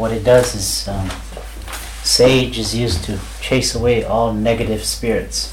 what 0.00 0.12
it 0.12 0.24
does 0.24 0.54
is 0.54 0.88
um, 0.88 1.10
sage 2.02 2.58
is 2.58 2.74
used 2.74 3.04
to 3.04 3.18
chase 3.42 3.74
away 3.74 4.02
all 4.02 4.32
negative 4.32 4.82
spirits 4.82 5.52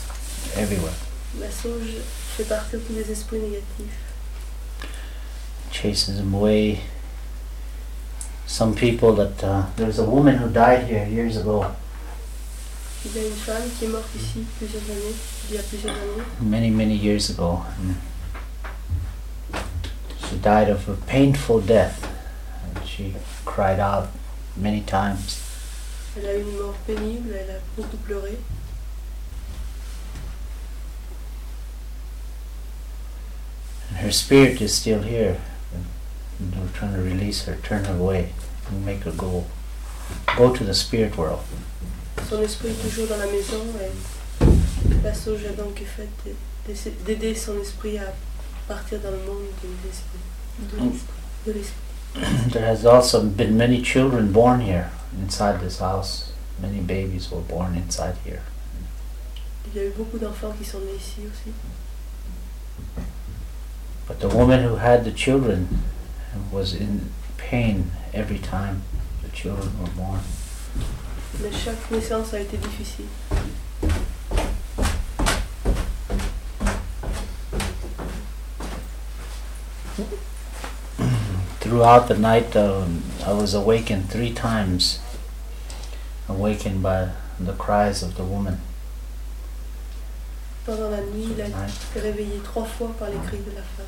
everywhere. 0.56 0.94
La 1.38 1.50
sauge 1.52 2.00
fait 2.38 2.46
partir 2.48 2.80
tous 2.80 2.94
les 2.94 3.12
esprits 3.12 3.40
négatifs. 3.40 3.92
Chases 5.70 6.16
them 6.18 6.34
away. 6.34 6.80
Some 8.46 8.74
people 8.74 9.14
that 9.16 9.44
uh, 9.44 9.66
there's 9.76 10.00
a 10.00 10.06
woman 10.06 10.38
who 10.38 10.50
died 10.50 10.88
here 10.88 11.06
years 11.06 11.36
ago. 11.36 11.66
Il 13.04 13.12
y 13.16 13.20
a 13.20 13.28
une 13.28 13.34
femme 13.34 13.70
qui 13.78 13.86
est 13.86 13.90
morte 13.90 14.16
ici 14.16 14.46
plusieurs 14.58 14.84
années, 14.84 15.14
il 15.50 15.56
y 15.56 15.60
a 15.60 15.64
plusieurs 15.64 15.94
années. 15.94 16.24
many, 16.40 16.70
many 16.70 16.96
years 16.96 17.30
ago. 17.30 17.64
She 20.30 20.38
died 20.38 20.70
of 20.70 20.88
a 20.88 20.96
painful 21.06 21.60
death. 21.60 22.08
And 22.64 22.86
she 22.88 23.14
cried 23.46 23.80
out 23.80 24.08
many 24.58 24.82
times. 24.82 25.38
Elle 26.18 26.26
a 26.26 26.34
eu 26.36 26.42
une 26.42 26.58
mort 26.58 26.74
pénible, 26.86 27.34
elle 27.34 27.56
a 27.56 27.60
beaucoup 27.76 27.98
pleuré. 27.98 28.38
And 33.90 33.98
her 34.00 34.12
spirit 34.12 34.62
is 34.62 34.74
still 34.74 35.02
here. 35.02 35.38
And 36.40 36.56
we're 36.56 36.72
trying 36.74 36.94
to 36.94 37.02
release 37.02 37.46
her, 37.46 37.58
turn 37.64 37.86
her 37.86 37.96
away, 37.96 38.34
and 38.70 38.86
make 38.86 39.02
her 39.04 39.12
go. 39.12 39.46
Go 40.36 40.54
to 40.54 40.64
the 40.64 40.74
spirit 40.74 41.18
world. 41.18 41.40
Son 42.30 42.42
esprit 42.44 42.70
est 42.70 42.82
toujours 42.82 43.08
dans 43.08 43.18
la 43.20 43.26
maison 43.28 43.64
et 43.82 45.02
la 45.04 45.14
sauge 45.14 45.46
a 45.46 45.54
donc 45.54 45.80
fait 45.96 46.08
d'aider- 46.66 46.96
d'aider 47.06 47.36
son 47.36 47.60
esprit 47.60 47.98
à 48.00 48.14
partir 48.68 49.00
dans 49.00 49.12
le 49.12 49.18
monde. 49.26 49.46
De 49.62 50.78
Mm. 50.78 50.90
l'esprit. 50.90 51.14
De 51.46 51.52
l'esprit. 51.54 51.87
there 52.52 52.66
has 52.66 52.86
also 52.86 53.24
been 53.24 53.58
many 53.58 53.82
children 53.82 54.32
born 54.32 54.62
here, 54.62 54.92
inside 55.20 55.60
this 55.62 55.80
house. 55.80 56.32
Many 56.60 56.80
babies 56.80 57.30
were 57.32 57.42
born 57.42 57.76
inside 57.76 58.16
here. 58.26 58.42
Il 59.66 59.76
y 59.76 59.80
a 59.80 59.88
eu 59.90 59.92
beaucoup 59.92 60.18
d'enfants 60.18 60.54
qui 60.58 60.66
sont 60.66 60.80
nés 60.80 60.96
ici 60.96 61.28
aussi. 61.28 61.54
But 64.08 64.20
the 64.20 64.30
woman 64.30 64.64
who 64.64 64.78
had 64.78 65.04
the 65.04 65.12
children 65.12 65.84
was 66.52 66.74
in 66.74 67.12
pain 67.38 67.92
every 68.14 68.40
time 68.40 68.82
the 69.22 69.30
children 69.30 69.70
were 69.80 69.92
born. 69.96 70.22
Mais 71.42 71.52
chaque 71.52 71.92
naissance 71.92 72.34
a 72.34 72.40
été 72.40 72.58
difficile. 72.58 73.06
Throughout 81.68 82.08
the 82.08 82.18
night, 82.18 82.56
um, 82.56 83.04
I 83.26 83.34
was 83.34 83.54
awakened 83.54 84.10
three 84.10 84.32
times, 84.34 85.00
awakened 86.30 86.82
by 86.82 87.10
the 87.42 87.52
cries 87.52 88.02
of 88.02 88.16
the 88.16 88.24
woman. 88.24 88.62
Pendant 90.66 90.92
la 90.92 91.02
nuit, 91.02 91.28
il 91.36 91.42
a 91.42 91.48
Right. 91.50 91.70
été 91.92 92.00
réveillé 92.00 92.40
trois 92.42 92.64
fois 92.66 92.94
par 92.98 93.10
les 93.10 93.18
cris 93.28 93.40
de 93.44 93.52
la 93.54 93.62
femme. 93.62 93.86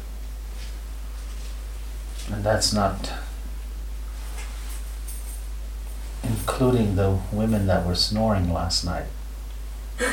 And 2.33 2.43
that's 2.43 2.73
not 2.73 3.11
including 6.21 6.97
the 6.97 7.17
women 7.31 7.65
that 7.67 7.85
were 7.85 7.95
snoring 7.95 8.51
last 8.53 8.83
night. 8.83 9.07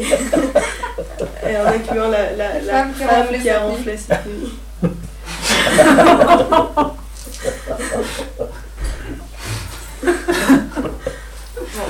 Et 0.00 1.56
en 1.56 1.66
incluant 1.66 2.08
la, 2.10 2.32
la, 2.32 2.60
la 2.60 2.88
Femme 2.88 3.40
qui 3.40 3.48
a 3.48 3.60
ronflé 3.60 3.96
cette 3.96 4.26
nuit. 4.26 4.58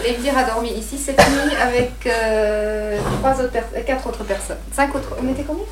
Lemdir 0.06 0.36
a 0.36 0.44
dormi 0.44 0.70
ici 0.72 0.98
cette 0.98 1.18
nuit 1.18 1.54
avec 1.60 1.92
euh, 2.06 2.98
trois 3.20 3.32
autres 3.40 3.50
per- 3.50 3.60
euh, 3.76 3.80
quatre 3.86 4.06
autres 4.06 4.24
personnes. 4.24 4.58
Cinq 4.72 4.94
autres. 4.94 5.16
On 5.22 5.28
était 5.30 5.42
combien? 5.42 5.64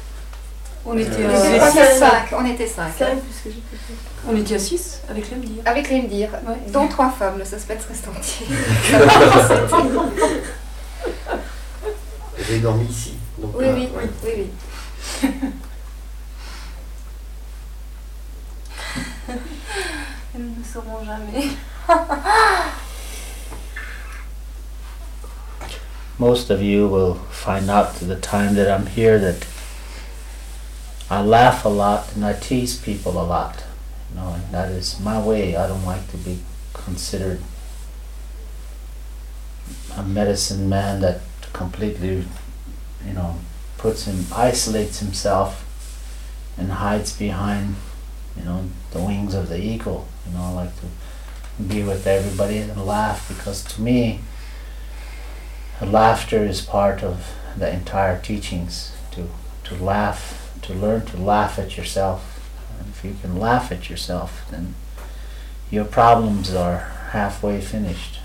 On 0.85 0.97
était, 0.99 1.11
Euh, 1.25 1.29
On 1.41 1.45
était 1.49 1.59
pas 1.59 1.71
cinq. 1.71 1.99
cinq. 1.99 2.25
On 2.39 2.45
était 2.47 2.67
cinq. 2.67 2.93
J'ai 2.99 3.53
on 4.29 4.37
était 4.37 4.55
à 4.55 4.59
6 4.59 5.01
avec 5.11 5.31
l'MDIR. 5.31 5.63
Avec 5.65 5.91
Lemdir, 5.91 6.29
Ouais. 6.47 6.55
dont 6.73 6.87
trois 6.89 7.11
femmes. 7.11 7.39
Le 7.39 7.45
suspense 7.45 7.83
reste 7.89 8.07
entier. 8.09 8.47
Vous 12.39 12.45
avez 12.51 12.59
dormi 12.61 12.85
ici. 12.87 13.15
Donc, 13.39 13.53
Oui, 13.59 13.65
euh, 13.67 13.73
oui, 13.75 13.89
ouais. 13.97 14.09
oui, 14.25 14.31
oui. 15.23 15.29
Ne 20.35 20.65
jamais. 21.05 21.57
Most 26.19 26.51
of 26.51 26.63
you 26.63 26.89
will 26.89 27.15
find 27.31 27.71
out 27.71 27.95
the 27.95 28.17
time 28.17 28.55
that 28.55 28.71
I'm 28.71 28.87
here 28.87 29.19
that 29.19 29.47
I 31.11 31.23
laugh 31.23 31.65
a 31.65 31.69
lot 31.69 32.15
and 32.15 32.25
I 32.25 32.33
tease 32.33 32.79
people 32.79 33.13
a 33.21 33.25
lot. 33.25 33.65
You 34.11 34.21
know, 34.21 34.33
and 34.35 34.53
that 34.53 34.71
is 34.71 34.99
my 35.01 35.21
way. 35.21 35.57
I 35.57 35.67
don't 35.67 35.85
like 35.85 36.11
to 36.11 36.17
be 36.17 36.39
considered 36.73 37.41
a 39.97 40.03
medicine 40.03 40.69
man 40.69 41.01
that 41.01 41.21
completely, 41.53 42.25
you 43.07 43.13
know, 43.13 43.37
puts 43.79 44.07
him, 44.07 44.27
isolates 44.35 45.01
himself 45.01 45.65
and 46.57 46.73
hides 46.73 47.17
behind, 47.17 47.77
you 48.37 48.45
know, 48.45 48.65
the 48.93 49.01
wings 49.01 49.35
of 49.35 49.49
the 49.49 49.61
eagle. 49.61 50.07
You 50.27 50.35
know, 50.35 50.45
I 50.45 50.51
like 50.51 50.75
to 50.81 51.63
be 51.63 51.83
with 51.83 52.07
everybody 52.07 52.59
and 52.59 52.85
laugh 52.85 53.29
because 53.29 53.63
to 53.65 53.81
me, 53.81 54.21
laughter 55.81 56.45
is 56.45 56.61
part 56.61 57.03
of 57.03 57.35
the 57.57 57.73
entire 57.73 58.21
teachings. 58.21 58.93
To 59.13 59.29
to 59.65 59.75
laugh, 59.83 60.59
to 60.63 60.75
learn 60.75 61.07
to 61.07 61.17
laugh 61.17 61.59
at 61.59 61.77
yourself. 61.77 62.41
And 62.79 62.89
if 62.89 63.05
you 63.05 63.17
can 63.21 63.39
laugh 63.39 63.71
at 63.71 63.89
yourself, 63.91 64.47
then 64.51 64.75
your 65.71 65.85
problems 65.85 66.55
are 66.55 66.91
halfway 67.13 67.61
finished. 67.61 68.19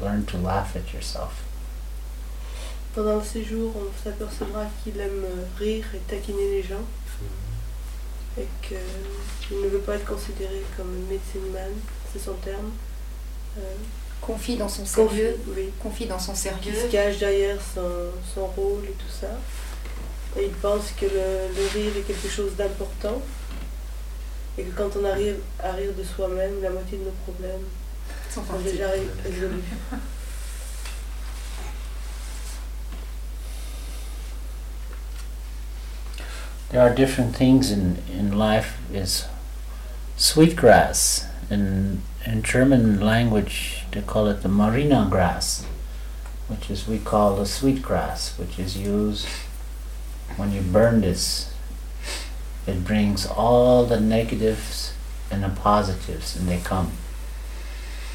Learn 0.00 0.26
to 0.26 0.36
laugh 0.36 0.76
at 0.76 0.92
yourself. 0.92 1.42
Pendant 2.94 3.18
le 3.18 3.24
séjour, 3.24 3.74
on 3.76 3.90
s'apercevra 4.02 4.66
qu'il 4.82 5.00
aime 5.00 5.24
rire 5.58 5.86
et 5.94 6.00
taquiner 6.06 6.50
les 6.50 6.62
gens 6.62 6.84
et 8.38 8.46
qu'il 8.62 9.60
ne 9.62 9.68
veut 9.68 9.78
pas 9.78 9.94
être 9.96 10.04
considéré 10.06 10.62
comme 10.76 10.90
medicine 11.10 11.52
man, 11.52 11.70
c'est 12.12 12.18
son 12.18 12.34
terme. 12.34 12.70
Euh, 13.58 13.60
Confie 14.20 14.56
dans 14.56 14.68
son 14.68 14.82
confie- 14.82 15.08
sérieux. 15.16 15.36
oui, 15.54 15.70
Confie 15.82 16.06
dans 16.06 16.18
son 16.18 16.34
sérieux. 16.34 16.72
se 16.74 16.86
cache 16.90 17.18
derrière 17.18 17.58
son, 17.74 18.10
son 18.34 18.46
rôle 18.46 18.84
et 18.86 18.92
tout 18.92 19.10
ça. 19.20 19.28
Et 20.40 20.46
il 20.46 20.52
pense 20.52 20.90
que 20.98 21.04
le, 21.06 21.54
le 21.56 21.66
rire 21.74 21.92
est 21.96 22.00
quelque 22.02 22.28
chose 22.28 22.52
d'important 22.56 23.20
et 24.58 24.62
que 24.64 24.76
quand 24.76 24.90
on 25.00 25.04
arrive 25.04 25.36
à 25.62 25.72
rire 25.72 25.92
de 25.96 26.02
soi-même, 26.02 26.60
la 26.62 26.70
moitié 26.70 26.98
de 26.98 27.04
nos 27.04 27.10
problèmes 27.24 27.62
Sont 28.32 28.42
déjà 28.64 28.88
ré- 28.88 29.02
résolus. 29.24 29.62
There 36.70 36.80
are 36.80 36.94
different 36.94 37.36
things 37.36 37.70
in, 37.70 37.98
in 38.12 38.36
life 38.36 38.78
is 38.92 39.26
sweetgrass. 40.16 41.26
In 41.50 42.02
in 42.26 42.42
German 42.42 43.00
language 43.00 43.84
they 43.90 44.00
call 44.00 44.28
it 44.28 44.42
the 44.42 44.48
marina 44.48 45.06
grass, 45.10 45.64
which 46.48 46.70
is 46.70 46.88
we 46.88 46.98
call 46.98 47.36
the 47.36 47.46
sweetgrass, 47.46 48.38
which 48.38 48.58
is 48.58 48.76
used 48.76 49.26
when 50.36 50.52
you 50.52 50.62
burn 50.62 51.00
this. 51.00 51.52
It 52.66 52.82
brings 52.84 53.26
all 53.26 53.84
the 53.84 54.00
negatives 54.00 54.94
and 55.30 55.42
the 55.42 55.50
positives 55.50 56.34
and 56.34 56.48
they 56.48 56.58
come. 56.60 56.92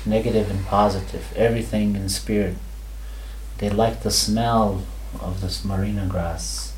Negative 0.05 0.49
and 0.49 0.65
positive, 0.65 1.31
everything 1.35 1.95
in 1.95 2.09
spirit. 2.09 2.55
They 3.59 3.69
like 3.69 4.01
the 4.01 4.11
smell 4.11 4.85
of 5.19 5.41
this 5.41 5.63
marina 5.63 6.07
grass, 6.07 6.68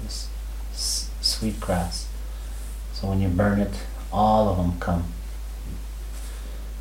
sweet 1.42 1.60
grass. 1.60 2.08
So 2.94 3.08
when 3.08 3.20
you 3.20 3.28
burn 3.28 3.60
it, 3.60 3.74
all 4.14 4.48
of 4.48 4.58
them 4.58 4.80
come. 4.80 5.06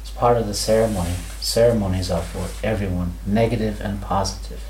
It's 0.03 0.11
part 0.11 0.37
of 0.37 0.47
the 0.47 0.53
ceremony. 0.53 1.15
Ceremonies 1.41 2.11
are 2.11 2.21
for 2.21 2.47
everyone, 2.63 3.15
negative 3.25 3.81
and 3.81 4.03
positive. 4.03 4.61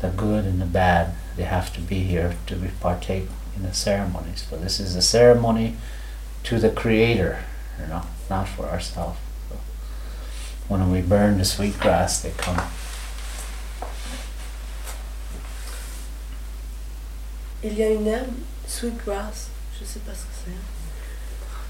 The 0.00 0.08
good 0.08 0.46
and 0.46 0.62
the 0.62 0.66
bad, 0.66 1.12
they 1.36 1.42
have 1.42 1.74
to 1.74 1.80
be 1.82 2.04
here 2.04 2.36
to 2.46 2.56
be 2.56 2.68
partake 2.80 3.28
in 3.54 3.64
the 3.64 3.74
ceremonies. 3.74 4.46
But 4.48 4.62
this 4.62 4.80
is 4.80 4.96
a 4.96 5.02
ceremony 5.02 5.76
to 6.44 6.58
the 6.58 6.70
Creator, 6.70 7.44
you 7.78 7.86
know, 7.88 8.04
not 8.30 8.48
for 8.48 8.64
ourselves. 8.64 9.18
So 9.50 9.58
when 10.68 10.90
we 10.90 11.02
burn 11.02 11.36
the 11.36 11.44
sweet 11.44 11.78
grass, 11.78 12.22
they 12.22 12.30
come. 12.30 12.62
Il 17.62 17.78
y 17.78 17.82
a 17.82 17.94
une 17.94 18.44
herbe, 18.64 18.70
sweetgrass, 18.70 19.48
je 19.80 19.84
sais 19.84 20.00
pas 20.00 20.12
ce 20.12 20.22
que 20.22 20.34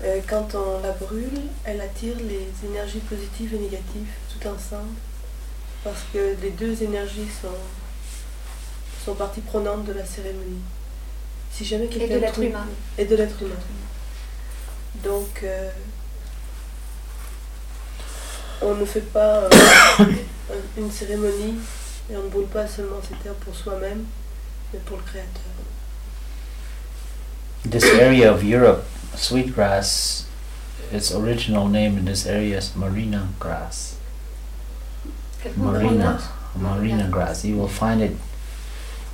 c'est. 0.00 0.06
Euh, 0.06 0.20
quand 0.29 0.55
on 0.55 0.81
la 0.82 0.93
brûle, 0.93 1.41
elle 1.64 1.81
attire 1.81 2.17
les 2.19 2.49
énergies 2.69 2.99
positives 3.00 3.55
et 3.55 3.58
négatives 3.58 4.08
tout 4.31 4.46
ensemble. 4.49 4.91
Parce 5.82 6.00
que 6.12 6.35
les 6.43 6.50
deux 6.50 6.82
énergies 6.82 7.29
sont, 7.41 7.49
sont 9.05 9.14
partie 9.14 9.41
prenante 9.43 9.85
de 9.85 9.93
la 9.93 10.05
cérémonie. 10.05 10.62
Si 11.52 11.64
jamais 11.64 11.85
Et 11.85 12.08
de 12.08 12.19
l'être 12.19 12.38
humain. 12.43 12.67
Et 12.99 13.05
de 13.05 13.17
l'être 13.17 13.41
humain. 13.43 13.55
Donc, 15.05 15.41
euh, 15.43 15.70
on 18.62 18.75
ne 18.75 18.85
fait 18.85 19.00
pas 19.12 19.43
euh, 19.44 19.50
un- 20.00 20.81
une 20.81 20.91
cérémonie 20.91 21.55
et 22.11 22.17
on 22.17 22.23
ne 22.25 22.29
brûle 22.29 22.46
pas 22.46 22.67
seulement 22.67 23.00
ces 23.06 23.14
terres 23.23 23.35
pour 23.35 23.55
soi-même, 23.55 24.05
mais 24.73 24.79
pour 24.81 24.96
le 24.96 25.02
Créateur. 25.02 25.43
This 27.65 27.85
area 27.85 28.31
of 28.31 28.45
Europe, 28.45 28.85
sweetgrass, 29.15 30.27
its 30.93 31.13
original 31.15 31.67
name 31.69 31.97
in 31.99 32.05
this 32.05 32.27
area 32.27 32.59
is 32.59 32.77
marina 32.77 33.29
grass. 33.41 33.97
Marina, 35.57 36.23
marina 36.57 37.09
grass. 37.11 37.45
You 37.45 37.57
will 37.57 37.69
find 37.69 38.01
it 38.03 38.17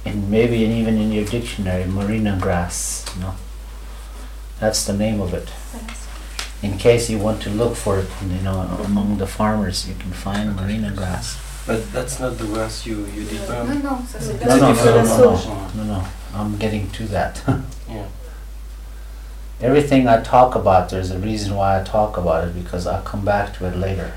in 0.04 0.30
maybe 0.30 0.64
and 0.64 0.72
even 0.74 0.98
in 0.98 1.12
your 1.12 1.24
dictionary, 1.24 1.84
marina 1.86 2.38
grass. 2.40 3.04
No, 3.20 3.34
that's 4.58 4.84
the 4.84 4.92
name 4.94 5.20
of 5.20 5.32
it. 5.32 5.48
In 6.62 6.76
case 6.76 7.08
you 7.08 7.18
want 7.18 7.40
to 7.42 7.50
look 7.50 7.74
for 7.76 8.00
it, 8.00 8.08
you 8.22 8.42
know, 8.42 8.60
among 8.84 9.18
the 9.18 9.26
farmers, 9.26 9.88
you 9.88 9.94
can 9.94 10.10
find 10.12 10.56
marina 10.56 10.90
grass. 10.90 11.38
But 11.66 11.92
that's 11.92 12.18
not 12.18 12.36
the 12.36 12.46
grass 12.46 12.84
you, 12.84 13.06
you 13.06 13.24
did 13.24 13.48
Non, 13.48 13.66
burn. 13.66 13.82
non, 13.82 14.02
ça 14.06 14.18
c'est 14.20 14.44
No, 14.44 14.56
No, 14.56 14.72
no, 14.72 14.84
no, 14.84 15.04
no, 15.04 15.16
no, 15.16 15.36
no, 15.36 15.70
no, 15.76 15.84
no. 15.84 16.04
I'm 16.34 16.56
getting 16.58 16.90
to 16.90 17.04
that. 17.08 17.42
Yeah. 17.90 18.06
Everything 19.62 20.08
I 20.08 20.22
talk 20.22 20.54
about, 20.54 20.88
there's 20.88 21.10
a 21.10 21.18
reason 21.18 21.54
why 21.54 21.78
I 21.78 21.84
talk 21.84 22.16
about 22.16 22.48
it 22.48 22.54
because 22.54 22.86
I'll 22.86 23.02
come 23.02 23.24
back 23.26 23.52
to 23.58 23.66
it 23.66 23.76
later. 23.76 24.14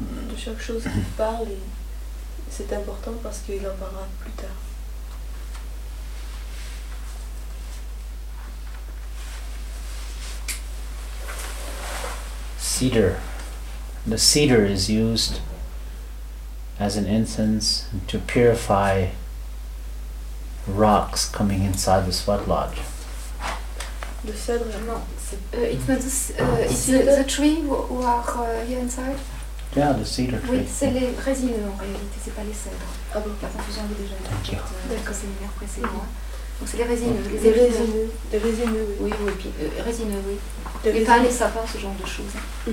De 0.00 0.36
chaque 0.36 0.58
chose 0.58 0.84
qu'il 0.84 1.04
parle, 1.18 1.58
c'est 2.48 2.72
important 2.72 3.22
parce 3.22 3.40
qu'il 3.40 3.60
en 3.66 3.76
parlera 3.76 4.06
plus 4.20 4.32
tard. 4.32 4.56
Cedar. 12.56 13.18
The 14.06 14.16
cedar 14.16 14.64
is 14.64 14.88
used 14.88 15.40
as 16.78 16.96
an 16.96 17.04
incense 17.04 17.86
to 18.06 18.18
purify 18.18 19.10
rocks 20.66 21.28
coming 21.28 21.62
inside 21.64 22.06
the 22.06 22.12
sweat 22.12 22.48
lodge. 22.48 22.78
Le 24.26 24.32
cèdre, 24.34 24.64
Non, 24.86 25.00
c'est- 25.18 25.56
uh, 25.56 25.72
it's 25.72 25.88
not 25.88 25.96
the, 25.96 26.40
uh, 26.40 26.70
it's 26.70 26.86
the, 26.86 27.22
the 27.22 27.26
tree 27.26 27.62
who, 27.66 28.02
are 28.02 28.22
uh, 28.36 28.66
here 28.68 28.80
inside? 28.80 29.16
Yeah, 29.76 29.92
the 29.94 30.04
cedar 30.04 30.40
tree. 30.40 30.58
Oui, 30.58 30.66
c'est 30.70 30.90
les 30.90 31.10
résineux 31.24 31.62
en 31.72 31.78
réalité, 31.80 32.16
c'est 32.22 32.34
pas 32.34 32.42
les 32.42 32.52
cèdres. 32.52 32.76
ah 33.14 33.20
bon, 33.20 33.30
La 33.40 33.48
confusion 33.48 33.82
avait 33.84 33.94
déjà 34.02 34.16
faite 34.16 34.60
euh, 34.90 35.10
au 35.10 35.14
séminaire 35.14 35.50
précédent. 35.56 36.04
Donc 36.60 36.68
c'est 36.68 36.76
les 36.76 36.84
résineux, 36.84 37.22
les 37.32 37.38
les 37.38 37.52
résineux, 37.52 38.10
les 38.32 38.38
résineux, 38.38 38.86
oui. 39.00 39.10
Oui, 39.10 39.12
oui, 39.24 39.32
puis, 39.38 39.50
euh, 39.62 39.82
résineux, 39.82 40.20
oui. 40.28 40.36
Les 40.84 40.92
Les 40.92 41.00
pas 41.04 41.18
les 41.18 41.30
sapins, 41.30 41.64
ce 41.72 41.78
genre 41.78 41.94
de 42.02 42.06
choses. 42.06 42.34
hein. 42.36 42.72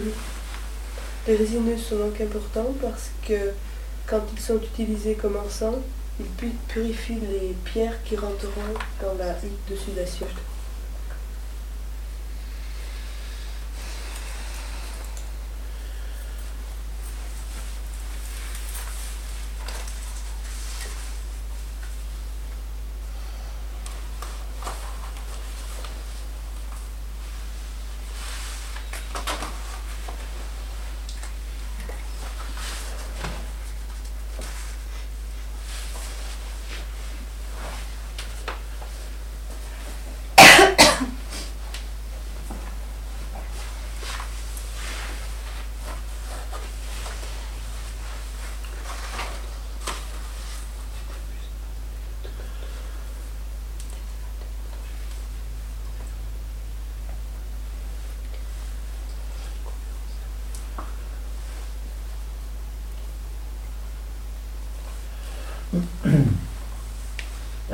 les 1.27 1.35
résineux 1.35 1.77
sont 1.77 1.97
donc 1.97 2.19
importants 2.19 2.73
parce 2.81 3.09
que 3.27 3.51
quand 4.05 4.21
ils 4.35 4.41
sont 4.41 4.57
utilisés 4.57 5.13
comme 5.15 5.38
encens, 5.38 5.75
ils 6.19 6.25
pu- 6.25 6.55
purifient 6.67 7.19
les 7.21 7.55
pierres 7.63 8.01
qui 8.03 8.15
rentreront 8.17 8.73
dans 9.01 9.13
la 9.17 9.31
hutte 9.43 9.69
dessus 9.69 9.91
d'assiette. 9.95 10.27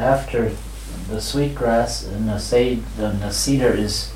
After 0.04 0.52
the 1.08 1.22
sweetgrass 1.22 2.04
and 2.04 2.28
the 2.28 2.38
sage, 2.38 2.84
and 2.98 3.22
the 3.22 3.32
cedar 3.32 3.74
is 3.74 4.12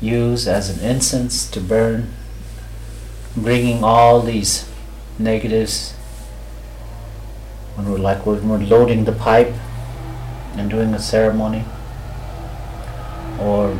used 0.00 0.48
as 0.48 0.70
an 0.70 0.82
incense 0.82 1.50
to 1.50 1.60
burn, 1.60 2.14
bringing 3.36 3.84
all 3.84 4.22
these 4.22 4.66
negatives. 5.18 5.92
When 7.74 7.90
we're 7.90 7.98
like 7.98 8.24
when 8.24 8.48
we're 8.48 8.56
loading 8.56 9.04
the 9.04 9.12
pipe 9.12 9.52
and 10.56 10.70
doing 10.70 10.94
a 10.94 10.98
ceremony, 10.98 11.66
or 13.38 13.78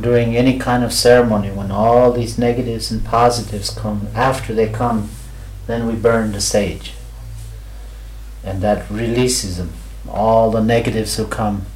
during 0.00 0.36
any 0.36 0.58
kind 0.58 0.82
of 0.82 0.92
ceremony, 0.92 1.52
when 1.52 1.70
all 1.70 2.10
these 2.10 2.36
negatives 2.36 2.90
and 2.90 3.04
positives 3.04 3.70
come, 3.70 4.08
after 4.16 4.52
they 4.52 4.68
come, 4.68 5.10
then 5.68 5.86
we 5.86 5.94
burn 5.94 6.32
the 6.32 6.40
sage 6.40 6.94
and 8.44 8.60
that 8.62 8.90
releases 8.90 9.58
them. 9.58 9.72
All 10.08 10.50
the 10.50 10.62
negatives 10.62 11.16
who 11.16 11.26
come. 11.26 11.66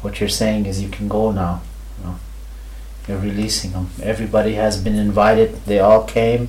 What 0.00 0.20
you're 0.20 0.28
saying 0.28 0.66
is 0.66 0.82
you 0.82 0.88
can 0.88 1.08
go 1.08 1.30
now. 1.32 1.62
you 1.98 2.04
know. 2.06 2.16
You're 3.06 3.18
releasing 3.18 3.72
them. 3.72 3.90
Everybody 4.02 4.54
has 4.54 4.82
been 4.82 4.94
invited. 4.94 5.64
They 5.66 5.78
all 5.80 6.04
came. 6.04 6.48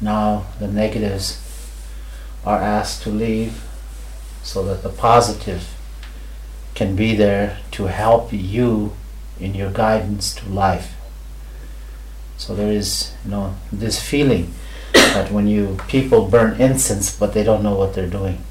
Now 0.00 0.46
the 0.58 0.68
negatives 0.68 1.40
are 2.44 2.60
asked 2.60 3.02
to 3.02 3.10
leave 3.10 3.64
so 4.42 4.64
that 4.64 4.82
the 4.82 4.88
positive 4.88 5.74
can 6.74 6.94
be 6.94 7.14
there 7.14 7.58
to 7.72 7.86
help 7.86 8.32
you 8.32 8.92
in 9.40 9.54
your 9.54 9.70
guidance 9.70 10.34
to 10.36 10.48
life. 10.48 10.94
So 12.36 12.54
there 12.54 12.72
is, 12.72 13.12
you 13.24 13.32
know, 13.32 13.56
this 13.72 14.00
feeling 14.00 14.54
that 14.92 15.32
when 15.32 15.48
you 15.48 15.78
people 15.88 16.28
burn 16.28 16.60
incense 16.60 17.14
but 17.16 17.34
they 17.34 17.42
don't 17.42 17.62
know 17.62 17.74
what 17.74 17.94
they're 17.94 18.08
doing 18.08 18.42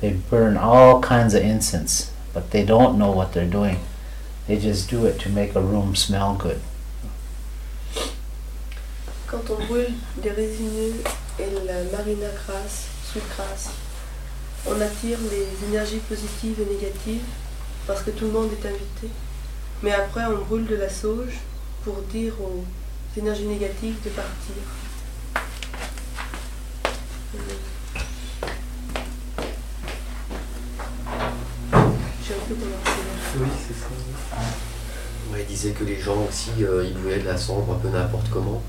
they 0.00 0.12
burn 0.30 0.56
all 0.56 1.00
kinds 1.00 1.34
of 1.34 1.42
incense 1.42 2.12
but 2.32 2.50
they 2.50 2.64
don't 2.64 2.98
know 2.98 3.10
what 3.10 3.32
they're 3.32 3.46
doing 3.50 3.78
they 4.46 4.58
just 4.58 4.88
do 4.90 5.06
it 5.06 5.18
to 5.18 5.28
make 5.28 5.54
a 5.54 5.60
room 5.60 5.94
smell 5.94 6.34
good 6.34 6.60
Quand 9.28 9.50
on 9.50 9.62
brûle 9.66 9.92
des 10.22 10.30
résineux 10.30 10.94
et 11.38 11.50
la 11.66 11.82
marina 11.92 12.28
grasse, 12.46 12.86
sous 13.04 13.20
grasse, 13.36 13.68
on 14.66 14.80
attire 14.80 15.18
les 15.30 15.68
énergies 15.68 16.00
positives 16.08 16.58
et 16.62 16.74
négatives 16.74 17.26
parce 17.86 18.02
que 18.02 18.10
tout 18.10 18.24
le 18.24 18.32
monde 18.32 18.48
est 18.52 18.66
invité. 18.66 19.08
Mais 19.82 19.92
après, 19.92 20.24
on 20.24 20.38
brûle 20.44 20.66
de 20.66 20.76
la 20.76 20.88
sauge 20.88 21.40
pour 21.84 21.96
dire 22.10 22.32
aux 22.40 22.64
énergies 23.18 23.46
négatives 23.46 23.96
de 24.02 24.08
partir. 24.08 24.54
J'ai 32.28 32.34
un 32.34 32.46
peu 32.46 32.54
commencé 32.54 32.74
là. 32.84 33.40
Oui, 33.40 33.48
c'est 33.66 33.74
ça. 33.74 33.86
Ouais, 35.32 35.46
il 35.48 35.54
disait 35.54 35.70
que 35.70 35.84
les 35.84 35.98
gens 35.98 36.26
aussi, 36.28 36.50
euh, 36.60 36.84
ils 36.86 36.92
brûlaient 36.92 37.20
de 37.20 37.26
la 37.26 37.38
cendre 37.38 37.72
un 37.72 37.78
peu 37.78 37.88
n'importe 37.88 38.28
comment. 38.30 38.62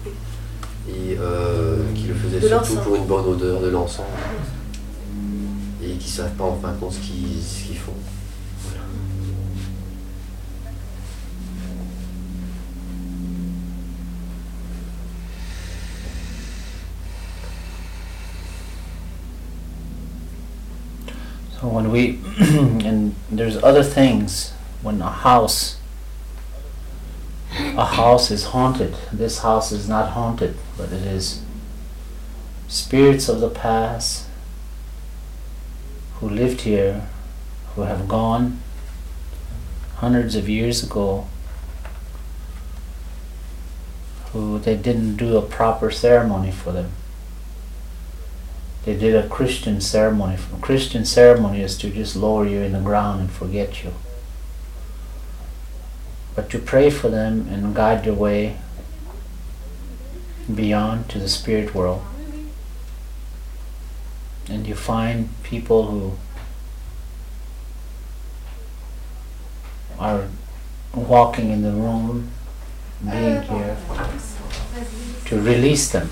Et 0.88 1.18
euh, 1.20 1.78
qui 1.94 2.04
le 2.04 2.14
faisaient 2.14 2.40
De 2.40 2.48
surtout 2.48 2.78
pour 2.78 2.96
une 2.96 3.06
bonne 3.06 3.26
odeur 3.26 3.60
de 3.60 3.68
l'encens. 3.68 4.06
Et 5.84 5.92
qui 5.96 6.10
savent 6.10 6.32
pas 6.32 6.46
en 6.46 6.56
fin 6.56 6.72
de 6.72 6.80
compte 6.80 6.94
ce 6.94 7.00
qu'ils 7.00 7.44
ce 7.44 7.68
qu'ils 7.68 7.78
font. 7.78 7.92
When 21.62 21.92
we 21.92 22.20
and 22.40 23.16
there's 23.30 23.62
other 23.64 23.84
things 23.84 24.52
when 24.82 25.02
a 25.02 25.10
house 25.10 25.80
a 27.52 27.86
house 27.86 28.30
is 28.32 28.46
haunted. 28.46 28.96
This 29.12 29.40
house 29.40 29.72
is 29.72 29.90
not 29.90 30.12
haunted, 30.12 30.56
but 30.78 30.92
it 30.92 31.02
is 31.02 31.42
spirits 32.68 33.28
of 33.28 33.40
the 33.40 33.50
past 33.50 34.28
who 36.16 36.30
lived 36.30 36.62
here, 36.62 37.08
who 37.74 37.82
have 37.82 38.08
gone 38.08 38.62
hundreds 39.96 40.36
of 40.36 40.48
years 40.48 40.84
ago, 40.84 41.28
who 44.32 44.60
they 44.60 44.76
didn't 44.76 45.16
do 45.16 45.38
a 45.38 45.42
proper 45.42 45.90
ceremony 45.90 46.52
for 46.52 46.72
them. 46.72 46.92
They 48.86 48.96
did 48.98 49.16
a 49.16 49.28
Christian 49.28 49.82
ceremony. 49.82 50.38
A 50.56 50.62
Christian 50.62 51.06
ceremony 51.06 51.62
is 51.62 51.78
to 51.80 51.90
just 51.90 52.16
lower 52.16 52.48
you 52.48 52.60
in 52.62 52.72
the 52.72 52.80
ground 52.80 53.22
and 53.22 53.32
forget 53.32 53.84
you 53.84 53.94
but 56.40 56.50
to 56.50 56.58
pray 56.58 56.90
for 56.90 57.10
them 57.10 57.50
and 57.52 57.76
guide 57.76 58.06
their 58.06 58.14
way 58.14 58.56
beyond 60.56 61.10
to 61.10 61.20
the 61.20 61.28
spirit 61.28 61.76
world. 61.76 62.02
And 64.50 64.66
you 64.66 64.74
find 64.74 65.28
people 65.44 65.88
who 65.88 66.18
are 70.00 70.30
walking 70.96 71.50
in 71.50 71.62
the 71.62 71.74
room, 71.74 72.32
being 73.04 73.38
uh, 73.38 73.42
here, 73.54 73.78
to 75.26 75.42
release 75.42 75.92
them. 75.92 76.10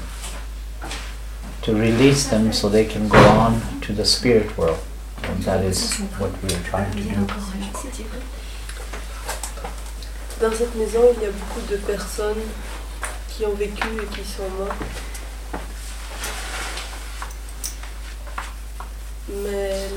To 1.68 1.76
release 1.76 2.30
them 2.30 2.54
so 2.54 2.70
they 2.70 2.86
can 2.86 3.10
go 3.10 3.20
on 3.20 3.60
to 3.82 3.92
the 3.92 4.06
spirit 4.06 4.58
world. 4.58 4.80
And 5.24 5.44
that 5.44 5.66
is 5.66 6.00
what 6.18 6.32
we 6.42 6.48
are 6.56 6.64
trying 6.64 6.90
to 6.94 7.04
do. 7.04 7.28
Dans 10.40 10.54
cette 10.54 10.76
maison, 10.76 11.02
il 11.18 11.24
y 11.24 11.26
a 11.26 11.32
beaucoup 11.32 11.60
de 11.70 11.76
personnes 11.76 12.42
qui 13.28 13.46
ont 13.46 13.54
vécu 13.56 13.86
et 14.02 14.16
qui 14.16 14.24
sont 14.24 14.50
mortes. 14.58 14.78
Mais 19.28 19.90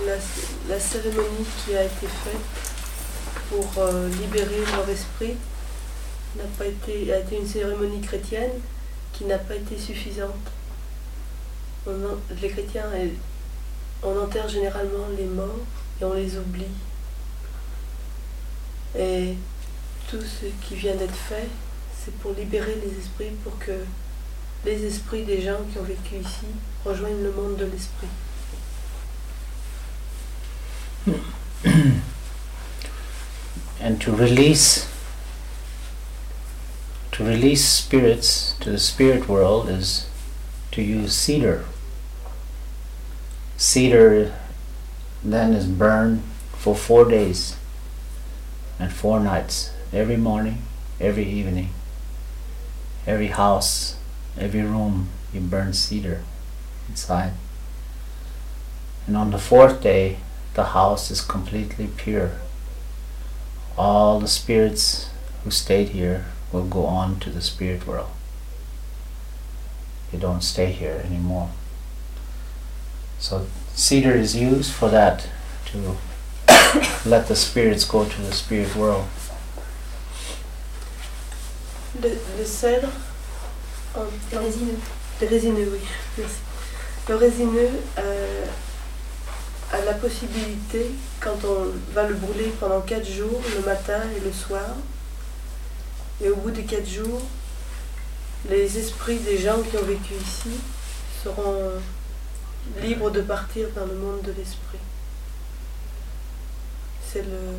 la, 0.69 0.81
cérémonie 0.81 1.47
qui 1.65 1.77
a 1.77 1.85
été 1.85 2.09
faite 2.25 2.65
pour 3.49 3.71
euh, 3.79 4.09
libérer 4.09 4.65
leur 4.75 4.89
esprit 4.89 5.37
n'a 6.37 6.45
pas 6.59 6.65
a 6.65 6.67
été 6.67 7.37
une 7.39 7.47
cérémonie 7.47 8.01
chrétienne 8.01 8.59
qui 9.13 9.25
n'a 9.25 9.39
pas 9.39 9.55
été 9.55 9.79
suffisante. 9.79 10.51
En- 11.87 11.93
les 12.41 12.49
chrétiens, 12.49 12.85
on 14.03 14.19
enterre 14.19 14.49
généralement 14.49 15.09
les 15.17 15.25
morts 15.27 15.59
et 16.01 16.05
on 16.05 16.15
les 16.15 16.37
oublie. 16.37 16.65
Et 18.99 19.35
tout 20.11 20.21
ce 20.21 20.47
qui 20.67 20.75
vient 20.75 20.95
d'être 20.97 21.15
fait, 21.15 21.49
c'est 22.05 22.15
pour 22.17 22.33
libérer 22.33 22.75
les 22.85 22.99
esprits, 22.99 23.31
pour 23.45 23.57
que 23.59 23.85
les 24.65 24.85
esprits 24.85 25.25
des 25.25 25.41
gens 25.43 25.59
qui 25.73 25.79
ont 25.79 25.83
vécu 25.85 26.17
ici 26.17 26.47
rejoignent 26.85 27.23
le 27.23 27.33
monde 27.33 27.57
de 27.57 27.65
l'esprit. 27.67 28.09
and 33.83 33.99
to 34.01 34.13
release 34.15 34.87
to 37.13 37.25
release 37.25 37.65
spirits 37.67 38.55
to 38.61 38.71
the 38.71 38.79
spirit 38.79 39.27
world 39.29 39.71
is 39.71 40.07
to 40.73 40.83
use 40.83 41.15
cedar. 41.15 41.65
Cedar 43.57 44.35
then 45.23 45.53
is 45.53 45.67
burned 45.67 46.23
for 46.53 46.75
four 46.75 47.05
days 47.09 47.57
and 48.79 48.93
four 48.93 49.21
nights 49.21 49.71
every 49.93 50.17
morning 50.17 50.63
every 51.01 51.25
evening. 51.25 51.71
Every 53.07 53.29
house 53.29 53.97
every 54.39 54.63
room 54.63 55.09
you 55.33 55.41
burn 55.41 55.73
cedar 55.73 56.23
inside. 56.89 57.33
And 59.07 59.17
on 59.17 59.31
the 59.31 59.39
fourth 59.39 59.83
day 59.83 60.19
the 60.55 60.67
house 60.67 61.11
is 61.11 61.21
completely 61.21 61.89
pure. 61.97 62.33
All 63.77 64.21
the 64.21 64.29
spirits 64.29 65.11
who 65.45 65.51
stayed 65.51 65.91
here 65.91 66.27
will 66.53 66.65
go 66.65 66.85
on 66.87 67.21
to 67.21 67.31
the 67.31 67.41
spirit 67.41 67.87
world. 67.87 68.11
They 70.11 70.19
don't 70.19 70.43
stay 70.43 70.73
here 70.73 71.03
anymore. 71.05 71.51
So 73.19 73.47
cedar 73.75 74.15
is 74.15 74.35
used 74.35 74.73
for 74.73 74.89
that, 74.89 75.27
to 75.67 75.97
let 77.07 77.29
the 77.29 77.37
spirits 77.37 77.85
go 77.85 78.05
to 78.05 78.23
the 78.23 78.33
spirit 78.33 78.75
world. 78.75 79.05
Le, 82.03 82.09
le 82.39 82.45
cèdre, 82.45 82.89
en, 83.95 84.05
Le 84.33 84.39
résineux. 84.39 84.79
Le 85.21 85.27
résineux, 85.27 85.69
oui, 85.73 85.81
merci. 86.17 86.37
Le 87.09 87.17
résineux 87.17 87.71
euh, 87.99 88.47
a 89.73 89.85
la 89.85 89.95
possibilité, 89.95 90.93
quand 91.21 91.37
on 91.45 91.73
va 91.93 92.07
le 92.07 92.15
brûler 92.15 92.53
pendant 92.59 92.81
4 92.81 93.05
jours, 93.07 93.43
le 93.55 93.65
matin 93.65 94.01
et 94.17 94.21
le 94.21 94.33
soir, 94.33 94.77
et 96.23 96.31
au 96.31 96.37
bout 96.37 96.51
des 96.51 96.63
4 96.63 96.89
jours, 96.89 97.23
les 98.49 98.79
esprits 98.79 99.19
des 99.19 99.39
gens 99.39 99.61
qui 99.63 99.77
ont 99.77 99.85
vécu 99.85 100.15
ici 100.15 100.51
seront 101.23 101.73
libres 102.83 103.11
de 103.11 103.21
partir 103.21 103.69
dans 103.75 103.87
le 103.87 103.95
monde 103.95 104.23
de 104.23 104.33
l'esprit. 104.33 104.79
C'est 107.07 107.23
le. 107.23 107.59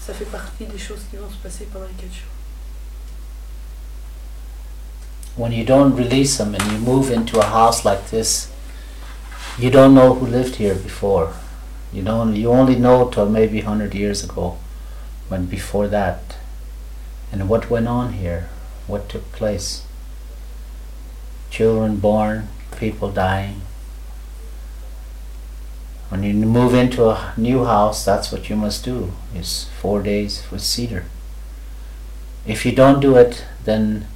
Ça 0.00 0.14
fait 0.14 0.24
partie 0.24 0.66
des 0.66 0.78
choses 0.78 1.00
qui 1.10 1.16
vont 1.16 1.28
se 1.30 1.36
passer 1.36 1.66
pendant 1.72 1.86
les 1.86 1.92
4 1.94 2.12
jours. 2.12 2.32
When 5.36 5.52
you 5.52 5.64
don't 5.64 5.94
release 5.94 6.38
them 6.38 6.54
and 6.54 6.72
you 6.72 6.78
move 6.78 7.10
into 7.10 7.38
a 7.38 7.44
house 7.44 7.84
like 7.84 8.10
this, 8.10 8.48
you 9.58 9.70
don't 9.70 9.94
know 9.94 10.14
who 10.14 10.26
lived 10.26 10.56
here 10.56 10.74
before. 10.74 11.32
You 11.92 12.02
don't. 12.02 12.34
You 12.34 12.50
only 12.50 12.76
know 12.76 13.08
till 13.10 13.26
maybe 13.26 13.60
hundred 13.60 13.94
years 13.94 14.24
ago, 14.24 14.56
when 15.28 15.46
before 15.46 15.88
that, 15.88 16.36
and 17.30 17.48
what 17.48 17.68
went 17.70 17.86
on 17.86 18.14
here, 18.14 18.48
what 18.86 19.08
took 19.08 19.30
place. 19.32 19.84
Children 21.50 21.96
born, 21.96 22.48
people 22.78 23.10
dying. 23.10 23.62
When 26.08 26.22
you 26.22 26.34
move 26.34 26.72
into 26.72 27.08
a 27.08 27.34
new 27.36 27.64
house, 27.64 28.04
that's 28.04 28.30
what 28.30 28.48
you 28.48 28.56
must 28.56 28.84
do. 28.84 29.12
Is 29.34 29.68
four 29.80 30.02
days 30.02 30.44
with 30.50 30.62
cedar. 30.62 31.04
If 32.46 32.64
you 32.64 32.72
don't 32.72 33.00
do 33.00 33.16
it, 33.16 33.44
then 33.64 34.06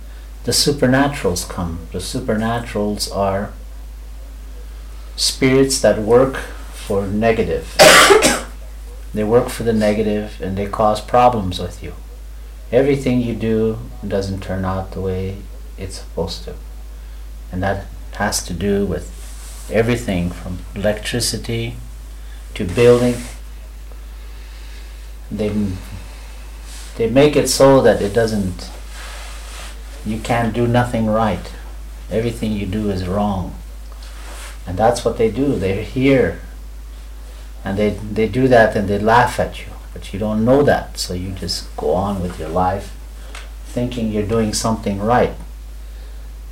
the 0.45 0.53
supernaturals 0.53 1.49
come. 1.49 1.81
The 1.93 1.99
supernaturals 1.99 3.15
are 3.15 3.53
spirits 5.17 5.81
that 5.81 5.99
work 5.99 6.37
for 6.37 7.07
negative. 7.07 7.77
they 9.15 9.25
work 9.25 9.49
for 9.49 9.65
the 9.65 9.73
negative 9.73 10.41
and 10.41 10.57
they 10.57 10.67
cause 10.67 11.00
problems 11.00 11.59
with 11.59 11.83
you. 11.83 11.95
Everything 12.73 13.21
you 13.21 13.35
do 13.35 13.79
doesn't 14.07 14.43
turn 14.43 14.65
out 14.65 14.93
the 14.93 15.00
way 15.00 15.39
it's 15.77 15.99
supposed 15.99 16.45
to. 16.45 16.55
And 17.50 17.62
that 17.62 17.87
has 18.15 18.45
to 18.45 18.53
do 18.53 18.87
with 18.87 19.17
everything 19.73 20.31
from 20.31 20.59
electricity 20.75 21.77
to 22.55 22.65
building. 22.65 23.17
They 25.31 25.50
they 26.97 27.09
make 27.09 27.37
it 27.37 27.49
so 27.49 27.81
that 27.81 28.03
it 28.03 28.12
doesn't 28.12 28.71
you 30.05 30.19
can't 30.19 30.55
do 30.55 30.67
nothing 30.67 31.07
right. 31.07 31.53
Everything 32.11 32.53
you 32.53 32.67
do 32.67 32.91
is 32.91 33.07
wrong. 33.07 33.55
And 34.67 34.79
that's 34.79 35.05
what 35.05 35.19
they 35.19 35.31
do. 35.31 35.57
They're 35.57 35.83
here. 35.83 36.41
And 37.65 37.79
they, 37.79 37.91
they 37.91 38.29
do 38.29 38.49
that 38.49 38.77
and 38.77 38.89
they 38.89 38.99
laugh 38.99 39.39
at 39.39 39.61
you. 39.61 39.73
But 39.93 40.13
you 40.13 40.19
don't 40.19 40.45
know 40.45 40.63
that. 40.63 40.99
So 40.99 41.15
you 41.15 41.33
just 41.33 41.75
go 41.77 41.93
on 41.95 42.23
with 42.23 42.39
your 42.39 42.49
life 42.49 42.97
thinking 43.65 44.11
you're 44.11 44.27
doing 44.27 44.53
something 44.53 45.01
right. 45.01 45.35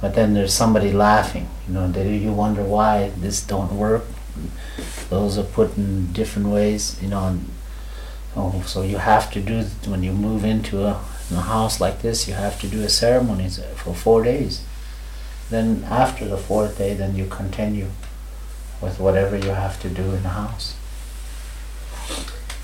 But 0.00 0.14
then 0.14 0.34
there's 0.34 0.54
somebody 0.54 0.92
laughing. 0.92 1.48
You 1.66 1.74
know, 1.74 1.88
they, 1.90 2.16
you 2.16 2.32
wonder 2.32 2.62
why 2.62 3.10
this 3.16 3.44
don't 3.44 3.76
work. 3.76 4.04
Those 5.10 5.36
are 5.36 5.42
put 5.42 5.76
in 5.76 6.12
different 6.12 6.48
ways, 6.48 7.00
you 7.02 7.08
know. 7.08 7.26
And, 7.26 7.50
oh, 8.36 8.62
so 8.66 8.82
you 8.82 8.98
have 8.98 9.30
to 9.32 9.40
do, 9.40 9.62
when 9.86 10.02
you 10.02 10.12
move 10.12 10.44
into 10.44 10.84
a, 10.84 11.00
in 11.30 11.36
a 11.36 11.40
house 11.40 11.80
like 11.80 12.02
this, 12.02 12.28
you 12.28 12.34
have 12.34 12.60
to 12.60 12.68
do 12.68 12.82
a 12.82 12.88
ceremony 12.88 13.48
for 13.48 13.94
four 13.94 14.22
days. 14.22 14.62
Then 15.50 15.84
after 15.90 16.26
the 16.26 16.36
fourth 16.36 16.78
day, 16.78 16.94
then 16.94 17.16
you 17.16 17.26
continue 17.26 17.88
with 18.80 19.00
whatever 19.00 19.36
you 19.36 19.50
have 19.50 19.80
to 19.80 19.88
do 19.88 20.02
in 20.02 20.22
the 20.22 20.28
house. 20.28 20.76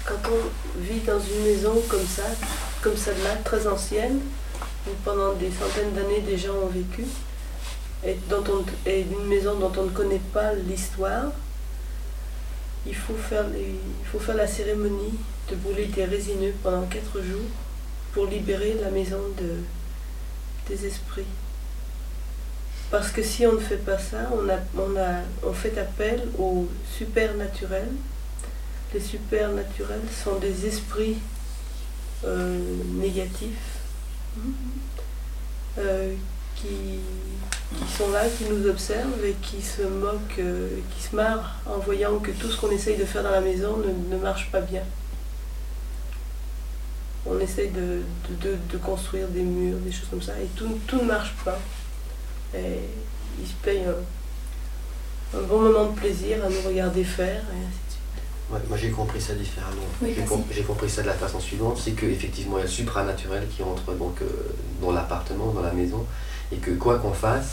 Quand 0.06 0.30
on 0.30 0.80
vit 0.80 1.00
dans 1.00 1.18
une 1.18 1.44
maison 1.44 1.74
comme 1.88 2.06
ça, 2.06 2.24
comme 2.82 2.96
celle-là, 2.96 3.36
très 3.42 3.66
ancienne, 3.66 4.20
où 4.86 4.90
pendant 5.02 5.32
des 5.32 5.50
centaines 5.50 5.94
d'années 5.94 6.20
des 6.20 6.36
gens 6.36 6.54
ont 6.54 6.66
vécu, 6.66 7.04
et, 8.04 8.16
dont 8.28 8.44
une 8.86 9.26
maison 9.26 9.54
dont 9.58 9.72
on 9.78 9.84
ne 9.84 9.90
connaît 9.90 10.20
pas 10.32 10.52
l'histoire, 10.54 11.32
il 12.86 12.94
faut, 12.94 13.14
faire 13.14 14.36
la 14.36 14.46
cérémonie 14.46 15.18
de 15.50 15.56
brûler 15.56 15.86
des 15.86 16.04
résineux 16.04 16.54
pendant 16.62 16.82
quatre 16.82 17.22
jours 17.22 17.48
pour 18.12 18.26
libérer 18.26 18.76
la 18.82 18.90
maison 18.90 19.20
de, 19.38 19.62
des 20.68 20.86
esprits. 20.86 21.24
Parce 22.90 23.10
que 23.10 23.22
si 23.22 23.46
on 23.46 23.54
ne 23.54 23.58
fait 23.58 23.78
pas 23.78 23.98
ça, 23.98 24.30
on, 24.32 25.48
on 25.48 25.52
fait 25.52 25.78
appel 25.78 26.28
au 26.38 26.68
supernaturel. 26.96 27.88
Les 28.94 29.00
supernaturels 29.00 30.08
sont 30.08 30.36
des 30.36 30.66
esprits 30.66 31.16
euh, 32.24 32.60
négatifs 32.92 33.80
euh, 35.78 36.14
qui, 36.54 37.00
sont 37.98 38.12
là, 38.12 38.22
qui 38.28 38.44
nous 38.44 38.68
observent 38.68 39.24
et 39.24 39.34
qui 39.42 39.60
se 39.60 39.82
moquent, 39.82 40.38
euh, 40.38 40.68
qui 40.94 41.02
se 41.02 41.16
marrent 41.16 41.56
en 41.66 41.78
voyant 41.78 42.20
que 42.20 42.30
tout 42.30 42.48
ce 42.48 42.56
qu'on 42.56 42.70
essaye 42.70 42.96
de 42.96 43.04
faire 43.04 43.24
dans 43.24 43.32
la 43.32 43.40
maison 43.40 43.78
ne, 43.78 44.16
marche 44.16 44.52
pas 44.52 44.60
bien. 44.60 44.84
On 47.26 47.40
essaye 47.40 47.70
de, 47.70 48.02
construire 48.78 49.26
des 49.26 49.42
murs, 49.42 49.78
des 49.78 49.90
choses 49.90 50.08
comme 50.08 50.22
ça, 50.22 50.34
et 50.40 50.46
tout, 50.54 50.96
ne 50.96 51.02
marche 51.02 51.34
pas. 51.44 51.58
Et 52.54 52.78
ils 53.40 53.48
se 53.48 53.54
payent 53.54 53.86
un, 55.34 55.42
bon 55.42 55.62
moment 55.62 55.86
de 55.86 55.98
plaisir 55.98 56.44
à 56.44 56.48
nous 56.48 56.60
regarder 56.64 57.02
faire, 57.02 57.42
et. 57.42 57.83
Ouais, 58.50 58.58
moi 58.68 58.76
j'ai 58.80 58.90
compris 58.90 59.20
ça 59.20 59.32
différemment. 59.34 59.82
Oui, 60.02 60.12
j'ai, 60.16 60.22
com- 60.24 60.42
compris 60.66 60.90
ça 60.90 61.02
de 61.02 61.06
la 61.06 61.14
façon 61.14 61.40
suivante, 61.40 61.80
c'est 61.82 61.92
qu'effectivement 61.92 62.56
il 62.58 62.60
y 62.60 62.62
a 62.62 62.66
le 62.66 62.70
supranaturel 62.70 63.46
qui 63.54 63.62
entre 63.62 63.92
donc, 63.94 64.20
euh, 64.20 64.26
dans 64.82 64.92
l'appartement, 64.92 65.46
dans 65.52 65.62
la 65.62 65.72
maison, 65.72 66.04
et 66.52 66.56
que 66.56 66.70
quoi 66.72 66.98
qu'on 66.98 67.12
fasse, 67.14 67.48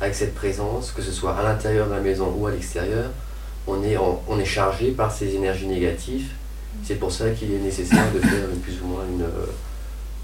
avec 0.00 0.14
cette 0.14 0.34
présence, 0.34 0.92
que 0.92 1.02
ce 1.02 1.12
soit 1.12 1.36
à 1.36 1.42
l'intérieur 1.42 1.88
de 1.88 1.92
la 1.94 2.00
maison 2.00 2.34
ou 2.38 2.46
à 2.46 2.50
l'extérieur, 2.52 3.10
on 3.66 3.82
est, 3.84 3.96
en- 3.98 4.22
on 4.28 4.38
est 4.38 4.44
chargé 4.46 4.92
par 4.92 5.12
ces 5.12 5.34
énergies 5.34 5.66
négatives. 5.66 6.30
C'est 6.84 6.94
pour 6.94 7.12
ça 7.12 7.28
qu'il 7.30 7.52
est 7.52 7.58
nécessaire 7.58 8.10
de 8.14 8.20
faire 8.20 8.46
plus 8.62 8.80
ou 8.82 8.86
moins 8.86 9.02
une, 9.12 9.22
euh, 9.22 9.46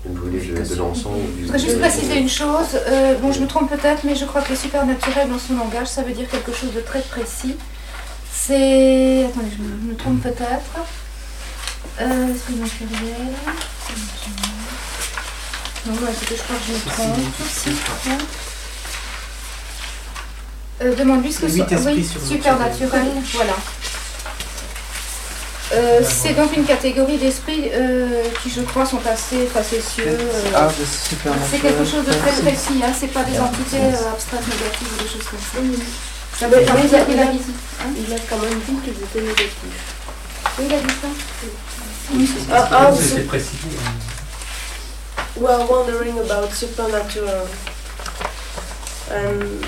de, 0.06 0.12
de 0.30 0.75
voudrais 1.42 1.58
juste 1.58 1.78
préciser 1.80 2.18
une 2.20 2.28
chose. 2.28 2.68
euh, 2.88 3.18
bon, 3.18 3.32
je 3.32 3.40
me 3.40 3.46
trompe 3.46 3.68
peut-être, 3.68 4.04
mais 4.04 4.14
je 4.14 4.25
crois 4.25 4.40
que 4.40 4.50
le 4.50 4.56
supernaturel 4.56 5.28
dans 5.28 5.38
son 5.38 5.54
langage, 5.56 5.88
ça 5.88 6.02
veut 6.02 6.12
dire 6.12 6.28
quelque 6.28 6.52
chose 6.52 6.73
de 6.73 6.80
très 6.80 7.00
précis. 7.02 7.56
C'est. 8.38 9.25
Attendez, 9.28 9.50
je 9.57 9.62
me, 9.62 9.69
je 9.83 9.90
me 9.93 9.97
trompe 9.97 10.23
peut-être. 10.23 10.87
Euh, 12.00 12.35
esprit 12.35 12.55
matériel. 12.55 13.33
Non, 15.87 15.93
non, 15.95 16.09
écoutez, 16.12 16.37
je 16.37 16.43
crois 16.43 16.57
que 16.57 16.66
je 16.66 16.73
me 16.73 16.78
trompe. 16.90 17.19
Euh, 20.83 20.95
Demande-lui 20.95 21.33
ce 21.33 21.40
que 21.40 21.49
c'est. 21.49 21.62
Oui, 21.87 22.07
supernaturel, 22.28 23.07
voilà. 23.33 23.52
Euh, 25.75 26.00
c'est 26.09 26.35
donc 26.35 26.57
une 26.57 26.64
catégorie 26.64 27.16
d'esprits 27.19 27.71
euh, 27.73 28.23
qui, 28.43 28.50
je 28.50 28.61
crois, 28.61 28.87
sont 28.87 29.00
assez 29.11 29.47
facétieux. 29.47 30.05
euh, 30.07 30.52
Ah, 30.55 30.69
c'est 31.50 31.59
quelque 31.59 31.85
chose 31.85 32.05
de 32.05 32.12
très 32.12 32.40
précis, 32.43 32.81
hein, 32.85 32.93
c'est 32.99 33.09
pas 33.09 33.25
des 33.25 33.38
entités 33.40 33.78
abstraites 34.12 34.47
négatives 34.47 34.88
ou 34.95 35.02
des 35.02 35.09
choses 35.09 35.26
comme 35.28 35.40
ça. 35.40 35.59
Ça 36.38 36.47
Mais- 36.49 36.57
veut 36.59 36.61
mais 36.61 36.88
dire 36.88 36.99
il 37.00 37.05
qu'il 37.14 37.19
a- 37.21 37.23
a 37.23 37.31
visite. 37.33 37.55
Hein 37.87 37.95
Il 37.97 38.12
a 38.12 38.16
quand 38.28 38.38
même 38.38 38.59
dit 38.69 38.76
qu'ils 38.85 39.02
étaient 39.02 39.21
négatifs. 39.21 39.55
oui, 40.59 40.64
il 40.69 40.75
a 40.75 40.78
dit 40.81 40.95
ça. 41.00 41.09
Ah, 42.52 42.69
ah, 42.73 42.93
C'était 42.95 43.23
précisé. 43.23 43.69
We 45.37 45.50
are 45.50 45.71
wondering 45.71 46.19
about 46.19 46.52
supernatural. 46.52 47.47
And 49.11 49.64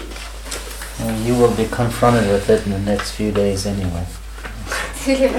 Well, 1.00 1.16
you 1.24 1.34
will 1.34 1.54
be 1.54 1.66
confronted 1.70 2.28
with 2.28 2.48
it 2.50 2.66
in 2.66 2.72
the 2.72 2.78
next 2.90 3.12
few 3.12 3.30
days 3.30 3.66
anyway. 3.66 4.04
C'est. 5.04 5.14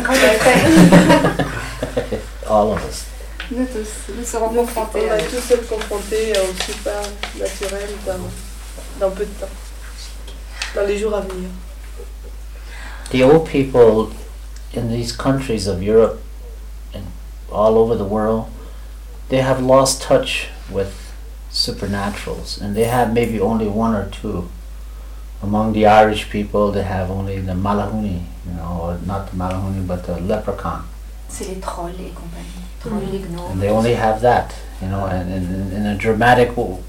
All 2.47 2.71
of 2.71 2.83
us. 2.85 3.05
Nous 3.51 3.65
tous, 3.65 4.13
nous 4.15 4.23
serons 4.23 4.49
confrontés. 4.49 5.01
on 5.05 5.09
va 5.09 5.17
tous 5.23 5.51
être 5.51 5.67
confrontés 5.67 6.33
au 6.37 6.53
supernaturel 6.63 7.89
dans, 8.05 8.19
dans 8.99 9.11
peu 9.11 9.25
de 9.25 9.31
temps. 9.31 9.49
Dans 10.75 10.85
les 10.85 10.97
jours 10.97 11.15
à 11.15 11.21
venir. 11.21 11.49
The 13.11 13.23
old 13.23 13.47
people 13.47 14.11
in 14.73 14.89
these 14.89 15.11
countries 15.11 15.65
of 15.67 15.81
Europe 15.81 16.21
and 16.93 17.07
all 17.51 17.77
over 17.77 17.95
the 17.95 18.05
world, 18.05 18.49
they 19.29 19.41
have 19.41 19.61
lost 19.61 20.01
touch 20.01 20.47
with 20.71 20.93
supernaturals, 21.51 22.61
and 22.61 22.75
they 22.75 22.85
have 22.85 23.13
maybe 23.13 23.39
only 23.39 23.67
one 23.67 23.95
or 23.95 24.09
two. 24.09 24.49
Among 25.41 25.71
the 25.73 25.85
Irish 25.85 26.29
people, 26.29 26.71
they 26.71 26.83
have 26.83 27.09
only 27.09 27.39
the 27.39 27.53
Malahuni, 27.53 28.23
you 28.45 28.53
know, 28.57 28.79
or 28.81 28.99
not 29.05 29.31
the 29.31 29.37
Malahuni, 29.37 29.87
but 29.87 30.05
the 30.05 30.19
leprechaun, 30.19 30.83
C'est 31.29 31.47
les 31.47 31.61
trolls 31.61 31.93
et 31.97 32.13
compagnie. 32.13 32.65
Trolls, 32.81 33.03
les 33.09 33.51
and 33.51 33.61
they 33.61 33.69
only 33.69 33.93
have 33.93 34.19
that, 34.21 34.53
you 34.81 34.87
know. 34.89 35.05
And 35.05 35.31
in, 35.31 35.71
in 35.71 35.85
a 35.85 35.95
dramatic 35.95 36.49
w- 36.49 36.83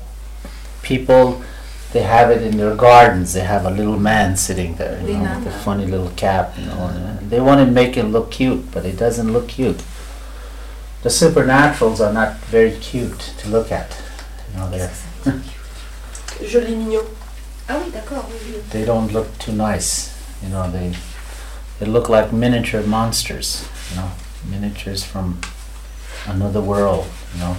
people, 0.83 1.43
they 1.93 2.03
have 2.03 2.31
it 2.31 2.43
in 2.43 2.57
their 2.57 2.75
gardens. 2.77 3.33
They 3.33 3.41
have 3.41 3.65
a 3.65 3.71
little 3.71 3.99
man 3.99 4.37
sitting 4.37 4.77
there, 4.77 5.01
you 5.01 5.15
know, 5.15 5.39
with 5.39 5.49
a 5.49 5.59
funny 5.59 5.87
little 5.87 6.11
cap, 6.11 6.57
you 6.59 6.67
know. 6.67 6.87
And 6.87 7.31
they 7.31 7.41
want 7.41 7.61
to 7.61 7.71
make 7.71 7.97
it 7.97 8.05
look 8.05 8.31
cute, 8.31 8.71
but 8.71 8.85
it 8.85 8.97
doesn't 8.97 9.33
look 9.33 9.49
cute. 9.49 9.83
The 11.03 11.09
supernaturals 11.09 12.01
are 12.01 12.13
not 12.13 12.37
very 12.39 12.77
cute 12.79 13.19
to 13.39 13.49
look 13.49 13.73
at. 13.73 13.97
You 14.53 14.59
know, 14.59 14.71
they're 14.71 14.93
Joli 16.47 16.75
mignon. 16.75 17.05
Ah 17.69 17.81
oui, 17.85 17.91
d'accord, 17.91 18.25
oui, 18.29 18.55
oui. 18.55 18.61
they 18.71 18.85
don't 18.85 19.13
look 19.13 19.39
too 19.39 19.53
nice. 19.53 20.17
You 20.43 20.49
know, 20.49 20.71
they 20.71 20.93
they 21.79 21.87
look 21.87 22.09
like 22.09 22.33
miniature 22.33 22.83
monsters. 22.83 23.69
You 23.91 23.97
know, 23.97 24.11
miniatures 24.49 25.05
from 25.05 25.41
another 26.27 26.61
world. 26.61 27.07
You 27.35 27.41
know, 27.41 27.57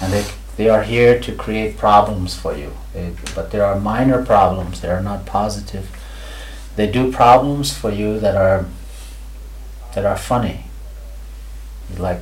and 0.00 0.12
they 0.12 0.24
they 0.60 0.68
are 0.68 0.82
here 0.82 1.18
to 1.18 1.32
create 1.32 1.78
problems 1.78 2.36
for 2.38 2.54
you. 2.54 2.70
They, 2.92 3.14
but 3.34 3.50
there 3.50 3.64
are 3.64 3.80
minor 3.80 4.22
problems. 4.22 4.82
They 4.82 4.90
are 4.90 5.02
not 5.02 5.24
positive. 5.24 5.88
They 6.76 6.86
do 6.86 7.10
problems 7.10 7.72
for 7.72 7.90
you 7.90 8.20
that 8.20 8.36
are 8.36 8.66
that 9.94 10.04
are 10.04 10.18
funny. 10.18 10.64
Like 11.96 12.20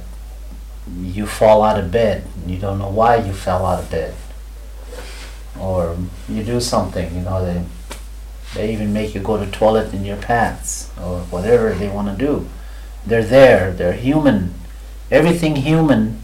you 1.03 1.27
fall 1.27 1.65
out 1.65 1.81
of 1.81 1.91
bed 1.91 2.25
you 2.47 2.59
don't 2.59 2.79
know 2.79 2.89
why 2.89 3.17
you 3.17 3.33
fell 3.33 3.67
out 3.67 3.83
of 3.83 3.91
bed 3.91 4.15
or 5.61 5.97
you 6.29 6.45
do 6.45 6.61
something, 6.61 7.13
you 7.17 7.23
know, 7.23 7.45
they 7.45 7.65
they 8.55 8.73
even 8.73 8.93
make 8.93 9.17
you 9.17 9.21
go 9.21 9.37
to 9.37 9.51
toilet 9.51 9.93
in 9.93 10.05
your 10.05 10.17
pants 10.17 10.93
or 10.97 11.23
whatever 11.35 11.75
they 11.75 11.89
want 11.89 12.07
to 12.09 12.25
do. 12.25 12.49
They're 13.05 13.25
there, 13.25 13.73
they're 13.73 13.95
human. 13.95 14.55
Everything 15.11 15.57
human 15.57 16.23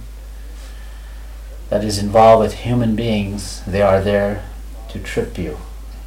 that 1.71 1.85
is 1.85 1.99
involved 1.99 2.41
with 2.41 2.55
human 2.55 2.95
beings, 2.95 3.63
they 3.67 3.83
are 3.83 4.01
there 4.01 4.45
to 4.91 4.99
trip 4.99 5.37
you, 5.39 5.59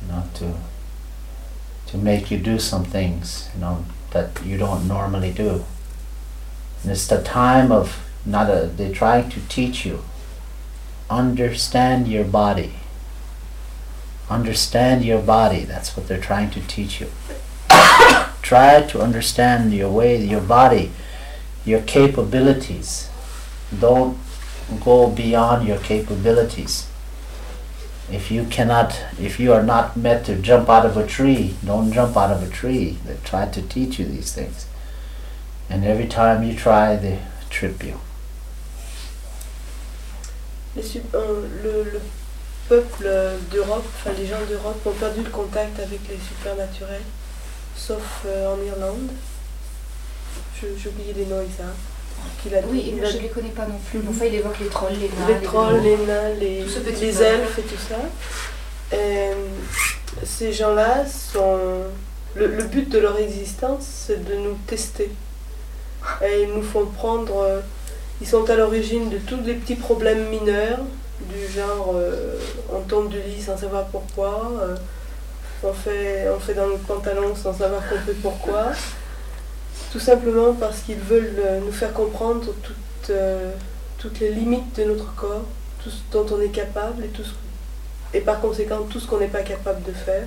you 0.02 0.08
know, 0.08 0.24
to 0.36 0.56
to 1.88 1.98
make 1.98 2.30
you 2.30 2.38
do 2.38 2.60
some 2.60 2.84
things, 2.84 3.50
you 3.56 3.62
know, 3.62 3.86
that 4.12 4.46
you 4.46 4.58
don't 4.58 4.88
normally 4.88 5.32
do. 5.32 5.63
And 6.84 6.91
it's 6.91 7.08
the 7.08 7.24
time 7.24 7.72
of 7.72 8.04
not 8.26 8.50
a 8.50 8.67
they're 8.67 8.93
trying 8.93 9.30
to 9.30 9.39
teach 9.48 9.86
you. 9.86 10.04
Understand 11.10 12.08
your 12.08 12.26
body. 12.26 12.74
Understand 14.30 15.06
your 15.06 15.22
body. 15.22 15.63
That's 15.63 15.96
what 15.96 16.08
they're 16.08 16.20
trying 16.20 16.52
to 16.52 16.62
teach 16.67 17.00
you. 17.00 17.10
Try 18.41 18.82
to 18.82 19.02
understand 19.02 19.74
your 19.74 19.89
way, 19.89 20.22
your 20.24 20.41
body, 20.41 20.91
your 21.65 21.82
capabilities. 21.82 23.10
Don't 23.78 24.17
go 24.84 25.10
beyond 25.10 25.67
your 25.67 25.77
capabilities. 25.80 26.88
If 28.12 28.32
you 28.32 28.45
cannot, 28.45 28.97
if 29.19 29.39
you 29.39 29.51
are 29.53 29.63
not 29.63 29.97
meant 29.97 30.25
to 30.27 30.36
jump 30.36 30.69
out 30.69 30.86
of 30.86 30.95
a 30.95 31.06
tree, 31.06 31.56
don't 31.65 31.91
jump 31.91 32.15
out 32.15 32.32
of 32.32 32.41
a 32.41 32.49
tree. 32.49 32.97
They 33.06 33.17
try 33.25 33.47
to 33.47 33.62
teach 33.62 33.99
you 33.99 34.06
these 34.06 34.32
things. 34.34 34.65
And 35.69 35.84
every 35.84 36.08
time 36.08 36.43
you 36.43 36.56
try, 36.56 36.95
they 36.95 37.19
trip 37.49 37.84
you. 37.84 37.99
Les 40.75 40.84
sup- 40.84 41.13
euh, 41.15 41.41
le, 41.63 41.84
le 41.84 42.01
peuple 42.69 43.10
d'Europe, 43.51 43.86
enfin 43.95 44.12
les 44.17 44.27
gens 44.27 44.45
d'Europe 44.47 44.80
ont 44.86 44.91
perdu 44.91 45.23
le 45.23 45.30
contact 45.30 45.80
avec 45.80 45.99
les 46.08 46.17
supernaturels, 46.19 47.01
sauf 47.75 48.23
euh, 48.25 48.53
en 48.53 48.62
Irlande. 48.63 49.10
J'ai 50.62 50.89
oublié 50.89 51.13
les 51.13 51.25
noms 51.25 51.41
exacts. 51.41 51.75
Qu'il 52.41 52.56
a 52.56 52.60
Oui, 52.67 52.93
il 52.97 53.03
a- 53.03 53.10
je 53.10 53.17
les 53.17 53.27
connais 53.30 53.49
pas 53.49 53.65
non 53.65 53.80
plus. 53.89 53.99
Enfin, 54.10 54.25
il 54.25 54.36
évoque 54.36 54.60
les 54.60 54.67
trolls, 54.67 54.93
les 54.93 55.10
nains, 55.10 55.39
les 55.39 55.45
trolls, 55.47 55.82
les 55.82 55.97
nains, 55.97 56.30
les, 56.39 56.60
elfes 57.21 57.60
et 57.60 57.62
tout 57.63 57.82
ça. 57.89 58.95
Et 58.95 59.32
ces 60.23 60.53
gens-là 60.53 61.06
sont. 61.06 61.58
Le, 62.36 62.47
le 62.47 62.63
but 62.65 62.88
de 62.89 62.99
leur 62.99 63.17
existence, 63.17 63.86
c'est 64.06 64.23
de 64.23 64.36
nous 64.36 64.58
tester. 64.67 65.10
Et 66.23 66.43
ils 66.43 66.53
nous 66.53 66.62
font 66.63 66.86
prendre. 66.86 67.38
euh, 67.41 67.60
Ils 68.21 68.27
sont 68.27 68.47
à 68.49 68.56
l'origine 68.56 69.10
de 69.10 69.17
tous 69.17 69.39
les 69.43 69.53
petits 69.56 69.75
problèmes 69.75 70.27
mineurs, 70.30 70.80
du 71.21 71.51
genre 71.53 71.93
euh, 71.95 72.36
on 72.71 72.82
tombe 72.82 73.10
du 73.10 73.19
lit 73.21 73.41
sans 73.41 73.58
savoir 73.58 73.86
pourquoi, 73.86 74.51
euh, 74.62 74.75
on, 75.63 75.73
fait, 75.73 76.27
on 76.36 76.39
fait 76.39 76.53
dans 76.53 76.67
le 76.67 76.77
pantalon 76.77 77.36
sans 77.36 77.53
savoir 77.53 77.82
qu'on 77.88 77.97
fait 77.97 78.13
pourquoi. 78.21 78.65
Tout 79.91 80.00
simplement 80.00 80.54
parce 80.54 80.80
qu'ils 80.80 81.00
veulent 81.00 81.36
euh, 81.45 81.60
nous 81.62 81.71
faire 81.71 81.93
comprendre 81.93 82.45
toutes, 82.63 83.10
euh, 83.10 83.52
toutes 83.97 84.19
les 84.19 84.30
limites 84.32 84.76
de 84.78 84.84
notre 84.86 85.13
corps, 85.15 85.45
tout 85.84 85.89
ce 85.89 85.97
dont 86.12 86.26
on 86.36 86.41
est 86.41 86.50
capable 86.50 87.04
et, 87.06 87.08
tout 87.08 87.23
ce- 87.23 87.34
et 88.17 88.21
par 88.21 88.39
conséquent 88.41 88.82
tout 88.89 89.00
ce 89.00 89.08
qu'on 89.08 89.19
n'est 89.19 89.28
pas 89.28 89.43
capable 89.43 89.84
de 89.84 89.91
faire. 89.93 90.23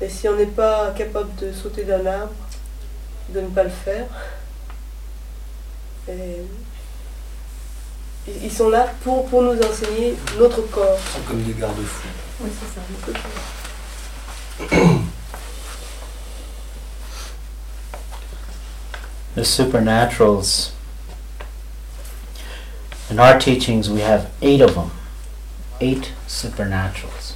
Et 0.00 0.08
si 0.08 0.28
on 0.28 0.36
n'est 0.36 0.46
pas 0.46 0.90
capable 0.96 1.34
de 1.36 1.52
sauter 1.52 1.84
d'un 1.84 2.04
arbre, 2.06 2.32
de 3.30 3.40
ne 3.40 3.48
pas 3.48 3.64
le 3.64 3.70
faire. 3.70 4.06
Et 6.08 6.42
ils 8.42 8.52
sont 8.52 8.68
là 8.70 8.86
pour, 9.04 9.26
pour 9.26 9.42
nous 9.42 9.58
enseigner 9.60 10.14
notre 10.38 10.62
corps. 10.70 10.98
Ils 11.06 11.12
sont 11.12 11.20
comme 11.28 11.42
des 11.42 11.52
garde-fous. 11.54 12.08
Oui, 12.42 12.50
c'est 12.60 12.74
ça. 14.74 14.80
the 19.40 19.46
supernaturals. 19.46 20.72
In 23.08 23.18
our 23.18 23.40
teachings, 23.40 23.88
we 23.88 24.00
have 24.00 24.30
eight 24.42 24.60
of 24.60 24.74
them. 24.74 24.90
Eight 25.80 26.12
supernaturals. 26.26 27.32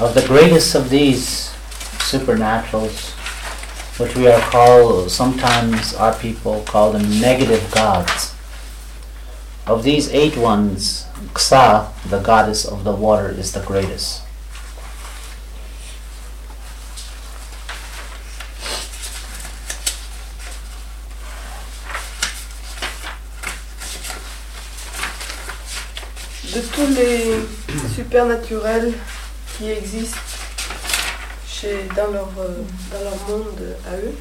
Of 0.00 0.14
the 0.14 0.24
greatest 0.28 0.76
of 0.76 0.90
these 0.90 1.52
supernaturals, 2.08 3.10
which 3.98 4.14
we 4.14 4.28
are 4.28 4.40
called, 4.42 5.10
sometimes 5.10 5.92
our 5.94 6.14
people 6.14 6.62
call 6.62 6.92
them 6.92 7.20
negative 7.20 7.68
gods. 7.72 8.32
Of 9.66 9.82
these 9.82 10.08
eight 10.10 10.36
ones, 10.36 11.04
Xa, 11.34 11.90
the 12.08 12.20
goddess 12.20 12.64
of 12.64 12.84
the 12.84 12.94
water, 12.94 13.28
is 13.28 13.50
the 13.50 13.62
greatest. 13.62 14.22
De 26.54 26.60
tous 26.60 26.86
les 26.96 27.34
supernaturels 27.94 28.92
qui 29.56 29.70
existent 29.70 30.18
chez, 31.48 31.88
dans, 31.96 32.10
leur, 32.10 32.28
euh, 32.40 32.62
dans 32.90 33.04
leur 33.04 33.16
monde 33.28 33.76
à 33.86 33.94
eux, 33.96 34.14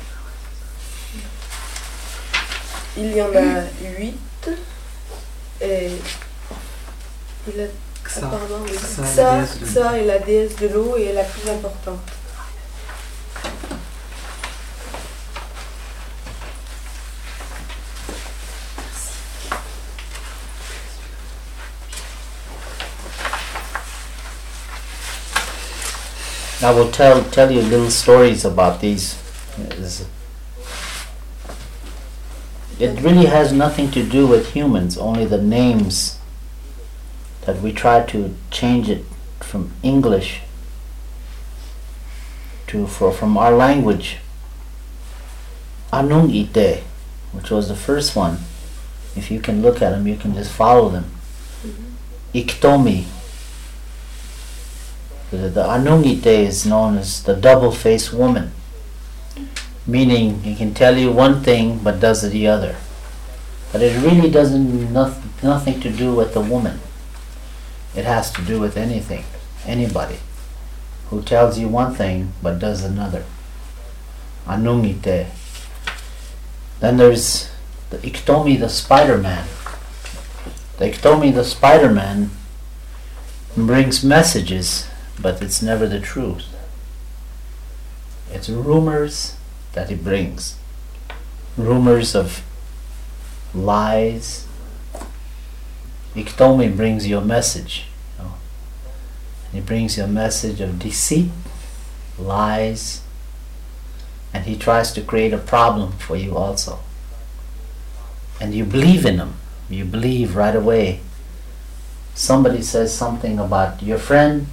il 2.98 3.16
y 3.16 3.22
en 3.22 3.30
a 3.30 3.62
huit. 3.98 4.50
Et 5.62 5.90
il 7.48 7.62
a 7.62 7.66
Xa. 8.06 8.26
apparemment. 8.26 8.66
Xa, 8.66 9.46
Xa, 9.66 9.98
la 10.04 10.20
déesse 10.20 10.56
de 10.58 10.68
l'eau 10.68 10.96
et 10.98 11.06
est 11.06 11.14
la 11.14 11.24
plus 11.24 11.50
importante. 11.50 12.00
I 26.62 26.72
will 26.72 26.92
tell 26.92 27.24
tell 27.24 27.52
you 27.52 27.62
little 27.62 27.90
stories 27.90 28.44
about 28.44 28.82
these. 28.82 29.16
It 32.80 33.02
really 33.02 33.26
has 33.26 33.54
nothing 33.54 33.92
to 33.92 34.04
do 34.04 34.28
with 34.28 34.54
humans, 34.54 34.98
only 34.98 35.26
the 35.26 35.42
names 35.42 36.20
that 37.46 37.62
we 37.62 37.72
try 37.72 38.04
to 38.08 38.36
change 38.52 38.90
it 38.90 39.06
from 39.40 39.72
English 39.84 40.42
to 42.68 42.88
for 42.88 43.12
from 43.12 43.38
our 43.38 43.52
language. 43.52 44.18
Anung 45.94 46.30
Ite, 46.30 46.84
which 47.32 47.50
was 47.50 47.68
the 47.70 47.76
first 47.76 48.16
one. 48.16 48.40
If 49.16 49.32
you 49.32 49.40
can 49.40 49.62
look 49.62 49.82
at 49.82 49.92
them, 49.92 50.08
you 50.08 50.18
can 50.18 50.36
just 50.36 50.52
follow 50.52 50.90
them. 50.90 51.06
Mm-hmm. 51.64 52.38
Iktomi, 52.38 53.06
the, 55.32 55.50
the 55.50 55.64
Anungite 55.64 56.26
is 56.26 56.66
known 56.66 56.98
as 56.98 57.24
the 57.24 57.36
double-faced 57.36 58.14
woman, 58.14 58.52
meaning 59.86 60.42
he 60.42 60.56
can 60.56 60.74
tell 60.74 60.98
you 60.98 61.12
one 61.12 61.44
thing 61.44 61.80
but 61.80 62.00
does 62.00 62.30
the 62.30 62.48
other. 62.48 62.76
But 63.72 63.82
it 63.84 64.02
really 64.02 64.32
doesn't 64.32 64.92
noth- 64.92 65.44
nothing 65.44 65.80
to 65.82 65.92
do 65.92 66.16
with 66.16 66.34
the 66.34 66.42
woman. 66.42 66.80
It 67.96 68.06
has 68.06 68.32
to 68.32 68.42
do 68.42 68.60
with 68.60 68.78
anything, 68.78 69.24
anybody 69.66 70.20
who 71.10 71.22
tells 71.22 71.60
you 71.60 71.68
one 71.68 71.94
thing 71.94 72.34
but 72.42 72.60
does 72.60 72.84
another. 72.84 73.24
Anungite. 74.48 75.28
Then 76.80 76.98
there's 76.98 77.52
the 77.90 77.98
Iktomi, 77.98 78.60
the 78.60 78.70
Spider-Man. 78.70 79.48
The 80.78 80.90
Iktomi, 80.90 81.34
the 81.34 81.44
Spider-Man, 81.44 82.32
brings 83.56 84.04
messages 84.04 84.89
but 85.22 85.42
it's 85.42 85.62
never 85.62 85.88
the 85.88 86.00
truth. 86.00 86.46
It's 88.32 88.50
rumors 88.50 89.36
that 89.74 89.90
he 89.90 89.96
brings. 89.96 90.58
Rumors 91.58 92.16
of 92.16 92.44
lies. 93.54 94.48
Iktomi 96.16 96.76
brings 96.76 97.08
you 97.08 97.18
a 97.18 97.26
message. 97.26 97.86
you 98.18 98.24
know. 98.24 98.34
He 99.52 99.62
brings 99.62 99.98
you 99.98 100.04
a 100.04 100.08
message 100.08 100.62
of 100.62 100.80
deceit, 100.80 101.32
lies, 102.18 103.02
and 104.34 104.46
he 104.46 104.56
tries 104.56 104.92
to 104.94 105.02
create 105.02 105.34
a 105.34 105.38
problem 105.38 105.94
for 105.94 106.16
you 106.16 106.38
also. 106.38 106.80
And 108.40 108.54
you 108.54 108.64
believe 108.64 109.06
in 109.06 109.18
him. 109.18 109.36
You 109.70 109.86
believe 109.86 110.36
right 110.36 110.56
away. 110.56 111.02
Somebody 112.14 112.62
says 112.62 112.94
something 112.96 113.40
about 113.40 113.82
your 113.82 113.98
friend, 113.98 114.48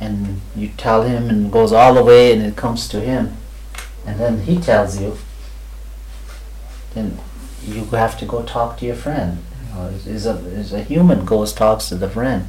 and 0.00 0.40
you 0.54 0.68
tell 0.76 1.02
him 1.02 1.28
and 1.30 1.50
goes 1.50 1.72
all 1.72 1.94
the 1.94 2.04
way 2.04 2.32
and 2.32 2.42
it 2.42 2.56
comes 2.56 2.88
to 2.88 3.00
him. 3.00 3.36
And 4.06 4.20
then 4.20 4.42
he 4.42 4.58
tells 4.58 5.00
you 5.00 5.16
then 6.94 7.18
you 7.66 7.84
have 7.86 8.18
to 8.18 8.24
go 8.24 8.42
talk 8.42 8.78
to 8.78 8.86
your 8.86 8.94
friend. 8.94 9.42
You 9.68 9.74
know, 9.74 9.86
is, 9.88 10.26
a, 10.26 10.36
is 10.46 10.72
a 10.72 10.82
human 10.82 11.24
goes 11.24 11.52
talks 11.52 11.88
to 11.88 11.94
the 11.94 12.08
friend 12.08 12.46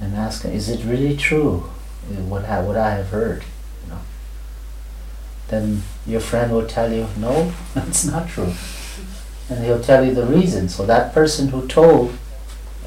and 0.00 0.14
ask 0.14 0.44
is 0.44 0.68
it 0.68 0.84
really 0.84 1.16
true 1.16 1.70
uh, 2.10 2.22
what, 2.22 2.44
ha- 2.44 2.62
what 2.62 2.76
I 2.76 2.90
have 2.92 3.08
heard? 3.08 3.44
You 3.84 3.90
know? 3.92 4.00
Then 5.48 5.82
your 6.06 6.20
friend 6.20 6.52
will 6.52 6.66
tell 6.66 6.92
you 6.92 7.08
no 7.16 7.52
it's 7.74 8.04
not 8.04 8.28
true. 8.28 8.52
And 9.50 9.64
he'll 9.64 9.82
tell 9.82 10.04
you 10.04 10.14
the 10.14 10.26
reason. 10.26 10.68
So 10.68 10.84
that 10.84 11.14
person 11.14 11.48
who 11.48 11.66
told 11.66 12.12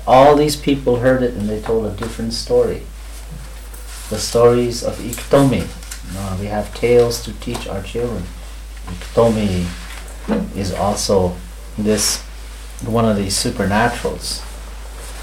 all 0.05 0.35
these 0.35 0.55
people 0.55 0.97
heard 0.97 1.23
it 1.23 1.33
and 1.33 1.49
they 1.49 1.59
told 1.59 1.85
a 1.85 1.95
different 1.95 2.33
story 2.33 2.83
the 4.11 4.19
stories 4.19 4.83
of 4.83 4.97
Iktomi. 4.97 5.65
Uh, 6.17 6.37
we 6.37 6.47
have 6.47 6.75
tales 6.75 7.23
to 7.23 7.31
teach 7.39 7.65
our 7.65 7.81
children. 7.81 8.23
Iktomi 8.87 9.65
is 10.55 10.73
also 10.73 11.37
this 11.77 12.21
one 12.83 13.05
of 13.05 13.15
these 13.15 13.33
supernaturals. 13.33 14.43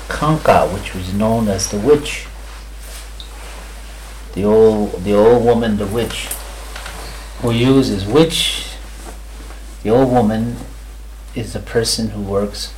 Kanka, 0.09 0.67
which 0.69 0.95
was 0.95 1.13
known 1.13 1.49
as 1.49 1.71
the 1.71 1.79
witch. 1.79 2.27
The 4.33 4.45
old 4.45 5.05
the 5.05 5.13
old 5.13 5.45
woman, 5.45 5.77
the 5.77 5.87
witch, 5.87 6.29
who 7.43 7.51
uses 7.51 8.07
witch. 8.07 8.73
The 9.83 9.91
old 9.91 10.11
woman 10.11 10.57
is 11.35 11.53
the 11.53 11.61
person 11.61 12.11
who 12.11 12.23
works 12.23 12.73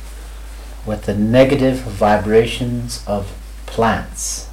with 0.85 1.03
the 1.03 1.15
negative 1.15 1.77
vibrations 1.77 3.01
of 3.07 3.31
plants 3.65 4.50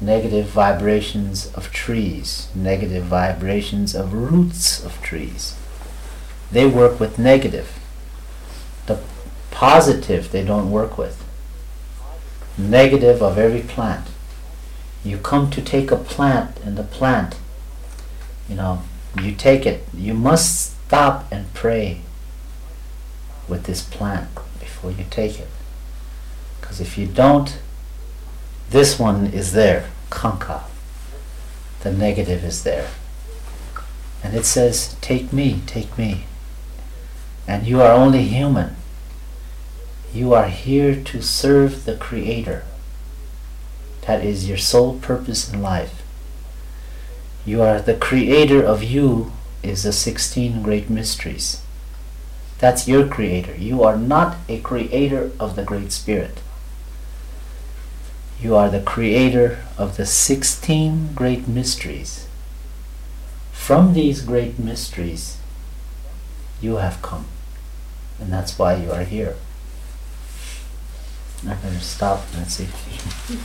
negative 0.00 0.46
vibrations 0.46 1.52
of 1.54 1.72
trees, 1.72 2.48
negative 2.54 3.04
vibrations 3.04 3.94
of 3.94 4.14
roots 4.14 4.82
of 4.84 5.00
trees. 5.02 5.54
They 6.50 6.66
work 6.66 6.98
with 6.98 7.18
negative. 7.18 7.78
The 8.86 9.00
positive 9.50 10.32
they 10.32 10.44
don't 10.44 10.70
work 10.70 10.96
with. 10.96 11.22
Negative 12.56 13.22
of 13.22 13.38
every 13.38 13.60
plant. 13.60 14.06
You 15.04 15.18
come 15.18 15.50
to 15.50 15.62
take 15.62 15.90
a 15.90 15.96
plant 15.96 16.58
and 16.64 16.76
the 16.76 16.82
plant, 16.82 17.36
you 18.48 18.56
know, 18.56 18.82
you 19.20 19.32
take 19.32 19.66
it, 19.66 19.86
you 19.94 20.14
must 20.14 20.76
stop 20.86 21.30
and 21.30 21.52
pray 21.54 22.00
with 23.48 23.64
this 23.64 23.82
plant 23.82 24.28
before 24.58 24.90
you 24.90 25.04
take 25.10 25.38
it. 25.38 25.48
Because 26.60 26.80
if 26.80 26.96
you 26.96 27.06
don't, 27.06 27.58
this 28.70 28.98
one 28.98 29.26
is 29.26 29.52
there, 29.52 29.90
kanka. 30.10 30.64
The 31.80 31.92
negative 31.92 32.44
is 32.44 32.62
there. 32.62 32.88
And 34.22 34.34
it 34.34 34.44
says, 34.44 34.96
Take 35.00 35.32
me, 35.32 35.62
take 35.66 35.96
me. 35.98 36.24
And 37.48 37.66
you 37.66 37.82
are 37.82 37.92
only 37.92 38.24
human. 38.24 38.76
You 40.12 40.34
are 40.34 40.48
here 40.48 40.94
to 40.94 41.22
serve 41.22 41.84
the 41.84 41.96
Creator. 41.96 42.64
That 44.06 44.24
is 44.24 44.48
your 44.48 44.58
sole 44.58 44.98
purpose 44.98 45.52
in 45.52 45.62
life. 45.62 46.02
You 47.44 47.62
are 47.62 47.80
the 47.80 47.94
creator 47.94 48.62
of 48.62 48.82
you 48.82 49.32
is 49.62 49.82
the 49.82 49.92
16 49.92 50.62
great 50.62 50.90
mysteries. 50.90 51.62
That's 52.58 52.86
your 52.86 53.06
creator. 53.08 53.56
You 53.56 53.82
are 53.82 53.96
not 53.96 54.36
a 54.48 54.60
creator 54.60 55.30
of 55.40 55.56
the 55.56 55.64
Great 55.64 55.92
Spirit. 55.92 56.40
You 58.40 58.56
are 58.56 58.70
the 58.70 58.80
creator 58.80 59.58
of 59.76 59.96
the 59.96 60.06
16 60.06 61.10
great 61.14 61.46
mysteries. 61.46 62.26
From 63.52 63.92
these 63.92 64.22
great 64.22 64.58
mysteries, 64.58 65.36
you 66.60 66.76
have 66.76 67.02
come. 67.02 67.26
And 68.18 68.32
that's 68.32 68.58
why 68.58 68.74
you 68.76 68.90
are 68.92 69.04
here. 69.04 69.36
I'm 71.46 71.60
going 71.60 71.74
to 71.74 71.80
stop 71.80 72.22
and 72.34 72.50
see. 72.50 72.68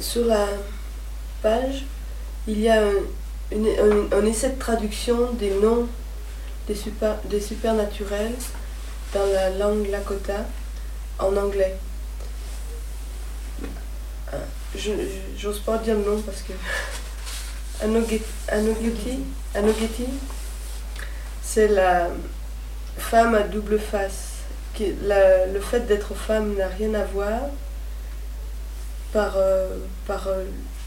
Sur 0.00 0.24
la 0.24 0.46
page, 1.42 1.84
il 2.46 2.60
y 2.60 2.68
a 2.68 2.80
un, 2.82 3.04
une- 3.50 3.78
un- 3.78 4.08
un 4.12 4.26
essai 4.26 4.50
de 4.50 4.58
traduction 4.58 5.32
des 5.38 5.50
noms 5.60 5.86
des, 6.66 6.74
super, 6.74 7.16
des 7.28 7.40
supernaturels 7.40 8.34
dans 9.12 9.26
la 9.32 9.50
langue 9.50 9.88
Lakota 9.90 10.46
en 11.18 11.36
anglais. 11.36 11.76
Euh, 14.32 14.38
j'ose 15.38 15.60
pas 15.60 15.78
dire 15.78 15.94
le 15.96 16.04
nom 16.04 16.20
parce 16.22 16.42
que. 16.42 16.52
Anoge- 17.84 18.20
Anogeti, 19.54 20.06
c'est 21.42 21.68
la 21.68 22.08
femme 22.98 23.34
à 23.34 23.42
double 23.42 23.78
face. 23.78 24.28
Qui, 24.74 24.94
la- 25.02 25.46
le 25.46 25.60
fait 25.60 25.80
d'être 25.80 26.14
femme 26.14 26.54
n'a 26.56 26.68
rien 26.68 26.94
à 26.94 27.04
voir 27.04 27.40
par, 29.12 29.34
euh, 29.36 29.76
par, 30.06 30.28
euh, 30.28 30.44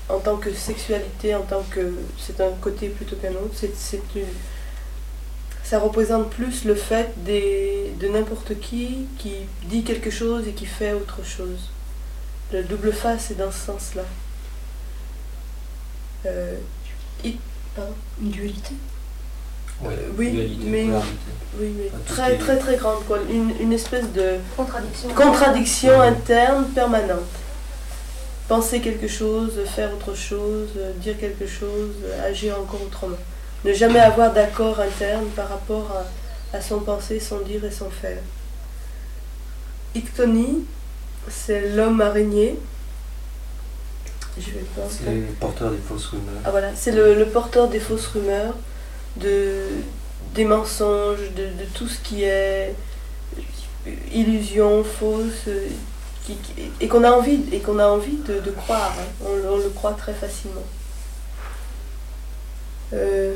en 0.09 0.17
tant 0.19 0.37
que 0.37 0.51
sexualité, 0.53 1.35
en 1.35 1.43
tant 1.43 1.61
que 1.69 1.93
c'est 2.19 2.41
un 2.41 2.51
côté 2.61 2.89
plutôt 2.89 3.15
qu'un 3.17 3.31
autre. 3.33 3.53
C'est 3.77 3.99
une- 4.15 4.25
ça 5.65 5.79
représente 5.79 6.29
plus 6.29 6.63
le 6.63 6.75
fait 6.75 7.11
des, 7.17 7.91
de 7.99 8.07
n'importe 8.07 8.57
qui 8.59 9.07
qui 9.17 9.33
dit 9.63 9.83
quelque 9.83 10.11
chose 10.11 10.47
et 10.47 10.51
qui 10.51 10.65
fait 10.67 10.93
autre 10.93 11.19
chose. 11.25 11.71
Le 12.53 12.63
double 12.63 12.93
face 12.93 13.31
est 13.31 13.35
dans 13.35 13.51
ce 13.51 13.59
sens-là. 13.65 14.03
Euh, 16.25 16.57
it- 17.23 17.39
pardon. 17.75 17.91
Une 18.21 18.29
dualité? 18.29 18.75
Ouais, 19.81 19.93
Euh, 19.93 20.09
oui, 20.17 20.31
dualité, 20.31 20.65
mais-. 20.69 20.87
Oui, 21.59 21.73
très 22.05 22.37
très 22.37 22.57
très 22.57 22.77
grande, 22.77 23.03
quoi. 23.07 23.19
Une, 23.29 23.51
une 23.59 23.73
espèce 23.73 24.11
de 24.13 24.35
Contradiction. 24.55 25.09
contradiction 25.13 26.01
interne 26.01 26.65
permanente. 26.69 27.19
Penser 28.47 28.79
quelque 28.81 29.07
chose, 29.07 29.53
faire 29.75 29.91
autre 29.93 30.15
chose, 30.15 30.69
dire 30.97 31.17
quelque 31.19 31.47
chose, 31.47 31.93
agir 32.23 32.55
encore 32.59 32.81
autrement. 32.83 33.17
Ne 33.65 33.73
jamais 33.73 33.99
avoir 33.99 34.31
d'accord 34.31 34.79
interne 34.79 35.25
par 35.35 35.49
rapport 35.49 35.91
à, 36.53 36.57
à 36.57 36.61
son 36.61 36.79
penser, 36.81 37.19
son 37.19 37.39
dire 37.39 37.65
et 37.65 37.71
son 37.71 37.89
faire. 37.89 38.19
Ictoni, 39.95 40.65
c'est 41.29 41.69
l'homme 41.69 41.99
araignée. 41.99 42.59
Je 44.37 44.51
vais 44.51 44.65
pas. 44.75 44.81
C'est 44.89 45.09
le 45.09 45.21
porteur 45.39 45.71
des 45.71 45.77
fausses 45.77 46.05
rumeurs. 46.07 46.41
Ah 46.45 46.51
voilà, 46.51 46.75
c'est 46.75 46.91
le, 46.91 47.15
le 47.15 47.25
porteur 47.25 47.67
des 47.69 47.79
fausses 47.79 48.07
rumeurs, 48.07 48.53
de, 49.17 49.63
des 50.35 50.45
mensonges, 50.45 51.31
de, 51.35 51.45
de 51.45 51.65
tout 51.73 51.87
ce 51.87 51.99
qui 52.01 52.23
est 52.23 52.75
illusion, 54.11 54.83
fausse, 54.83 55.49
qui- 56.25 56.35
qui- 56.35 56.71
et 56.81 56.87
qu'on 56.87 57.03
a 57.03 57.11
envie, 57.11 57.41
et 57.51 57.59
qu'on 57.59 57.79
a 57.79 57.87
envie 57.87 58.17
de, 58.27 58.39
de 58.41 58.51
croire. 58.51 58.93
hein. 58.99 59.25
On, 59.25 59.53
on 59.53 59.57
le 59.57 59.69
croit 59.69 59.93
très 59.93 60.13
facilement. 60.13 60.63
Euh, 62.93 63.35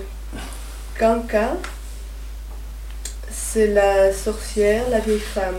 Kanka, 1.00 1.56
c'est 3.32 3.68
la 3.68 4.12
sorcière, 4.14 4.90
la 4.90 5.00
vieille 5.00 5.20
femme. 5.20 5.56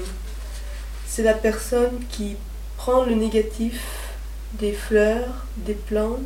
C'est 1.08 1.22
la 1.22 1.32
personne 1.34 1.98
qui 2.10 2.36
prend 2.76 3.04
le 3.04 3.14
négatif 3.14 3.80
des 4.54 4.72
fleurs, 4.72 5.46
des 5.56 5.74
plantes, 5.74 6.18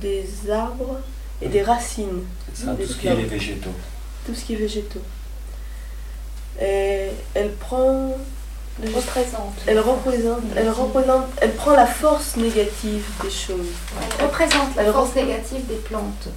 des 0.00 0.26
arbres 0.50 0.98
et 1.40 1.48
des 1.48 1.62
racines, 1.62 2.24
C'est 2.52 2.66
ça, 2.66 2.72
Des 2.74 2.84
tout 2.84 2.92
ce 2.92 2.98
qui 2.98 3.06
est 3.06 3.14
végétaux. 3.14 3.70
tout 4.26 4.34
ce 4.34 4.44
qui 4.44 4.54
est 4.54 4.56
végétaux. 4.56 5.02
Et 6.60 7.06
elle 7.34 7.52
prend, 7.54 8.16
Représente. 8.82 9.54
elle 9.66 9.78
représente, 9.80 10.42
elle 10.56 10.70
représente, 10.70 11.26
elle 11.40 11.52
prend 11.54 11.72
la 11.72 11.86
force 11.86 12.36
négative 12.36 13.04
des 13.22 13.30
choses. 13.30 13.68
Elle 14.18 14.26
représente 14.26 14.74
la 14.76 14.82
Elle 14.82 14.92
force 14.92 15.08
représente- 15.10 15.28
négative 15.28 15.66
des 15.66 15.76
plantes. 15.76 16.28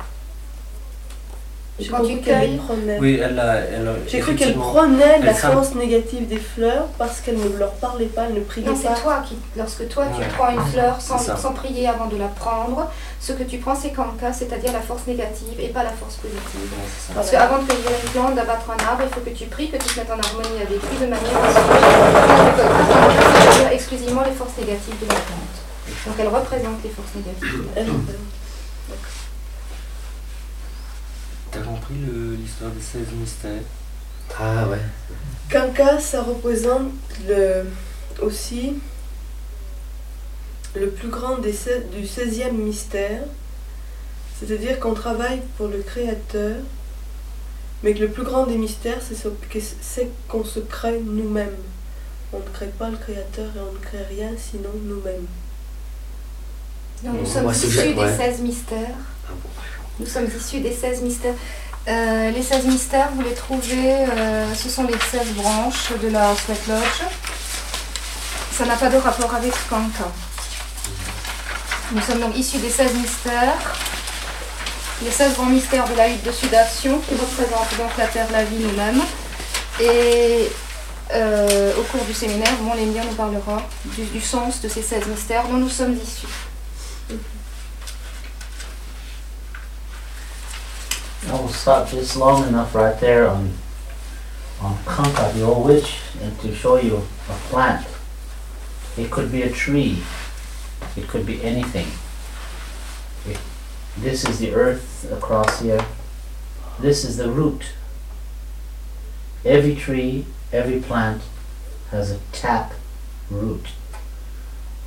J'ai 1.79 1.87
tu 1.89 2.17
qu'elle 2.21 2.57
prenait. 2.57 2.99
Oui, 2.99 3.19
elle 3.23 3.39
a. 3.39 3.55
Elle 3.55 3.87
a 3.87 3.93
J'ai 4.07 4.19
cru 4.19 4.35
qu'elle 4.35 4.53
prenait 4.53 5.17
la 5.19 5.33
force 5.33 5.73
négative 5.73 6.27
des 6.27 6.37
fleurs 6.37 6.85
parce 6.99 7.19
qu'elle 7.19 7.37
ne 7.39 7.57
leur 7.57 7.71
parlait 7.73 8.05
pas, 8.05 8.25
elle 8.29 8.35
ne 8.35 8.41
priait 8.41 8.67
Non, 8.67 8.75
pas. 8.75 8.93
c'est 8.95 9.01
toi 9.01 9.23
qui, 9.27 9.35
lorsque 9.57 9.87
toi 9.89 10.05
tu 10.15 10.21
prends 10.37 10.49
une 10.51 10.61
fleur 10.71 11.01
sans, 11.01 11.17
sans 11.17 11.51
prier 11.53 11.87
avant 11.87 12.05
de 12.05 12.17
la 12.17 12.27
prendre, 12.27 12.91
ce 13.19 13.31
que 13.33 13.41
tu 13.41 13.57
prends 13.57 13.73
c'est 13.75 13.89
kanka, 13.89 14.31
c'est-à-dire 14.31 14.71
la 14.71 14.81
force 14.81 15.07
négative 15.07 15.59
et 15.59 15.69
pas 15.69 15.81
la 15.81 15.89
force 15.89 16.17
positive. 16.17 16.43
Ouais. 16.73 17.15
Parce 17.15 17.31
qu'avant 17.31 17.57
de 17.57 17.63
cueillir 17.65 17.89
une 18.03 18.09
plante, 18.11 18.35
d'abattre 18.35 18.69
un 18.69 18.83
arbre, 18.87 19.03
il 19.07 19.13
faut 19.13 19.21
que 19.21 19.31
tu 19.35 19.45
pries, 19.45 19.71
que 19.71 19.77
tu 19.77 19.85
te 19.95 19.99
mettes 19.99 20.11
en 20.11 20.19
harmonie 20.19 20.61
avec 20.61 20.77
lui 20.77 20.97
de 21.01 21.07
manière 21.07 21.43
à 21.43 21.49
ce 21.49 21.55
que 21.55 23.49
c'est-à-dire 23.49 23.71
exclusivement 23.71 24.21
les 24.23 24.31
forces 24.31 24.57
négatives 24.59 24.99
de 25.01 25.07
la 25.07 25.15
plante. 25.15 25.55
Donc 26.05 26.15
elle 26.19 26.27
représente 26.27 26.83
les 26.83 26.89
forces 26.91 27.15
négatives. 27.15 27.61
de 27.63 27.75
la 27.75 27.81
Elle- 27.81 27.87
plante. 27.87 28.15
T'as 31.53 31.61
compris 31.61 31.95
le- 31.95 32.35
l'histoire 32.35 32.71
des 32.71 32.81
16 32.81 33.11
mystères? 33.19 33.61
Ah 34.39 34.67
ouais. 34.67 34.79
Kanka, 35.51 35.99
ça 35.99 36.23
représente 36.23 36.91
le, 37.27 37.65
aussi 38.21 38.73
le 40.75 40.89
plus 40.89 41.09
grand 41.09 41.37
des 41.37 41.51
du 41.51 42.05
16e 42.07 42.53
mystère. 42.53 43.21
C'est-à-dire 44.39 44.79
qu'on 44.79 44.93
travaille 44.95 45.41
pour 45.57 45.67
le 45.67 45.79
Créateur, 45.83 46.55
mais 47.83 47.93
que 47.93 47.99
le 47.99 48.09
plus 48.09 48.23
grand 48.23 48.47
des 48.47 48.57
mystères, 48.57 48.97
c'est 49.01 50.09
qu'on 50.27 50.43
se 50.43 50.59
crée 50.59 50.99
nous-mêmes. 50.99 51.55
On 52.33 52.39
ne 52.39 52.49
crée 52.53 52.67
pas 52.79 52.89
le 52.89 52.97
Créateur 52.97 53.45
et 53.55 53.59
on 53.59 53.73
ne 53.73 53.77
crée 53.77 54.03
rien 54.09 54.31
sinon 54.37 54.71
nous-mêmes. 54.85 55.27
Donc 57.03 57.19
nous 57.21 57.25
sommes 57.27 57.51
issus 57.51 57.93
ouais. 57.93 57.93
des 57.93 58.17
16 58.17 58.41
mystères. 58.41 58.95
Ah 59.27 59.31
bon. 59.31 59.49
Nous 59.99 60.07
sommes 60.07 60.27
issus 60.35 60.59
des 60.59 60.73
16 60.73 61.01
mystères. 61.01 61.35
Euh, 61.87 62.31
les 62.31 62.41
16 62.41 62.65
mystères, 62.65 63.09
vous 63.13 63.21
les 63.21 63.33
trouvez, 63.33 63.91
euh, 63.91 64.53
ce 64.55 64.67
sont 64.67 64.83
les 64.83 64.97
16 65.11 65.33
branches 65.35 65.91
de 66.01 66.07
la 66.07 66.33
Sweat 66.35 66.67
Lodge. 66.67 67.03
Ça 68.57 68.65
n'a 68.65 68.75
pas 68.75 68.89
de 68.89 68.97
rapport 68.97 69.35
avec 69.35 69.53
Kanka. 69.69 70.11
Nous 71.91 72.01
sommes 72.01 72.21
donc 72.21 72.35
issus 72.35 72.57
des 72.57 72.71
16 72.71 72.95
mystères. 72.95 73.75
Les 75.03 75.11
16 75.11 75.33
grands 75.33 75.45
mystères 75.45 75.87
de 75.87 75.95
la 75.95 76.09
hutte 76.09 76.23
de 76.23 76.31
sudation 76.31 76.99
qui 77.07 77.13
représentent 77.13 77.77
donc 77.77 77.95
la 77.97 78.07
terre, 78.07 78.27
la 78.31 78.45
vie, 78.45 78.63
nous-mêmes. 78.63 79.01
Et 79.79 80.49
euh, 81.13 81.73
au 81.77 81.83
cours 81.83 82.03
du 82.05 82.13
séminaire, 82.13 82.53
mon 82.61 82.73
Lémia 82.73 83.03
nous 83.03 83.15
parlera 83.15 83.61
du, 83.85 84.05
du 84.05 84.21
sens 84.21 84.59
de 84.61 84.69
ces 84.69 84.81
16 84.81 85.05
mystères 85.07 85.47
dont 85.47 85.57
nous 85.57 85.69
sommes 85.69 85.95
issus. 85.95 86.27
I 91.27 91.39
will 91.39 91.47
stop 91.47 91.89
just 91.89 92.17
long 92.17 92.47
enough 92.47 92.75
right 92.75 92.99
there 92.99 93.27
on 93.27 93.53
on 94.59 94.77
Kanka, 94.85 95.31
the 95.33 95.43
old 95.43 95.65
witch, 95.65 95.99
and 96.21 96.39
to 96.39 96.53
show 96.53 96.77
you 96.77 96.97
a 97.29 97.33
plant. 97.49 97.85
It 98.97 99.11
could 99.11 99.31
be 99.31 99.41
a 99.41 99.51
tree. 99.51 100.03
It 100.95 101.07
could 101.07 101.25
be 101.25 101.43
anything. 101.43 101.87
It, 103.29 103.39
this 103.97 104.25
is 104.27 104.39
the 104.39 104.53
earth 104.53 105.11
across 105.11 105.59
here. 105.59 105.85
This 106.79 107.03
is 107.03 107.17
the 107.17 107.29
root. 107.29 107.73
Every 109.43 109.75
tree, 109.75 110.25
every 110.51 110.79
plant 110.79 111.23
has 111.91 112.11
a 112.11 112.19
tap 112.31 112.73
root. 113.29 113.67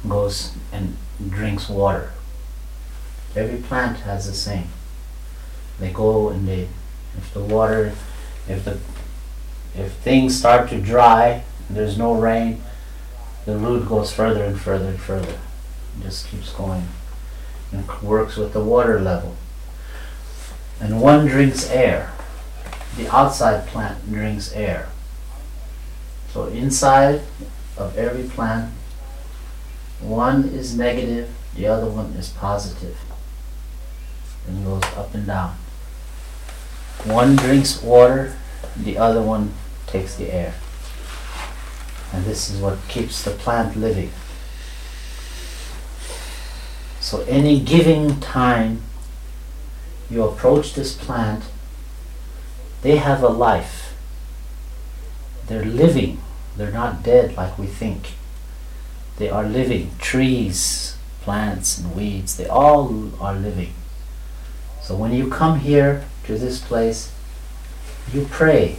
Goes 0.09 0.55
and 0.73 0.97
drinks 1.29 1.69
water. 1.69 2.13
Every 3.35 3.59
plant 3.59 3.99
has 4.01 4.27
the 4.27 4.35
same 4.35 4.69
they 5.79 5.91
go 5.93 6.31
and 6.31 6.47
they 6.49 6.69
if 7.17 7.33
the 7.33 7.41
water 7.41 7.93
if 8.49 8.65
the 8.65 8.79
if 9.75 9.93
things 9.93 10.37
start 10.37 10.69
to 10.71 10.81
dry 10.81 11.43
there's 11.69 11.99
no 11.99 12.15
rain 12.15 12.63
the 13.47 13.57
root 13.57 13.89
goes 13.89 14.13
further 14.13 14.45
and 14.45 14.61
further 14.61 14.89
and 14.89 15.01
further. 15.01 15.39
It 15.99 16.03
just 16.03 16.27
keeps 16.29 16.53
going 16.53 16.89
and 17.73 17.89
works 18.03 18.37
with 18.37 18.53
the 18.53 18.63
water 18.63 19.01
level. 19.01 19.37
And 20.81 21.01
one 21.01 21.27
drinks 21.27 21.71
air. 21.71 22.13
The 22.97 23.09
outside 23.09 23.67
plant 23.69 24.13
drinks 24.13 24.53
air. 24.53 24.89
So 26.33 26.47
inside 26.47 27.23
of 27.79 27.97
every 27.97 28.29
plant 28.29 28.73
one 30.01 30.45
is 30.49 30.77
negative 30.77 31.31
the 31.55 31.67
other 31.69 31.87
one 31.87 32.07
is 32.13 32.31
positive. 32.31 32.99
And 34.49 34.65
goes 34.65 34.83
up 34.97 35.15
and 35.15 35.27
down. 35.27 35.57
One 37.05 37.37
drinks 37.37 37.83
water, 37.83 38.37
the 38.77 38.99
other 38.99 39.23
one 39.23 39.55
takes 39.87 40.17
the 40.17 40.33
air. 40.33 40.55
And 42.13 42.25
this 42.25 42.51
is 42.51 42.61
what 42.61 42.79
keeps 42.89 43.23
the 43.23 43.31
plant 43.31 43.77
living. 43.77 44.11
So 47.01 47.23
any 47.23 47.61
giving 47.61 48.21
time 48.21 48.83
you 50.11 50.23
approach 50.25 50.75
this 50.75 50.95
plant, 50.95 51.45
they 52.83 52.97
have 52.97 53.23
a 53.23 53.29
life. 53.29 53.95
They're 55.47 55.65
living. 55.65 56.21
They're 56.57 56.73
not 56.73 57.03
dead 57.03 57.37
like 57.37 57.59
we 57.59 57.67
think. 57.67 58.13
They 59.19 59.31
are 59.31 59.45
living. 59.45 59.93
Trees, 59.99 60.97
plants, 61.23 61.79
and 61.79 61.95
weeds, 61.97 62.37
they 62.37 62.47
all 62.47 63.11
are 63.21 63.35
living. 63.35 63.73
So 64.83 64.97
when 64.97 65.13
you 65.13 65.29
come 65.29 65.61
here 65.61 66.05
to 66.27 66.37
this 66.37 66.61
place, 66.61 67.13
you 68.13 68.27
pray. 68.31 68.77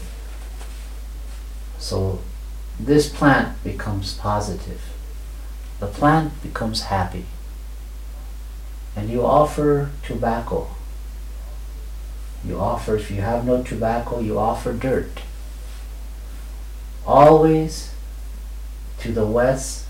So 1.80 2.20
this 2.80 3.10
plant 3.10 3.64
becomes 3.64 4.16
positive. 4.16 4.82
The 5.80 5.88
plant 5.88 6.42
becomes 6.44 6.84
happy. 6.84 7.26
And 8.96 9.10
you 9.10 9.26
offer 9.26 9.92
tobacco. 10.04 10.68
You 12.44 12.60
offer, 12.60 12.96
if 12.96 13.12
you 13.12 13.22
have 13.22 13.46
no 13.46 13.64
tobacco, 13.64 14.20
you 14.20 14.40
offer 14.40 14.74
dirt. 14.74 15.22
Always 17.06 17.94
to 19.00 19.12
the 19.12 19.26
west, 19.26 19.86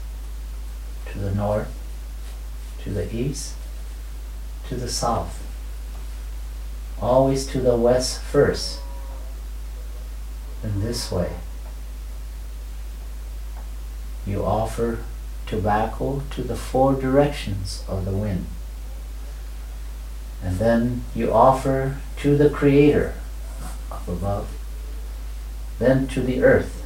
to 1.12 1.20
the 1.20 1.34
north, 1.34 1.74
to 2.84 2.90
the 2.90 3.14
east, 3.16 3.54
to 4.68 4.76
the 4.76 4.90
south. 4.90 5.47
Always 7.02 7.46
to 7.48 7.60
the 7.60 7.78
west 7.78 8.22
first, 8.22 8.80
and 10.64 10.82
this 10.82 11.12
way. 11.12 11.32
You 14.26 14.44
offer 14.44 15.00
tobacco 15.46 16.24
to 16.32 16.42
the 16.42 16.56
four 16.56 16.94
directions 16.94 17.84
of 17.88 18.06
the 18.06 18.12
wind. 18.12 18.48
And 20.44 20.58
then 20.60 21.04
you 21.16 21.32
offer 21.32 21.98
to 22.18 22.36
the 22.36 22.50
Creator 22.50 23.14
up 23.92 24.08
above, 24.08 24.50
then 25.80 26.08
to 26.08 26.22
the 26.22 26.44
earth. 26.44 26.84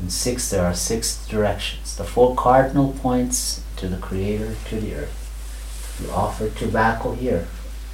In 0.00 0.10
six, 0.10 0.50
there 0.50 0.64
are 0.64 0.74
six 0.74 1.24
directions. 1.26 1.96
The 1.96 2.04
four 2.04 2.34
cardinal 2.34 2.92
points 2.92 3.62
to 3.76 3.88
the 3.88 3.96
Creator, 3.96 4.56
to 4.70 4.80
the 4.80 4.94
earth. 4.96 6.00
You 6.02 6.10
offer 6.10 6.50
tobacco 6.50 7.14
here 7.14 7.46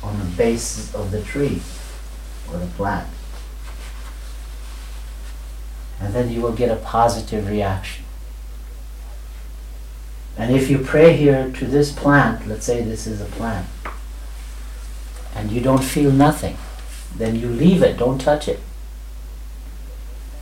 on 0.02 0.18
the 0.18 0.24
base 0.36 0.94
of 0.94 1.10
the 1.10 1.22
tree 1.22 1.60
or 2.50 2.58
the 2.58 2.66
plant. 2.66 3.08
And 6.00 6.14
then 6.14 6.30
you 6.30 6.40
will 6.40 6.52
get 6.52 6.70
a 6.70 6.76
positive 6.76 7.48
reaction. 7.48 8.04
And 10.36 10.54
if 10.54 10.70
you 10.70 10.78
pray 10.78 11.16
here 11.16 11.50
to 11.50 11.66
this 11.66 11.90
plant, 11.90 12.46
let's 12.46 12.64
say 12.64 12.82
this 12.82 13.08
is 13.08 13.20
a 13.20 13.24
plant, 13.24 13.66
and 15.34 15.50
you 15.50 15.60
don't 15.60 15.82
feel 15.82 16.12
nothing, 16.12 16.56
then 17.16 17.34
you 17.34 17.48
leave 17.48 17.82
it, 17.82 17.98
don't 17.98 18.20
touch 18.20 18.46
it. 18.46 18.60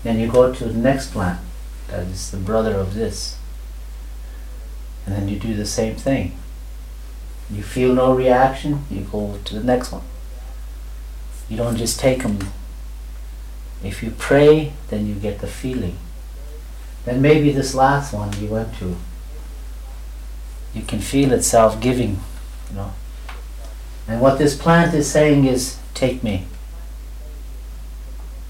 Then 0.03 0.21
you 0.21 0.31
go 0.31 0.53
to 0.53 0.65
the 0.67 0.79
next 0.79 1.13
plant, 1.13 1.41
that 1.89 2.03
is 2.07 2.31
the 2.31 2.37
brother 2.37 2.75
of 2.75 2.95
this. 2.95 3.39
And 5.07 5.15
then 5.15 5.29
you 5.29 5.39
do 5.39 5.55
the 5.55 5.67
same 5.67 5.97
thing. 5.97 6.37
You 7.51 7.63
feel 7.63 7.95
no 7.95 8.15
reaction, 8.15 8.85
you 8.91 9.03
go 9.03 9.39
to 9.45 9.55
the 9.55 9.63
next 9.63 9.93
one. 9.93 10.03
You 11.49 11.57
don't 11.57 11.77
just 11.77 12.01
take 12.01 12.23
them. 12.23 12.39
If 13.85 14.03
you 14.03 14.11
pray, 14.11 14.73
then 14.89 15.07
you 15.07 15.15
get 15.15 15.39
the 15.41 15.47
feeling. 15.47 15.97
Then 17.05 17.23
maybe 17.23 17.53
this 17.53 17.75
last 17.75 18.13
one 18.13 18.33
you 18.41 18.49
went 18.49 18.75
to, 18.79 18.97
you 20.75 20.83
can 20.83 21.01
feel 21.01 21.33
itself 21.33 21.81
giving, 21.81 22.21
you 22.71 22.77
know. 22.77 22.93
And 24.09 24.21
what 24.21 24.39
this 24.39 24.57
plant 24.57 24.93
is 24.95 25.11
saying 25.11 25.45
is, 25.45 25.79
take 25.95 26.23
me 26.23 26.47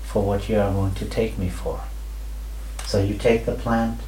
for 0.04 0.22
what 0.22 0.48
you 0.48 0.58
are 0.58 0.72
going 0.72 0.94
to 0.94 1.04
take 1.04 1.36
me 1.36 1.50
for. 1.50 1.82
So 2.86 3.02
you 3.02 3.14
take 3.14 3.44
the 3.44 3.52
plant 3.52 4.00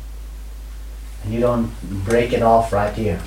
and 1.22 1.34
you 1.34 1.40
don't 1.40 1.72
break 2.04 2.32
it 2.32 2.42
off 2.42 2.72
right 2.72 2.94
here. 2.94 3.20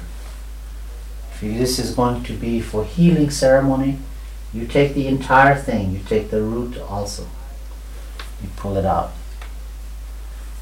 If 1.41 1.57
this 1.57 1.79
is 1.79 1.95
going 1.95 2.23
to 2.23 2.33
be 2.33 2.61
for 2.61 2.85
healing 2.85 3.31
ceremony, 3.31 3.97
you 4.53 4.67
take 4.67 4.93
the 4.93 5.07
entire 5.07 5.55
thing, 5.55 5.91
you 5.91 5.99
take 5.99 6.29
the 6.29 6.41
root 6.41 6.77
also. 6.77 7.23
You 8.43 8.49
pull 8.57 8.77
it 8.77 8.85
out. 8.85 9.11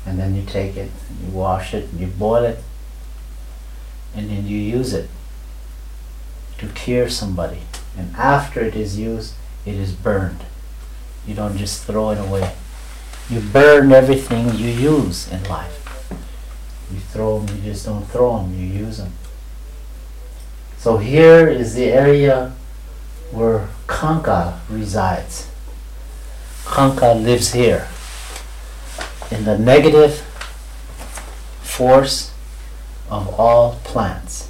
And 0.05 0.17
then 0.17 0.35
you 0.35 0.43
take 0.43 0.77
it, 0.77 0.91
you 1.21 1.31
wash 1.31 1.73
it, 1.73 1.89
you 1.93 2.07
boil 2.07 2.43
it, 2.43 2.63
and 4.15 4.29
then 4.29 4.47
you 4.47 4.57
use 4.57 4.93
it 4.93 5.09
to 6.59 6.67
cure 6.69 7.09
somebody. 7.09 7.61
And 7.97 8.15
after 8.15 8.61
it 8.61 8.75
is 8.75 8.97
used, 8.97 9.33
it 9.65 9.75
is 9.75 9.91
burned. 9.91 10.45
You 11.27 11.35
don't 11.35 11.57
just 11.57 11.83
throw 11.83 12.11
it 12.11 12.17
away. 12.17 12.53
You 13.29 13.41
burn 13.41 13.91
everything 13.91 14.55
you 14.55 14.69
use 14.69 15.31
in 15.31 15.43
life. 15.43 15.75
You 16.91 16.99
throw 16.99 17.39
them, 17.39 17.57
you 17.57 17.63
just 17.63 17.85
don't 17.85 18.05
throw 18.05 18.39
them, 18.39 18.57
you 18.57 18.65
use 18.65 18.97
them. 18.97 19.13
So 20.79 20.95
here 20.95 21.45
is 21.45 21.75
the 21.75 21.91
area 21.91 22.53
where 23.31 23.67
Kanka 23.85 24.61
resides. 24.69 25.49
Kanka 26.65 27.13
lives 27.13 27.51
here. 27.51 27.89
In 29.29 29.43
the 29.43 29.57
negative 29.57 30.19
force 31.61 32.31
of 33.09 33.27
all 33.37 33.75
plants 33.83 34.49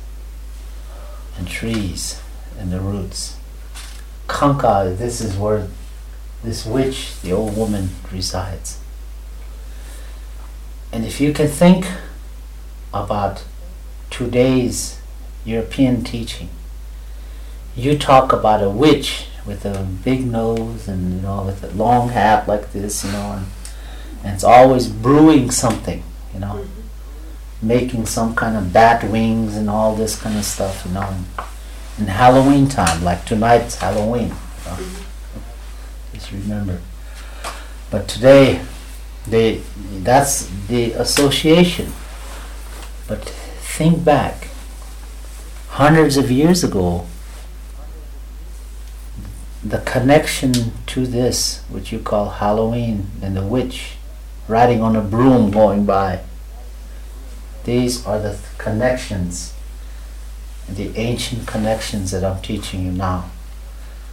and 1.35 1.47
trees 1.47 2.21
and 2.59 2.71
the 2.71 2.79
roots. 2.79 3.35
Kanka, 4.27 4.93
this 4.95 5.21
is 5.21 5.35
where 5.35 5.67
this 6.43 6.63
witch, 6.63 7.19
the 7.21 7.31
old 7.31 7.57
woman, 7.57 7.89
resides. 8.11 8.77
And 10.91 11.05
if 11.05 11.19
you 11.19 11.33
can 11.33 11.47
think 11.47 11.87
about 12.93 13.43
today's 14.11 14.98
European 15.45 16.03
teaching, 16.03 16.49
you 17.75 17.97
talk 17.97 18.33
about 18.33 18.63
a 18.63 18.69
witch 18.69 19.25
with 19.45 19.65
a 19.65 19.87
big 20.03 20.25
nose 20.25 20.87
and 20.87 21.15
you 21.15 21.21
know 21.21 21.43
with 21.43 21.63
a 21.63 21.69
long 21.75 22.09
hat 22.09 22.47
like 22.47 22.71
this, 22.71 23.03
you 23.03 23.11
know, 23.11 23.31
and, 23.37 23.45
and 24.23 24.33
it's 24.35 24.43
always 24.43 24.87
brewing 24.87 25.49
something, 25.49 26.03
you 26.33 26.39
know, 26.39 26.65
making 27.61 28.05
some 28.05 28.35
kind 28.35 28.55
of 28.55 28.71
bat 28.73 29.09
wings 29.09 29.55
and 29.55 29.69
all 29.69 29.95
this 29.95 30.19
kind 30.21 30.37
of 30.37 30.45
stuff, 30.45 30.85
you 30.85 30.93
know. 30.93 31.15
In 31.97 32.07
Halloween 32.07 32.67
time, 32.69 33.03
like 33.03 33.25
tonight's 33.25 33.75
Halloween, 33.75 34.27
you 34.27 34.65
know. 34.65 34.77
Just 36.13 36.31
remember. 36.31 36.79
But 37.89 38.07
today, 38.07 38.61
they 39.25 39.61
that's 40.03 40.47
the 40.67 40.91
association. 40.93 41.91
But 43.07 43.25
think 43.25 44.03
back, 44.03 44.48
hundreds 45.69 46.17
of 46.17 46.31
years 46.31 46.63
ago, 46.63 47.05
the 49.63 49.79
connection 49.79 50.71
to 50.87 51.05
this, 51.05 51.63
which 51.69 51.91
you 51.91 51.99
call 51.99 52.29
Halloween, 52.29 53.07
and 53.21 53.35
the 53.35 53.43
witch 53.43 53.95
riding 54.47 54.81
on 54.81 54.95
a 54.95 55.01
broom 55.01 55.51
going 55.51 55.85
by. 55.85 56.21
These 57.65 58.05
are 58.05 58.19
the 58.19 58.31
th- 58.31 58.41
connections, 58.57 59.53
the 60.67 60.95
ancient 60.97 61.45
connections 61.45 62.11
that 62.11 62.23
I'm 62.23 62.41
teaching 62.41 62.85
you 62.85 62.91
now. 62.91 63.29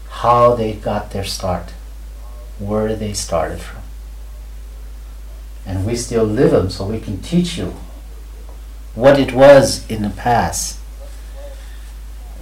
How 0.08 0.54
they 0.54 0.74
got 0.74 1.10
their 1.10 1.24
start, 1.24 1.70
where 2.58 2.94
they 2.96 3.12
started 3.12 3.60
from. 3.60 3.82
And 5.64 5.86
we 5.86 5.96
still 5.96 6.24
live 6.24 6.50
them, 6.50 6.70
so 6.70 6.86
we 6.86 7.00
can 7.00 7.22
teach 7.22 7.56
you 7.56 7.74
what 8.94 9.18
it 9.18 9.32
was 9.32 9.88
in 9.88 10.02
the 10.02 10.10
past. 10.10 10.78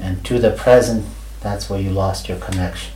And 0.00 0.24
to 0.24 0.38
the 0.38 0.50
present, 0.50 1.06
that's 1.40 1.70
where 1.70 1.80
you 1.80 1.90
lost 1.90 2.28
your 2.28 2.38
connection. 2.38 2.92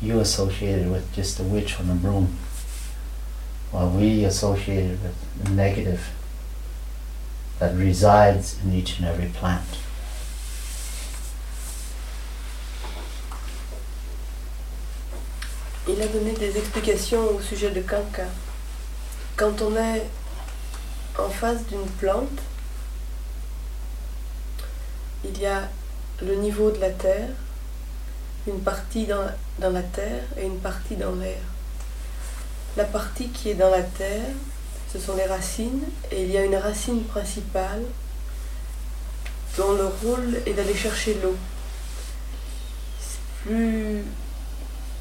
You 0.00 0.20
associated 0.20 0.90
with 0.90 1.12
just 1.14 1.38
the 1.38 1.44
witch 1.44 1.78
on 1.78 1.88
the 1.88 1.94
broom, 1.94 2.36
while 3.70 3.88
we 3.88 4.24
associated 4.24 5.02
with 5.02 5.44
the 5.44 5.50
negative 5.50 6.10
that 7.58 7.76
resides 7.76 8.58
in 8.64 8.72
each 8.72 8.98
and 8.98 9.06
every 9.06 9.28
plant. 9.28 9.78
Il 15.88 16.00
a 16.00 16.06
donné 16.06 16.32
des 16.38 16.56
explications 16.56 17.36
au 17.36 17.40
sujet 17.40 17.70
de 17.70 17.82
Kanka. 17.82 18.26
Quand 19.36 19.60
on 19.62 19.76
est 19.76 20.06
en 21.18 21.28
face 21.28 21.66
d'une 21.66 21.86
plante, 21.98 22.40
il 25.24 25.38
y 25.40 25.46
a 25.46 25.68
le 26.20 26.34
niveau 26.36 26.70
de 26.70 26.78
la 26.78 26.90
terre, 26.90 27.28
une 28.46 28.60
partie 28.60 29.06
dans, 29.06 29.24
la 29.60 29.82
terre 29.82 30.24
et 30.36 30.44
une 30.44 30.58
partie 30.58 30.96
dans 30.96 31.14
l'air. 31.14 31.40
La 32.76 32.84
partie 32.84 33.28
qui 33.28 33.50
est 33.50 33.54
dans 33.54 33.70
la 33.70 33.82
terre, 33.82 34.30
ce 34.92 34.98
sont 34.98 35.16
les 35.16 35.26
racines, 35.26 35.82
et 36.10 36.24
il 36.24 36.30
y 36.30 36.36
a 36.36 36.44
une 36.44 36.56
racine 36.56 37.02
principale 37.04 37.82
dont 39.56 39.72
le 39.72 39.86
rôle 39.86 40.40
est 40.46 40.54
d'aller 40.54 40.74
chercher 40.74 41.16
l'eau. 41.22 41.36
Plus, 43.44 44.04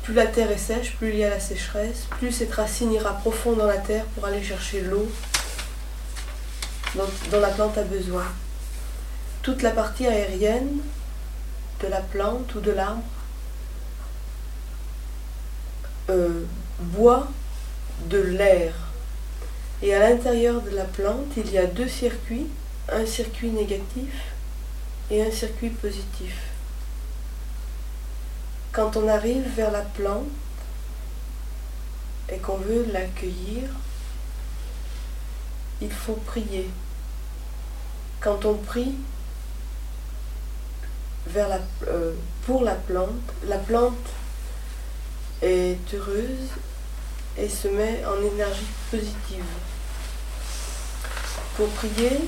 la 0.10 0.28
terre 0.28 0.52
est 0.52 0.58
sèche, 0.58 0.96
plus 0.98 1.10
il 1.10 1.18
y 1.18 1.24
a 1.24 1.30
la 1.30 1.40
sécheresse, 1.40 2.08
plus 2.10 2.32
cette 2.32 2.54
racine 2.54 2.92
ira 2.92 3.14
profond 3.14 3.54
dans 3.54 3.68
la 3.68 3.78
terre 3.78 4.06
pour 4.16 4.26
aller 4.26 4.44
chercher 4.44 4.82
l'eau 4.82 5.10
dont 6.96 7.40
la 7.40 7.50
plante 7.50 7.78
a 7.78 7.84
besoin. 7.84 8.26
Toute 9.44 9.64
la 9.64 9.72
partie 9.72 10.06
aérienne 10.06 10.82
de 11.82 11.88
la 11.88 12.02
plante 12.02 12.54
ou 12.54 12.60
de 12.60 12.72
l'arbre 12.72 13.02
euh, 16.10 16.44
boit 16.80 17.28
de 18.06 18.20
l'air. 18.20 18.74
Et 19.82 19.96
à 19.96 20.10
l'intérieur 20.10 20.62
de 20.62 20.70
la 20.70 20.86
plante, 20.86 21.26
il 21.38 21.52
y 21.52 21.58
a 21.58 21.66
deux 21.66 21.88
circuits, 21.88 22.48
un 22.92 23.06
circuit 23.06 23.50
négatif 23.50 24.14
et 25.10 25.24
un 25.24 25.32
circuit 25.32 25.70
positif. 25.70 26.36
Quand 28.72 28.96
on 28.96 29.08
arrive 29.08 29.48
vers 29.56 29.72
la 29.72 29.82
plante 29.82 30.28
et 32.30 32.38
qu'on 32.38 32.58
veut 32.58 32.86
l'accueillir, 32.94 33.70
il 35.82 35.92
faut 35.92 36.20
prier. 36.28 36.70
Quand 38.20 38.46
on 38.46 38.54
prie 38.54 38.94
vers 41.28 41.48
la, 41.48 41.60
euh, 41.88 42.14
pour 42.46 42.64
la 42.64 42.76
plante, 42.76 43.10
la 43.48 43.58
plante 43.58 43.94
est 45.42 45.94
heureuse 45.94 46.50
et 47.38 47.50
se 47.50 47.68
met 47.68 48.04
en 48.06 48.22
énergie 48.34 48.68
positive. 48.90 49.44
Pour 51.56 51.68
prier, 51.70 52.20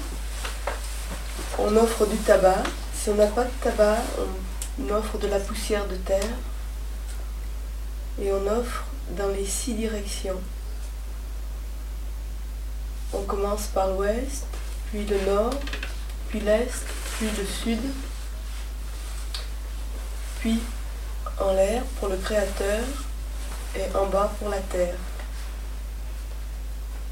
on 1.60 1.76
offre 1.76 2.06
du 2.06 2.18
tabac. 2.18 2.64
Si 2.94 3.10
on 3.10 3.16
n'a 3.16 3.28
pas 3.28 3.44
de 3.44 3.52
tabac, 3.62 4.00
on 4.80 4.94
offre 4.94 5.18
de 5.18 5.28
la 5.28 5.40
poussière 5.40 5.88
de 5.88 5.96
terre 5.96 6.38
et 8.22 8.32
on 8.32 8.48
offre 8.48 8.86
dans 9.18 9.30
les 9.30 9.46
six 9.46 9.74
directions. 9.74 10.40
On 13.14 13.22
commence 13.24 13.68
par 13.68 13.90
l'ouest, 13.90 14.46
puis 14.92 15.06
le 15.06 15.20
nord, 15.26 15.54
puis 16.30 16.40
l'est, 16.40 16.86
puis 17.18 17.28
le 17.38 17.46
sud, 17.46 17.80
puis 20.44 20.60
en 21.40 21.54
l'air 21.54 21.84
pour 21.98 22.10
le 22.10 22.18
Créateur 22.18 22.84
et 23.78 23.96
en 23.96 24.08
bas 24.08 24.30
pour 24.38 24.50
la 24.50 24.60
terre. 24.60 24.98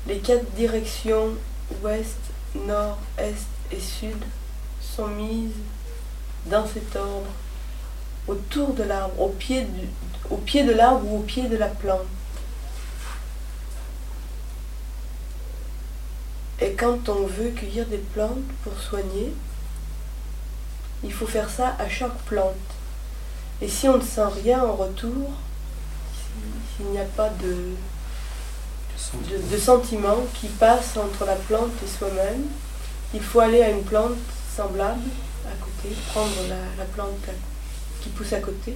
Les 0.06 0.18
quatre 0.20 0.52
directions 0.52 1.30
ouest, 1.82 2.18
nord, 2.54 2.98
est 3.18 3.34
et 3.72 3.80
sud 3.80 4.22
sont 4.82 5.08
mises 5.08 5.54
dans 6.48 6.68
cet 6.68 6.94
ordre 6.98 7.30
autour 8.28 8.74
de 8.74 8.84
l'arbre, 8.84 9.18
au 9.22 9.30
pied, 9.30 9.66
au 10.30 10.36
pied 10.36 10.66
de 10.66 10.74
l'arbre 10.74 11.08
ou 11.08 11.20
au 11.20 11.24
pied 11.24 11.48
de 11.48 11.56
la 11.56 11.70
plante. 11.70 12.02
Et 16.60 16.74
quand 16.74 17.08
on 17.08 17.28
veut 17.28 17.52
cueillir 17.52 17.86
des 17.86 17.98
plantes 17.98 18.44
pour 18.66 18.78
soigner, 18.78 19.34
il 21.02 21.14
faut 21.14 21.28
faire 21.28 21.50
ça 21.50 21.78
à 21.80 21.88
chaque 21.88 22.18
plante. 22.26 22.56
Et 23.62 23.68
si 23.68 23.88
on 23.88 23.98
ne 23.98 24.02
sent 24.04 24.26
rien 24.44 24.64
en 24.64 24.74
retour, 24.74 25.30
si- 26.16 26.76
s'il 26.78 26.86
n'y 26.92 27.00
a 27.00 27.04
pas 27.06 27.30
de, 27.30 27.74
de, 29.52 29.58
sentiment 29.58 30.18
qui 30.40 30.48
passe 30.48 30.98
entre 30.98 31.26
la 31.26 31.36
plante 31.36 31.72
et 31.84 31.88
soi-même, 31.88 32.44
il 33.14 33.22
faut 33.22 33.40
aller 33.40 33.62
à 33.62 33.70
une 33.70 33.84
plante 33.84 34.18
semblable 34.56 35.02
à 35.46 35.56
côté, 35.64 35.96
prendre 36.12 36.32
la, 36.50 36.56
la 36.78 36.86
plante 36.86 37.10
qui 38.02 38.10
pousse 38.10 38.34
à 38.34 38.40
côté 38.40 38.76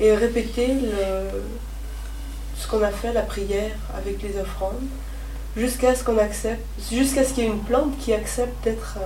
et 0.00 0.14
répéter 0.14 0.68
le- 0.74 1.42
ce 2.58 2.66
qu'on 2.66 2.82
a 2.82 2.90
fait, 2.90 3.12
la 3.12 3.22
prière 3.22 3.76
avec 3.96 4.22
les 4.22 4.38
offrandes, 4.38 4.82
jusqu'à 5.56 5.94
ce 5.94 6.02
qu'on 6.02 6.18
accepte, 6.18 6.64
jusqu'à 6.90 7.24
ce 7.24 7.34
qu'il 7.34 7.44
y 7.44 7.46
ait 7.46 7.50
une 7.50 7.62
plante 7.62 7.96
qui 7.98 8.12
accepte 8.12 8.64
d'être 8.64 8.98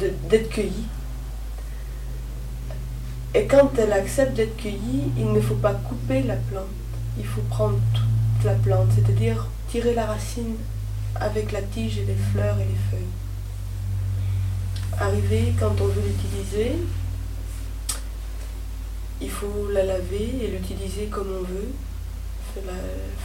euh, 0.00 0.08
cueillie. 0.50 0.86
Et 3.34 3.46
quand 3.46 3.70
elle 3.78 3.92
accepte 3.92 4.34
d'être 4.34 4.56
cueillie, 4.56 5.12
il 5.16 5.32
ne 5.32 5.40
faut 5.40 5.54
pas 5.54 5.74
couper 5.74 6.22
la 6.22 6.36
plante. 6.36 6.64
Il 7.16 7.24
faut 7.24 7.42
prendre 7.42 7.78
toute 7.94 8.44
la 8.44 8.54
plante, 8.54 8.88
c'est-à-dire 8.94 9.46
tirer 9.68 9.94
la 9.94 10.06
racine 10.06 10.56
avec 11.14 11.52
la 11.52 11.62
tige 11.62 11.98
et 11.98 12.04
les 12.04 12.16
fleurs 12.32 12.58
et 12.58 12.64
les 12.64 12.80
feuilles. 12.90 13.06
Arrivé 14.98 15.54
quand 15.58 15.80
on 15.80 15.86
veut 15.86 16.02
l'utiliser, 16.02 16.72
il 19.20 19.30
faut 19.30 19.68
la 19.72 19.84
laver 19.84 20.32
et 20.42 20.48
l'utiliser 20.48 21.06
comme 21.06 21.28
on 21.28 21.42
veut, 21.42 21.72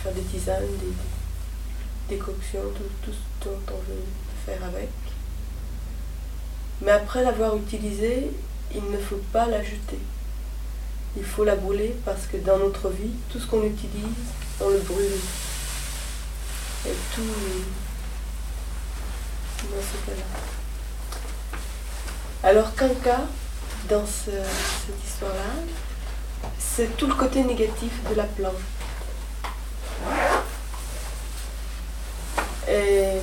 faire, 0.04 0.14
des 0.14 0.22
tisanes, 0.22 0.62
des, 0.80 2.16
des 2.16 2.22
coctions, 2.22 2.60
tout, 2.76 2.84
tout 3.04 3.12
ce 3.12 3.46
dont 3.46 3.58
on 3.70 3.92
veut 3.92 4.06
faire 4.46 4.64
avec. 4.68 4.90
Mais 6.82 6.92
après 6.92 7.24
l'avoir 7.24 7.56
utilisée, 7.56 8.30
il 8.76 8.92
ne 8.92 8.98
faut 8.98 9.22
pas 9.32 9.46
la 9.48 9.64
jeter. 9.64 10.00
Il 11.18 11.24
faut 11.24 11.44
la 11.46 11.56
brûler 11.56 11.96
parce 12.04 12.26
que 12.28 12.38
dans 12.38 12.58
notre 12.58 12.90
vie, 12.90 13.12
tout 13.32 13.40
ce 13.40 13.48
qu'on 13.48 13.64
utilise, 13.64 14.04
on 14.60 14.70
le 14.70 14.80
brûle. 14.80 15.20
Et 16.86 16.94
tout 17.16 17.22
dans 19.64 19.82
ce 19.82 20.06
cas-là. 20.06 20.26
Alors 22.44 22.76
cas, 23.04 23.22
dans 23.90 24.06
ce- 24.06 24.30
cette 24.86 25.04
histoire-là, 25.08 25.54
c'est 26.60 26.96
tout 26.98 27.08
le 27.08 27.16
côté 27.16 27.44
négatif 27.44 27.92
de 28.10 28.16
la 28.16 28.26
plante. 28.26 28.54
Et 32.68 33.20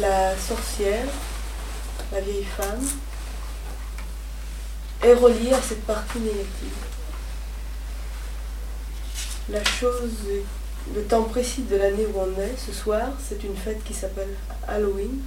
la 0.00 0.36
sorcière, 0.36 1.06
la 2.12 2.20
vieille 2.20 2.44
femme, 2.56 2.84
est 5.02 5.14
reliée 5.14 5.52
à 5.52 5.60
cette 5.60 5.84
partie 5.84 6.18
négative. 6.18 6.72
La 9.48 9.62
chose, 9.64 10.12
le 10.94 11.02
temps 11.04 11.24
précis 11.24 11.62
de 11.62 11.76
l'année 11.76 12.06
où 12.06 12.18
on 12.18 12.40
est, 12.40 12.56
ce 12.56 12.72
soir, 12.72 13.08
c'est 13.26 13.42
une 13.44 13.56
fête 13.56 13.82
qui 13.84 13.94
s'appelle 13.94 14.34
Halloween. 14.66 15.20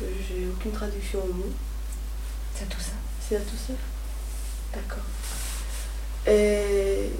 J'ai 0.00 0.48
aucune 0.48 0.72
traduction 0.72 1.20
au 1.22 1.32
mot. 1.32 1.52
C'est 2.54 2.68
tout 2.68 2.80
ça. 2.80 2.92
C'est 3.20 3.36
à 3.36 3.40
tout 3.40 3.56
ça 3.56 3.74
D'accord. 4.74 5.04
Et 6.26 7.10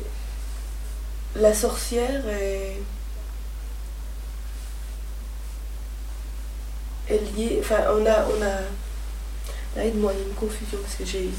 la 1.37 1.55
sorcière 1.55 2.27
est, 2.29 2.77
est 7.09 7.37
liée. 7.37 7.59
Enfin, 7.61 7.85
on 7.91 8.07
a. 8.07 8.25
On 8.27 8.43
a 8.43 8.61
aide-moi, 9.81 10.13
il 10.15 10.19
y 10.21 10.23
a 10.23 10.29
une 10.29 10.35
confusion 10.35 10.79
parce 10.83 10.95
que 10.97 11.05
j'ai 11.05 11.31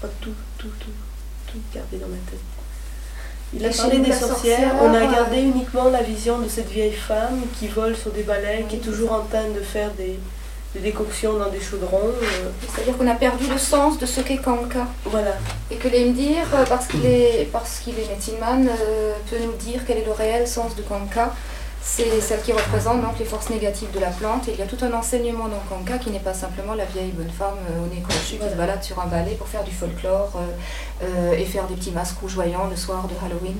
pas 0.00 0.08
tout, 0.20 0.32
tout, 0.58 0.68
tout, 0.80 0.90
tout 1.52 1.58
gardé 1.74 1.98
dans 1.98 2.08
ma 2.08 2.16
tête. 2.30 2.40
Il 3.54 3.64
a 3.64 3.70
parlé 3.70 3.98
des 4.00 4.12
sorcières, 4.12 4.28
sorcière, 4.28 4.74
on 4.82 4.92
a 4.92 4.98
euh, 5.08 5.10
gardé 5.12 5.38
uniquement 5.40 5.88
la 5.88 6.02
vision 6.02 6.38
de 6.38 6.48
cette 6.48 6.68
vieille 6.68 6.92
femme 6.92 7.40
qui 7.58 7.68
vole 7.68 7.96
sur 7.96 8.10
des 8.10 8.22
balais, 8.22 8.66
qui 8.68 8.76
est 8.76 8.80
toujours 8.80 9.12
en 9.12 9.20
train 9.22 9.48
de 9.54 9.60
faire 9.60 9.90
des, 9.92 10.18
des 10.74 10.80
décoctions 10.80 11.38
dans 11.38 11.48
des 11.48 11.60
chaudrons. 11.60 11.98
euh, 12.22 12.50
C'est-à-dire 12.74 12.96
qu'on 12.98 13.06
a 13.08 13.14
perdu 13.14 13.46
le 13.50 13.56
sens 13.58 13.98
de 13.98 14.04
ce 14.04 14.20
qu'est 14.20 14.36
Kanka. 14.36 14.86
voilà. 15.06 15.34
Et 15.70 15.76
que 15.76 15.88
l'Emdir, 15.88 16.44
euh, 16.54 16.64
parce 16.68 16.86
qu'il 16.88 17.06
est, 17.06 17.48
parce 17.50 17.78
qu'il 17.78 17.98
est 17.98 18.06
medicine 18.10 18.38
man, 18.38 18.68
euh, 18.68 19.12
peut 19.30 19.36
nous 19.42 19.52
dire 19.54 19.80
quel 19.86 19.96
est 19.98 20.04
le 20.04 20.12
réel 20.12 20.46
sens 20.46 20.76
de 20.76 20.82
Kanka. 20.82 21.34
C'est 21.82 22.20
celle 22.20 22.42
qui 22.42 22.52
représente 22.52 23.02
donc 23.02 23.18
les 23.18 23.24
forces 23.24 23.50
négatives 23.50 23.90
de 23.92 23.98
la 23.98 24.10
plante. 24.10 24.48
Et 24.48 24.52
il 24.52 24.58
y 24.58 24.62
a 24.62 24.66
tout 24.66 24.82
un 24.82 24.92
enseignement 24.92 25.48
dans 25.48 25.60
Kanka 25.68 25.98
qui 25.98 26.10
n'est 26.10 26.20
pas 26.20 26.34
simplement 26.34 26.74
la 26.74 26.84
vieille 26.84 27.12
bonne 27.12 27.30
femme 27.30 27.56
euh, 27.70 27.84
au 27.84 27.86
nez 27.94 28.02
crochu 28.02 28.36
qui 28.36 28.50
se 28.50 28.54
balade 28.56 28.82
sur 28.82 29.00
un 29.00 29.06
balai 29.06 29.34
pour 29.34 29.48
faire 29.48 29.64
du 29.64 29.72
folklore 29.72 30.32
euh, 30.36 31.04
euh, 31.04 31.32
et 31.32 31.44
faire 31.44 31.66
des 31.66 31.74
petits 31.74 31.92
masques 31.92 32.18
rougeoyants 32.20 32.66
le 32.68 32.76
soir 32.76 33.08
de 33.08 33.14
Halloween. 33.24 33.56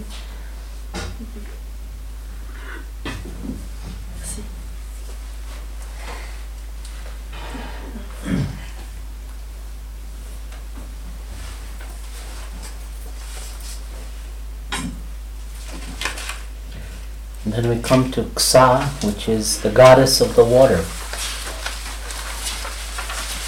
Then 17.50 17.68
we 17.68 17.80
come 17.80 18.10
to 18.12 18.24
Ksa, 18.34 18.84
which 19.02 19.28
is 19.28 19.60
the 19.62 19.70
goddess 19.70 20.20
of 20.20 20.36
the 20.36 20.44
water. 20.44 20.84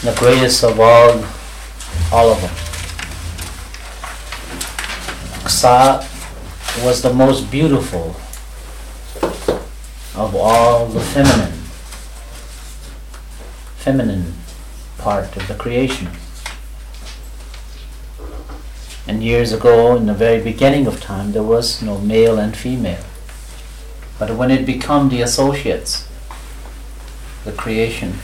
the 0.03 0.15
greatest 0.19 0.65
of 0.65 0.81
all, 0.81 1.23
all 2.11 2.31
of 2.33 2.41
them. 2.41 2.55
Ksa 5.45 6.03
was 6.83 7.03
the 7.03 7.13
most 7.13 7.51
beautiful 7.51 8.17
of 10.17 10.35
all 10.35 10.87
the 10.87 11.01
feminine, 11.01 11.53
feminine 13.77 14.33
part 14.97 15.37
of 15.37 15.47
the 15.47 15.55
creation. 15.55 16.09
And 19.07 19.23
years 19.23 19.53
ago, 19.53 19.97
in 19.97 20.07
the 20.07 20.15
very 20.15 20.43
beginning 20.43 20.87
of 20.87 21.01
time, 21.03 21.33
there 21.33 21.43
was 21.43 21.83
no 21.83 21.99
male 21.99 22.39
and 22.39 22.57
female. 22.57 23.05
But 24.21 24.37
when 24.37 24.51
it 24.51 24.67
became 24.67 25.09
the 25.09 25.23
associates, 25.23 26.07
the 27.47 27.53
creation, 27.53 28.19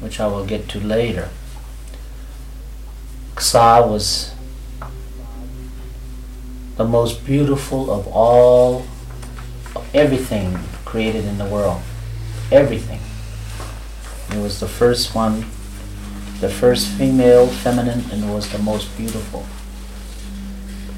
which 0.00 0.18
I 0.18 0.26
will 0.26 0.44
get 0.44 0.68
to 0.70 0.80
later, 0.80 1.28
Ksa 3.36 3.86
was 3.86 4.32
the 6.74 6.84
most 6.84 7.24
beautiful 7.24 7.92
of 7.92 8.08
all, 8.08 8.86
of 9.76 9.88
everything 9.94 10.58
created 10.84 11.24
in 11.24 11.38
the 11.38 11.46
world. 11.46 11.80
Everything. 12.50 12.98
It 14.36 14.42
was 14.42 14.58
the 14.58 14.66
first 14.66 15.14
one, 15.14 15.46
the 16.40 16.48
first 16.48 16.88
female, 16.88 17.46
feminine, 17.46 18.02
and 18.10 18.34
was 18.34 18.50
the 18.50 18.58
most 18.58 18.96
beautiful. 18.96 19.46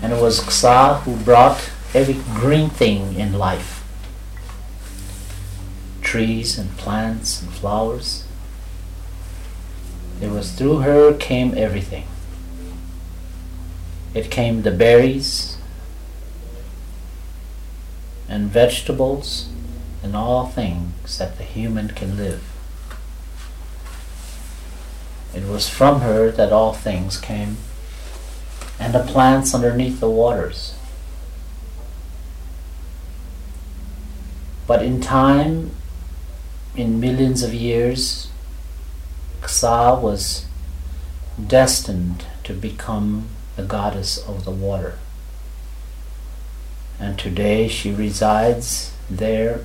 And 0.00 0.10
it 0.14 0.22
was 0.22 0.40
Ksa 0.40 1.00
who 1.00 1.16
brought 1.16 1.60
every 1.94 2.14
green 2.34 2.70
thing 2.70 3.14
in 3.14 3.32
life 3.32 3.82
trees 6.06 6.56
and 6.56 6.70
plants 6.78 7.42
and 7.42 7.52
flowers. 7.52 8.24
It 10.20 10.30
was 10.30 10.52
through 10.52 10.78
her 10.78 11.12
came 11.12 11.52
everything. 11.56 12.06
It 14.14 14.30
came 14.30 14.62
the 14.62 14.70
berries 14.70 15.58
and 18.28 18.48
vegetables 18.48 19.48
and 20.02 20.14
all 20.14 20.46
things 20.46 21.18
that 21.18 21.38
the 21.38 21.44
human 21.44 21.88
can 21.88 22.16
live. 22.16 22.42
It 25.34 25.44
was 25.44 25.68
from 25.68 26.00
her 26.00 26.30
that 26.30 26.52
all 26.52 26.72
things 26.72 27.18
came, 27.18 27.56
and 28.78 28.94
the 28.94 29.02
plants 29.02 29.54
underneath 29.54 29.98
the 30.00 30.08
waters. 30.08 30.75
But 34.66 34.82
in 34.82 35.00
time, 35.00 35.70
in 36.74 37.00
millions 37.00 37.42
of 37.42 37.54
years, 37.54 38.28
Ksa 39.42 39.98
was 40.00 40.46
destined 41.44 42.24
to 42.44 42.52
become 42.52 43.28
the 43.56 43.62
goddess 43.62 44.18
of 44.18 44.44
the 44.44 44.50
water. 44.50 44.98
And 46.98 47.18
today 47.18 47.68
she 47.68 47.92
resides 47.92 48.92
there 49.08 49.64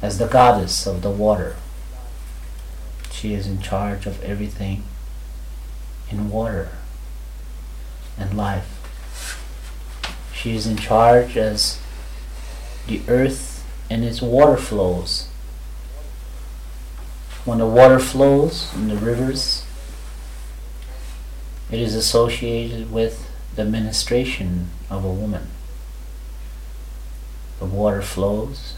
as 0.00 0.18
the 0.18 0.26
goddess 0.26 0.86
of 0.86 1.02
the 1.02 1.10
water. 1.10 1.56
She 3.10 3.34
is 3.34 3.46
in 3.46 3.60
charge 3.60 4.06
of 4.06 4.22
everything 4.22 4.84
in 6.10 6.30
water 6.30 6.68
and 8.18 8.36
life. 8.36 9.40
She 10.34 10.54
is 10.54 10.66
in 10.66 10.76
charge 10.76 11.36
as 11.36 11.80
the 12.86 13.02
earth 13.08 13.64
and 13.90 14.04
its 14.04 14.20
water 14.20 14.56
flows. 14.56 15.28
When 17.44 17.58
the 17.58 17.66
water 17.66 17.98
flows 17.98 18.72
in 18.74 18.88
the 18.88 18.96
rivers, 18.96 19.64
it 21.70 21.80
is 21.80 21.94
associated 21.94 22.90
with 22.90 23.30
the 23.54 23.64
ministration 23.64 24.70
of 24.90 25.04
a 25.04 25.12
woman. 25.12 25.48
The 27.58 27.66
water 27.66 28.02
flows, 28.02 28.74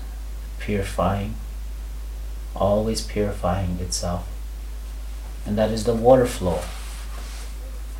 purifying, 0.58 1.34
always 2.54 3.02
purifying 3.02 3.78
itself. 3.80 4.28
And 5.44 5.56
that 5.56 5.70
is 5.70 5.84
the 5.84 5.94
water 5.94 6.26
flow. 6.26 6.60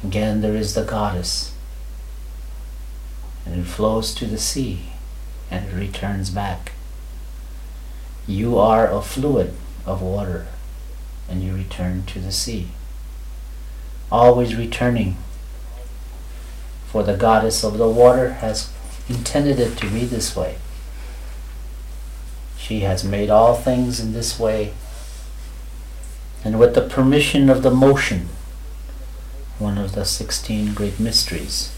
Again, 0.05 0.41
there 0.41 0.57
is 0.57 0.75
the 0.75 0.85
goddess. 0.85 1.53
And 3.45 3.61
it 3.61 3.67
flows 3.67 4.15
to 4.17 4.27
the 4.27 4.39
sea 4.39 4.91
and 5.51 5.73
returns 5.73 6.31
back. 6.31 6.73
You 8.27 8.59
are 8.59 8.91
a 8.91 9.01
fluid 9.01 9.55
of 9.85 10.03
water 10.03 10.47
and 11.29 11.43
you 11.43 11.55
return 11.55 12.05
to 12.07 12.19
the 12.19 12.33
sea. 12.33 12.69
Always 14.11 14.55
returning. 14.57 15.17
For 16.87 17.03
the 17.03 17.17
goddess 17.17 17.65
of 17.65 17.79
the 17.79 17.89
water 17.89 18.35
has 18.35 18.71
intended 19.09 19.59
it 19.61 19.77
to 19.79 19.91
be 19.91 20.05
this 20.05 20.35
way. 20.35 20.57
She 22.57 22.81
has 22.81 23.05
made 23.05 23.31
all 23.31 23.55
things 23.55 24.01
in 24.01 24.13
this 24.13 24.39
way. 24.39 24.73
And 26.45 26.59
with 26.59 26.75
the 26.75 26.83
permission 26.83 27.51
of 27.51 27.63
the 27.63 27.71
motion, 27.71 28.29
one 29.59 29.79
of 29.79 29.95
the 29.95 30.05
16 30.05 30.75
great 30.75 30.99
mysteries, 31.01 31.73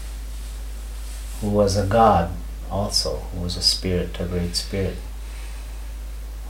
who 1.41 1.49
was 1.49 1.75
a 1.77 1.85
god 1.85 2.31
also, 2.69 3.17
who 3.33 3.41
was 3.41 3.57
a 3.57 3.61
spirit, 3.61 4.19
a 4.19 4.25
great 4.25 4.55
spirit, 4.55 4.95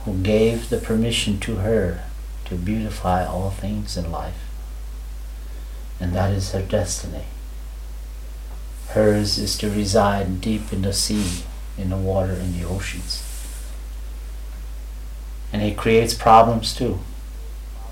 who 0.04 0.14
gave 0.22 0.68
the 0.68 0.78
permission 0.78 1.38
to 1.40 1.56
her 1.56 2.04
to 2.46 2.54
beautify 2.54 3.24
all 3.24 3.50
things 3.50 3.96
in 3.96 4.10
life. 4.10 4.46
And 6.00 6.14
that 6.14 6.32
is 6.32 6.52
her 6.52 6.62
destiny. 6.62 7.24
Hers 8.88 9.38
is 9.38 9.56
to 9.58 9.70
reside 9.70 10.40
deep 10.40 10.72
in 10.72 10.82
the 10.82 10.92
sea, 10.92 11.44
in 11.78 11.90
the 11.90 11.96
water, 11.96 12.32
in 12.32 12.58
the 12.58 12.66
oceans. 12.66 13.22
And 15.52 15.62
it 15.62 15.76
creates 15.76 16.14
problems 16.14 16.74
too. 16.74 17.00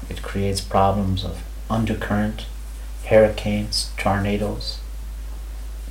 It 0.09 0.23
creates 0.23 0.61
problems 0.61 1.25
of 1.25 1.45
undercurrent, 1.69 2.47
hurricanes, 3.07 3.91
tornadoes. 3.97 4.79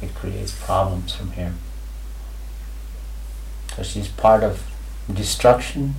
It 0.01 0.13
creates 0.15 0.51
problems 0.51 1.13
from 1.15 1.31
here. 1.31 1.53
So 3.77 3.83
she's 3.83 4.07
part 4.07 4.43
of 4.43 4.63
destruction 5.13 5.93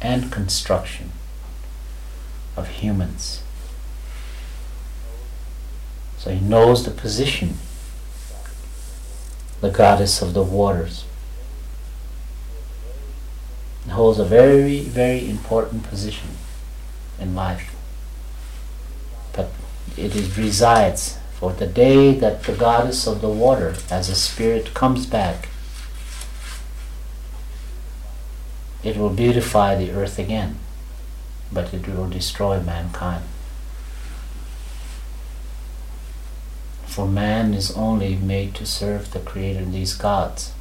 and 0.00 0.32
construction 0.32 1.12
of 2.56 2.66
humans. 2.66 3.42
So 6.16 6.30
he 6.30 6.40
knows 6.40 6.86
the 6.86 6.90
position, 6.90 7.58
the 9.60 9.68
goddess 9.68 10.22
of 10.22 10.32
the 10.32 10.42
waters. 10.42 11.04
Holds 13.90 14.18
a 14.18 14.24
very, 14.24 14.80
very 14.80 15.28
important 15.28 15.82
position 15.82 16.30
in 17.20 17.34
life. 17.34 17.76
But 19.34 19.50
it 19.98 20.16
is, 20.16 20.38
resides 20.38 21.18
for 21.34 21.52
the 21.52 21.66
day 21.66 22.14
that 22.14 22.44
the 22.44 22.54
goddess 22.54 23.06
of 23.06 23.20
the 23.20 23.28
water, 23.28 23.74
as 23.90 24.08
a 24.08 24.14
spirit, 24.14 24.72
comes 24.72 25.04
back 25.04 25.50
it 28.84 28.98
will 28.98 29.10
beautify 29.10 29.74
the 29.74 29.90
earth 29.92 30.18
again, 30.18 30.56
but 31.50 31.72
it 31.72 31.88
will 31.88 32.08
destroy 32.08 32.60
mankind. 32.60 33.24
For 36.86 37.08
man 37.08 37.54
is 37.54 37.74
only 37.74 38.14
made 38.14 38.54
to 38.56 38.66
serve 38.66 39.12
the 39.12 39.20
Creator, 39.20 39.64
these 39.64 39.94
gods. 39.94 40.52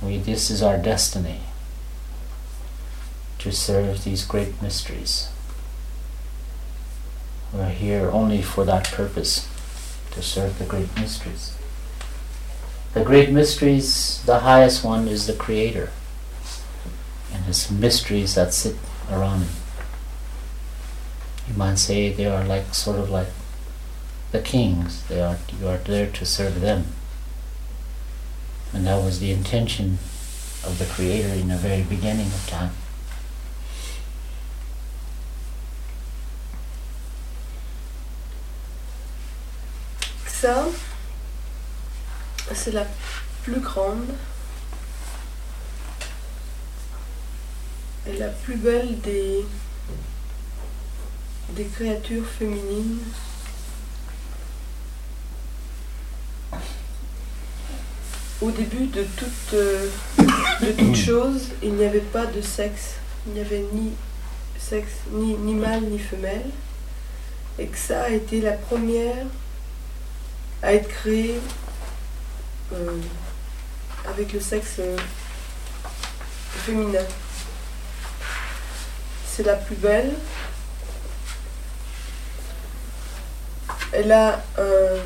We, 0.00 0.18
this 0.18 0.48
is 0.48 0.62
our 0.62 0.78
destiny 0.78 1.40
to 3.40 3.50
serve 3.50 4.04
these 4.04 4.24
great 4.24 4.62
mysteries. 4.62 5.28
We're 7.52 7.70
here 7.70 8.10
only 8.10 8.42
for 8.42 8.64
that 8.64 8.92
purpose, 8.92 9.48
to 10.12 10.22
serve 10.22 10.58
the 10.58 10.64
great 10.64 10.94
mysteries. 10.96 11.56
The 12.94 13.04
great 13.04 13.30
mysteries, 13.30 14.22
the 14.24 14.40
highest 14.40 14.84
one 14.84 15.08
is 15.08 15.26
the 15.26 15.34
Creator 15.34 15.90
his 17.48 17.70
mysteries 17.70 18.34
that 18.34 18.54
sit 18.54 18.76
around 19.10 19.40
him. 19.40 19.50
You 21.48 21.54
might 21.54 21.78
say 21.78 22.12
they 22.12 22.26
are 22.26 22.44
like 22.44 22.74
sort 22.74 22.98
of 22.98 23.10
like 23.10 23.28
the 24.32 24.40
kings. 24.40 25.02
They 25.08 25.20
are 25.20 25.38
you 25.58 25.66
are 25.66 25.78
there 25.78 26.10
to 26.10 26.24
serve 26.24 26.60
them. 26.60 26.86
And 28.72 28.86
that 28.86 29.02
was 29.02 29.18
the 29.18 29.32
intention 29.32 29.98
of 30.64 30.78
the 30.78 30.84
Creator 30.84 31.34
in 31.34 31.48
the 31.48 31.56
very 31.56 31.82
beginning 31.82 32.26
of 32.26 32.46
time. 32.46 32.72
Ça, 40.26 40.68
c'est 42.54 42.72
la 42.72 42.84
plus 43.42 43.60
grande 43.60 44.14
la 48.16 48.28
plus 48.28 48.56
belle 48.56 49.00
des, 49.00 49.44
des 51.50 51.64
créatures 51.64 52.26
féminines. 52.26 53.00
Au 58.40 58.50
début 58.50 58.86
de 58.86 59.02
toute, 59.02 59.54
euh, 59.54 59.88
de 60.60 60.72
toute 60.72 60.94
chose, 60.96 61.48
il 61.62 61.74
n'y 61.74 61.84
avait 61.84 61.98
pas 62.00 62.26
de 62.26 62.40
sexe. 62.40 62.94
Il 63.26 63.32
n'y 63.32 63.40
avait 63.40 63.64
ni 63.72 63.92
sexe, 64.58 64.92
ni, 65.10 65.34
ni 65.34 65.54
mâle, 65.54 65.82
ni 65.82 65.98
femelle. 65.98 66.50
Et 67.58 67.66
que 67.66 67.76
ça 67.76 68.04
a 68.04 68.10
été 68.10 68.40
la 68.40 68.52
première 68.52 69.26
à 70.62 70.72
être 70.72 70.88
créée 70.88 71.40
euh, 72.72 72.96
avec 74.08 74.32
le 74.32 74.40
sexe 74.40 74.76
euh, 74.78 74.96
féminin. 76.64 77.04
C'est 79.38 79.44
la 79.44 79.54
plus 79.54 79.76
belle. 79.76 80.14
Elle 83.92 84.10
a 84.10 84.42
un, 84.58 84.96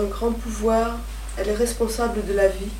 un 0.00 0.04
grand 0.04 0.30
pouvoir. 0.30 0.98
Elle 1.36 1.48
est 1.48 1.56
responsable 1.56 2.24
de 2.24 2.32
la 2.32 2.46
vie. 2.46 2.70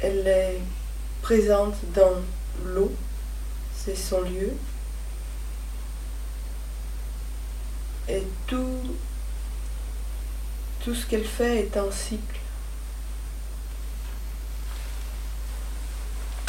Elle 0.00 0.24
est 0.24 0.60
présente 1.22 1.74
dans 1.96 2.14
l'eau, 2.64 2.92
c'est 3.74 3.96
son 3.96 4.20
lieu. 4.20 4.52
Et 8.10 8.26
tout, 8.46 8.96
tout 10.84 10.94
ce 10.94 11.06
qu'elle 11.06 11.24
fait 11.24 11.60
est 11.60 11.76
en 11.76 11.90
cycle. 11.92 12.40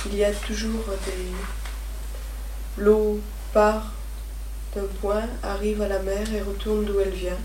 Il 0.08 0.16
y 0.16 0.24
a 0.24 0.34
toujours 0.34 0.86
des... 1.06 2.82
L'eau 2.84 3.20
part 3.54 3.92
d'un 4.76 4.88
point, 5.02 5.28
arrive 5.44 5.82
à 5.82 5.88
la 5.88 6.00
mer 6.00 6.34
et 6.34 6.42
retourne 6.42 6.86
d'où 6.86 7.00
elle 7.00 7.14
vient. 7.14 7.38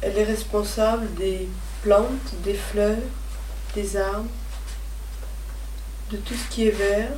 Elle 0.00 0.16
est 0.18 0.24
responsable 0.24 1.12
des 1.14 1.48
plantes, 1.82 2.34
des 2.44 2.54
fleurs, 2.54 2.96
des 3.74 3.96
arbres, 3.96 4.30
de 6.10 6.16
tout 6.18 6.34
ce 6.34 6.54
qui 6.54 6.68
est 6.68 6.70
vert. 6.70 7.10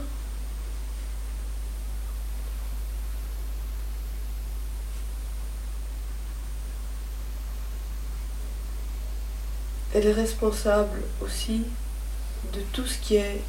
Elle 9.95 10.07
est 10.07 10.13
responsable 10.13 11.03
aussi 11.23 11.63
de 12.53 12.61
tout 12.73 12.85
ce 12.85 12.99
qui 12.99 13.15
est 13.17 13.41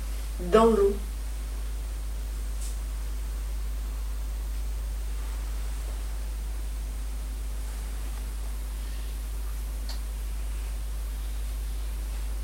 dans 0.52 0.66
l'eau. 0.66 0.96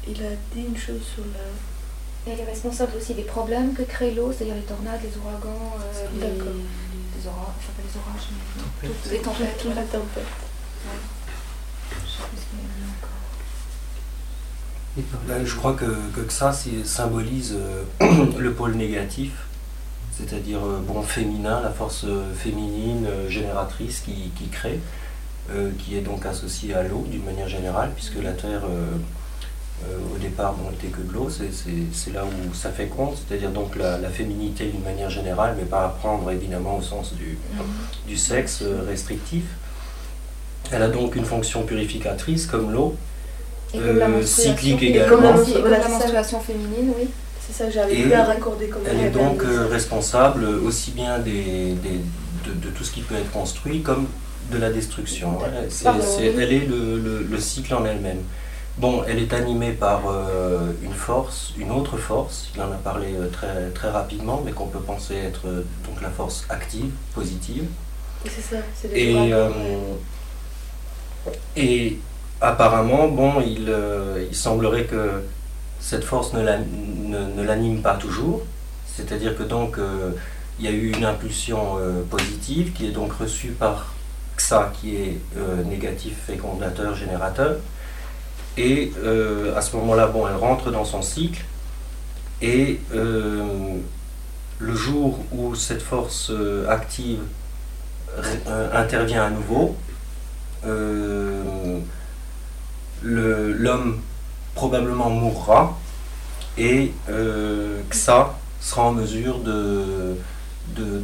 Il 0.08 0.22
a 0.26 0.30
dit 0.54 0.62
une 0.68 0.76
chose 0.78 1.02
sur 1.14 1.24
la... 1.26 2.32
Elle 2.32 2.40
est 2.40 2.46
responsable 2.46 2.98
aussi 2.98 3.14
des 3.14 3.24
problèmes 3.24 3.74
que 3.74 3.84
crée 3.84 4.12
l'eau, 4.12 4.32
c'est-à-dire 4.32 4.56
les 4.56 4.62
tornades, 4.62 5.00
les 5.04 5.16
ouragans, 5.18 5.76
euh, 5.80 6.08
les, 6.16 6.28
les 6.28 7.28
orages, 7.28 7.54
enfin 7.58 7.72
pas 7.78 7.84
les 7.84 7.98
orages, 7.98 8.28
mais 8.32 8.62
Tempête. 8.64 9.02
toutes 9.04 9.12
les 9.12 9.22
tempêtes. 9.22 9.58
Toute 9.62 9.76
la 9.76 9.84
tempête. 9.84 10.24
Je 11.92 12.12
sais 12.12 12.24
plus 12.30 12.38
ce 12.38 12.46
qu'il 12.50 12.60
y 12.60 12.62
a 12.62 12.90
encore. 12.98 13.11
Ben, 15.28 15.46
je 15.46 15.56
crois 15.56 15.74
que, 15.74 15.86
que, 16.14 16.22
que 16.22 16.34
ça 16.34 16.52
symbolise 16.84 17.56
euh, 18.02 18.26
le 18.40 18.52
pôle 18.54 18.74
négatif, 18.76 19.32
c'est-à-dire 20.18 20.60
euh, 20.66 20.80
bon 20.86 21.02
féminin, 21.02 21.62
la 21.62 21.70
force 21.70 22.04
euh, 22.06 22.34
féminine 22.34 23.08
génératrice 23.30 24.02
qui, 24.02 24.32
qui 24.38 24.50
crée, 24.50 24.80
euh, 25.52 25.72
qui 25.80 25.96
est 25.96 26.02
donc 26.02 26.26
associée 26.26 26.74
à 26.74 26.84
l'eau 26.84 27.06
d'une 27.10 27.24
manière 27.24 27.48
générale, 27.48 27.92
puisque 27.96 28.22
la 28.22 28.34
Terre 28.34 28.64
euh, 28.70 28.98
au 30.14 30.18
départ 30.18 30.54
bon, 30.56 30.70
n'était 30.72 30.88
que 30.90 31.02
de 31.02 31.12
l'eau, 31.14 31.30
c'est- 31.30 32.14
là 32.14 32.24
où 32.26 32.54
ça 32.54 32.70
fait 32.70 32.88
compte, 32.88 33.16
c'est-à-dire 33.18 33.50
donc 33.52 33.78
la, 33.78 33.98
la 33.98 34.10
féminité 34.10 34.66
d'une 34.66 34.84
manière 34.84 35.10
générale, 35.10 35.56
mais 35.58 35.64
pas 35.66 35.86
à 35.86 35.90
prendre 35.90 36.30
évidemment 36.32 36.78
au 36.78 36.82
sens 36.82 37.14
du, 37.14 37.38
du 38.08 38.18
sexe 38.18 38.62
restrictif. 38.88 39.44
Elle 40.70 40.84
a 40.84 40.90
donc 40.90 41.16
une 41.16 41.26
fonction 41.26 41.64
purificatrice 41.64 42.46
comme 42.46 42.72
l'eau, 42.72 42.96
Euh, 43.76 44.24
cyclique 44.24 44.82
également. 44.84 45.16
Comme 45.16 45.24
la, 45.24 45.32
Voilà, 45.32 45.62
comme 45.62 45.72
la 45.72 45.82
ça. 45.82 45.90
menstruation 45.90 46.40
féminine, 46.42 46.92
oui. 46.98 47.08
C'est 47.48 47.54
ça 47.54 47.66
que 47.66 47.72
j'avais 47.72 47.98
Et 47.98 48.04
plus 48.04 48.14
à 48.14 48.24
raccorder 48.26 48.68
comme 48.68 48.82
Elle 48.86 48.98
elle 49.00 49.06
est 49.08 49.10
donc 49.10 49.44
euh, 49.44 49.68
responsable 49.68 50.46
aussi 50.46 50.92
bien 50.92 51.20
des, 51.20 51.74
des- 51.84 52.02
de, 52.46 52.54
de 52.54 52.70
tout 52.70 52.84
ce 52.84 52.92
qui 52.92 53.02
peut 53.02 53.16
être 53.16 53.32
construit 53.32 53.82
comme 53.82 54.08
de 54.52 54.58
la 54.58 54.70
destruction. 54.72 55.38
Elle, 55.46 55.70
oui. 55.70 56.32
elle 56.38 56.54
est 56.54 56.66
le, 56.66 56.98
le- 57.00 57.24
le 57.30 57.40
cycle 57.40 57.74
en 57.74 57.86
elle-même. 57.86 58.20
Bon, 58.78 59.04
elle 59.08 59.20
est 59.20 59.34
animée 59.34 59.72
par 59.74 60.04
euh, 60.10 60.72
une 60.82 60.94
force, 60.94 61.54
une 61.58 61.72
autre 61.72 61.98
force, 61.98 62.50
il 62.56 62.62
en 62.62 62.72
a 62.72 62.76
parlé 62.78 63.08
euh, 63.14 63.28
très, 63.28 63.70
très 63.76 63.90
rapidement, 63.90 64.42
mais 64.46 64.54
qu'on 64.54 64.68
peut 64.68 64.80
penser 64.80 65.16
être 65.16 65.46
euh, 65.48 65.64
donc 65.86 66.02
la 66.02 66.10
force 66.10 66.46
active, 66.50 66.90
positive. 67.14 67.66
Et 68.26 68.30
c'est 68.30 68.56
ça, 68.56 68.62
c'est 68.80 68.90
Et, 68.98 69.34
euh, 69.34 69.50
et 71.56 72.00
apparemment, 72.42 73.08
bon, 73.08 73.42
il, 73.42 73.70
euh, 73.70 74.26
il 74.30 74.36
semblerait 74.36 74.86
que 74.86 75.22
cette 75.80 76.04
force 76.04 76.34
ne 76.34 76.42
la- 76.42 76.58
ne- 76.60 77.34
ne 77.38 77.44
l'anime 77.44 77.82
pas 77.82 77.96
toujours. 77.96 78.42
C'est-à-dire 78.88 79.38
que 79.38 79.44
donc 79.44 79.78
euh, 79.78 80.12
il 80.60 80.66
y 80.66 80.68
a 80.68 80.72
eu 80.72 80.92
une 80.92 81.06
impulsion 81.06 81.78
euh, 81.80 82.04
positive 82.10 82.74
qui 82.74 82.88
est 82.88 82.92
donc 82.92 83.14
reçue 83.14 83.50
par 83.52 83.94
Xa 84.38 84.72
qui 84.80 84.96
est 84.96 85.18
négatif 85.68 86.16
fécondateur 86.26 86.96
générateur. 86.96 87.58
Et 88.58 88.92
à 89.56 89.62
ce 89.62 89.76
moment-là, 89.78 90.08
bon, 90.08 90.28
elle 90.28 90.36
rentre 90.36 90.72
dans 90.72 90.84
son 90.84 91.02
cycle. 91.04 91.44
Et 92.42 92.80
le 92.92 94.76
jour 94.76 95.20
où 95.32 95.54
cette 95.54 95.82
force 95.84 96.32
active 96.68 97.20
intervient 98.74 99.26
à 99.26 99.30
nouveau, 99.30 99.76
l'homme 103.04 104.00
probablement 104.56 105.10
mourra 105.10 105.78
et 106.58 106.92
euh, 107.10 107.80
Xa 107.90 108.34
sera 108.60 108.84
en 108.84 108.92
mesure 108.92 109.40
de, 109.40 110.16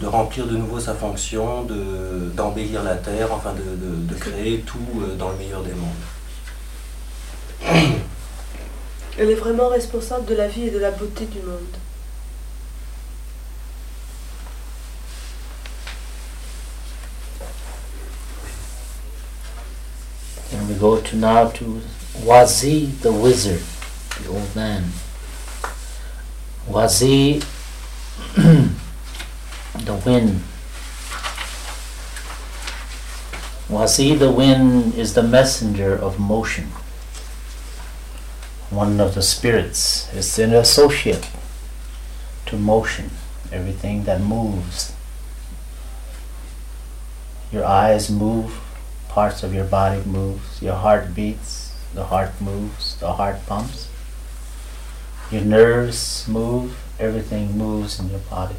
remplir 0.05 0.45
de 0.47 0.55
nouveau 0.57 0.79
sa 0.79 0.93
fonction, 0.93 1.63
de- 1.63 2.29
d'embellir 2.35 2.83
la 2.83 2.95
terre, 2.95 3.29
enfin 3.31 3.53
de, 3.53 3.63
de- 3.63 4.13
de 4.13 4.19
créer 4.19 4.59
tout 4.59 4.77
euh, 5.01 5.15
dans 5.15 5.29
le 5.29 5.37
meilleur 5.37 5.63
des 5.63 5.73
mondes. 5.73 5.89
Elle 9.19 9.31
est 9.31 9.35
vraiment 9.35 9.69
responsable 9.69 10.25
de 10.25 10.35
la 10.35 10.47
vie 10.47 10.67
et 10.67 10.71
de 10.71 10.77
la 10.79 10.91
beauté 10.91 11.25
du 11.25 11.39
monde. 11.39 11.57
And 20.51 20.69
we 20.69 20.75
go 20.75 21.01
to 21.01 21.15
now 21.15 21.49
to 21.49 21.81
Wazi 22.19 22.99
the 23.01 23.11
wizard, 23.11 23.61
the 24.21 24.29
old 24.29 24.55
man. 24.55 24.85
Wazi, 26.67 27.43
the 28.35 29.95
wind. 30.05 30.41
Wazi 33.69 34.17
the 34.17 34.31
wind 34.31 34.95
is 34.95 35.13
the 35.13 35.23
messenger 35.23 35.93
of 35.93 36.19
motion. 36.19 36.67
One 38.69 38.99
of 38.99 39.15
the 39.15 39.21
spirits 39.21 40.11
is 40.13 40.39
an 40.39 40.53
associate 40.53 41.29
to 42.47 42.57
motion, 42.57 43.11
everything 43.51 44.03
that 44.05 44.21
moves. 44.21 44.93
Your 47.51 47.65
eyes 47.65 48.09
move, 48.09 48.59
parts 49.09 49.43
of 49.43 49.53
your 49.53 49.65
body 49.65 50.03
moves, 50.05 50.61
your 50.61 50.75
heart 50.75 51.13
beats, 51.13 51.75
the 51.93 52.05
heart 52.05 52.39
moves, 52.39 52.99
the 52.99 53.13
heart 53.13 53.45
pumps. 53.45 53.89
Your 55.31 55.41
nerves 55.41 56.27
move, 56.27 56.77
everything 56.99 57.57
moves 57.57 57.99
in 57.99 58.09
your 58.09 58.19
body. 58.19 58.55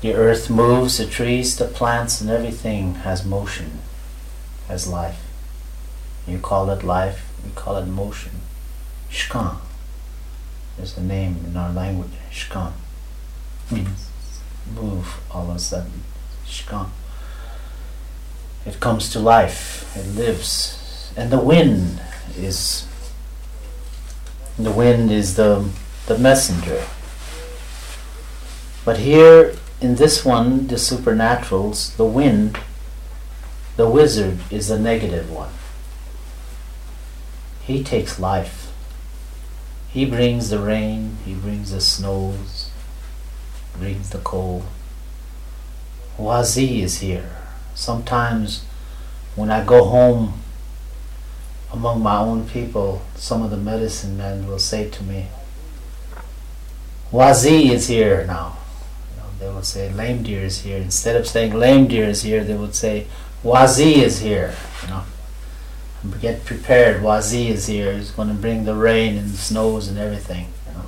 The 0.00 0.14
earth 0.14 0.48
moves, 0.48 0.98
the 0.98 1.06
trees, 1.06 1.56
the 1.56 1.66
plants, 1.66 2.20
and 2.20 2.30
everything 2.30 2.96
has 3.06 3.24
motion, 3.24 3.80
has 4.68 4.86
life. 4.86 5.20
You 6.26 6.38
call 6.38 6.70
it 6.70 6.84
life, 6.84 7.28
we 7.44 7.50
call 7.52 7.76
it 7.76 7.86
motion. 7.86 8.32
Shkan 9.10 9.56
is 10.80 10.94
the 10.94 11.02
name 11.02 11.38
in 11.46 11.56
our 11.56 11.72
language. 11.72 12.16
Shkan 12.30 12.72
hmm. 13.68 13.74
means 13.74 14.10
move 14.74 15.20
all 15.30 15.50
of 15.50 15.56
a 15.56 15.58
sudden. 15.58 16.04
Shkan. 16.46 16.90
It 18.66 18.80
comes 18.80 19.08
to 19.10 19.20
life, 19.20 19.96
it 19.96 20.06
lives. 20.16 21.12
And 21.16 21.30
the 21.30 21.40
wind 21.40 22.00
is 22.36 22.86
the 24.58 24.72
wind 24.72 25.10
is 25.10 25.36
the 25.36 25.70
the 26.06 26.18
messenger. 26.18 26.84
But 28.84 28.98
here 28.98 29.54
in 29.80 29.96
this 29.96 30.24
one, 30.24 30.66
the 30.66 30.76
supernaturals, 30.76 31.96
the 31.96 32.04
wind, 32.04 32.58
the 33.76 33.88
wizard 33.88 34.38
is 34.50 34.68
the 34.68 34.78
negative 34.78 35.30
one. 35.30 35.52
He 37.62 37.82
takes 37.84 38.18
life. 38.18 38.72
He 39.88 40.04
brings 40.04 40.50
the 40.50 40.58
rain, 40.58 41.18
he 41.24 41.34
brings 41.34 41.72
the 41.72 41.80
snows, 41.80 42.70
brings 43.78 44.10
the 44.10 44.18
cold. 44.18 44.64
Wazi 46.18 46.82
is 46.82 47.00
here. 47.00 47.35
Sometimes 47.76 48.64
when 49.36 49.50
I 49.50 49.62
go 49.62 49.84
home 49.84 50.40
among 51.70 52.02
my 52.02 52.16
own 52.16 52.48
people, 52.48 53.02
some 53.14 53.42
of 53.42 53.50
the 53.50 53.58
medicine 53.58 54.16
men 54.16 54.48
will 54.48 54.58
say 54.58 54.88
to 54.88 55.02
me, 55.04 55.26
Wazi 57.12 57.70
is 57.70 57.86
here 57.86 58.24
now. 58.26 58.56
They 59.38 59.48
will 59.48 59.62
say 59.62 59.92
lame 59.92 60.22
deer 60.22 60.42
is 60.42 60.62
here. 60.62 60.78
Instead 60.78 61.16
of 61.16 61.28
saying 61.28 61.52
lame 61.52 61.86
deer 61.86 62.06
is 62.06 62.22
here, 62.22 62.42
they 62.42 62.56
would 62.56 62.74
say 62.74 63.06
Wazi 63.44 63.96
is 63.96 64.20
here. 64.20 64.54
You 64.82 64.88
know, 64.88 65.02
get 66.18 66.46
prepared. 66.46 67.02
Wazi 67.02 67.48
is 67.50 67.66
here. 67.66 67.92
He's 67.92 68.10
going 68.10 68.28
to 68.28 68.34
bring 68.34 68.64
the 68.64 68.74
rain 68.74 69.18
and 69.18 69.28
the 69.28 69.36
snows 69.36 69.88
and 69.88 69.98
everything. 69.98 70.46
You 70.66 70.78
know, 70.78 70.84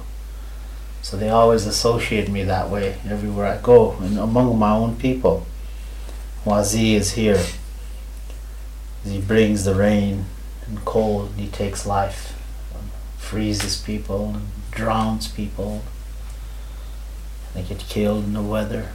so 1.03 1.19
they 1.19 1.29
always 1.29 1.67
associate 1.67 2.31
me 2.31 2.45
that 2.45 2.71
way 2.71 2.99
everywhere 3.07 3.47
I 3.47 3.61
go 3.61 3.93
and 4.01 4.19
among 4.19 4.59
my 4.59 4.73
own 4.73 4.97
people. 4.97 5.47
Wazi 6.45 6.95
is 6.95 7.13
here. 7.13 7.45
He 9.05 9.21
brings 9.21 9.65
the 9.65 9.75
rain 9.75 10.27
and 10.67 10.85
cold. 10.85 11.33
He 11.37 11.49
takes 11.49 11.87
life, 11.87 12.39
freezes 13.17 13.81
people, 13.81 14.35
and 14.35 14.49
drowns 14.71 15.29
people. 15.29 15.83
They 17.55 17.63
get 17.63 17.79
killed 17.81 18.25
in 18.25 18.35
the 18.35 18.43
weather. 18.43 18.91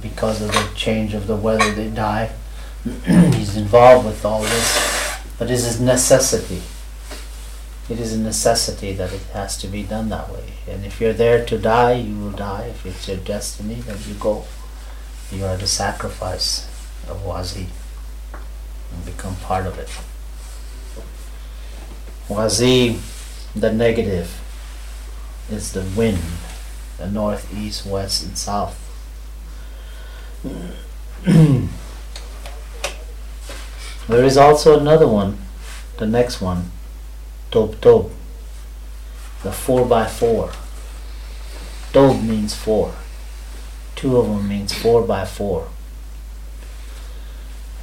Because 0.00 0.40
of 0.40 0.52
the 0.52 0.70
change 0.74 1.12
of 1.14 1.26
the 1.26 1.36
weather, 1.36 1.72
they 1.72 1.88
die. 1.88 2.32
He's 3.04 3.56
involved 3.56 4.06
with 4.06 4.24
all 4.24 4.42
this. 4.42 5.18
But 5.38 5.50
it 5.50 5.54
is 5.54 5.80
necessity. 5.80 6.62
It 7.88 8.00
is 8.00 8.12
a 8.12 8.18
necessity 8.18 8.92
that 8.94 9.12
it 9.12 9.22
has 9.32 9.56
to 9.58 9.68
be 9.68 9.82
done 9.82 10.08
that 10.08 10.32
way. 10.32 10.54
And 10.68 10.84
if 10.84 11.00
you're 11.00 11.12
there 11.12 11.44
to 11.46 11.58
die, 11.58 11.92
you 11.92 12.18
will 12.18 12.32
die. 12.32 12.66
If 12.70 12.84
it's 12.84 13.06
your 13.06 13.18
destiny, 13.18 13.74
then 13.74 13.98
you 14.08 14.14
go. 14.14 14.44
You 15.30 15.44
are 15.44 15.56
the 15.56 15.66
sacrifice 15.66 16.66
of 17.08 17.22
Wazi 17.24 17.66
and 18.92 19.04
become 19.04 19.36
part 19.36 19.66
of 19.66 19.78
it. 19.78 19.90
Wazi, 22.28 23.00
the 23.54 23.72
negative, 23.72 24.40
is 25.50 25.72
the 25.72 25.84
wind 25.96 26.18
the 26.98 27.08
north, 27.08 27.52
east, 27.54 27.86
west, 27.86 28.24
and 28.24 28.38
south. 28.38 28.82
there 34.08 34.24
is 34.24 34.36
also 34.36 34.78
another 34.78 35.06
one, 35.06 35.38
the 35.98 36.06
next 36.06 36.40
one, 36.40 36.70
Tob 37.50 37.80
Tob, 37.80 38.10
the 39.42 39.52
4 39.52 39.86
by 39.86 40.06
4 40.06 40.50
Tob 41.92 42.22
means 42.22 42.54
4. 42.54 42.94
Two 43.96 44.16
of 44.18 44.28
them 44.28 44.48
means 44.48 44.72
4 44.72 45.02
by 45.02 45.24
4 45.24 45.68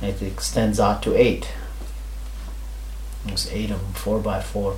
It 0.02 0.22
extends 0.22 0.80
out 0.80 1.04
to 1.04 1.16
8. 1.16 1.50
There's 3.26 3.52
8 3.52 3.72
of 3.72 3.82
them, 3.82 3.94
4 3.94 4.20
by 4.20 4.42
4 4.42 4.78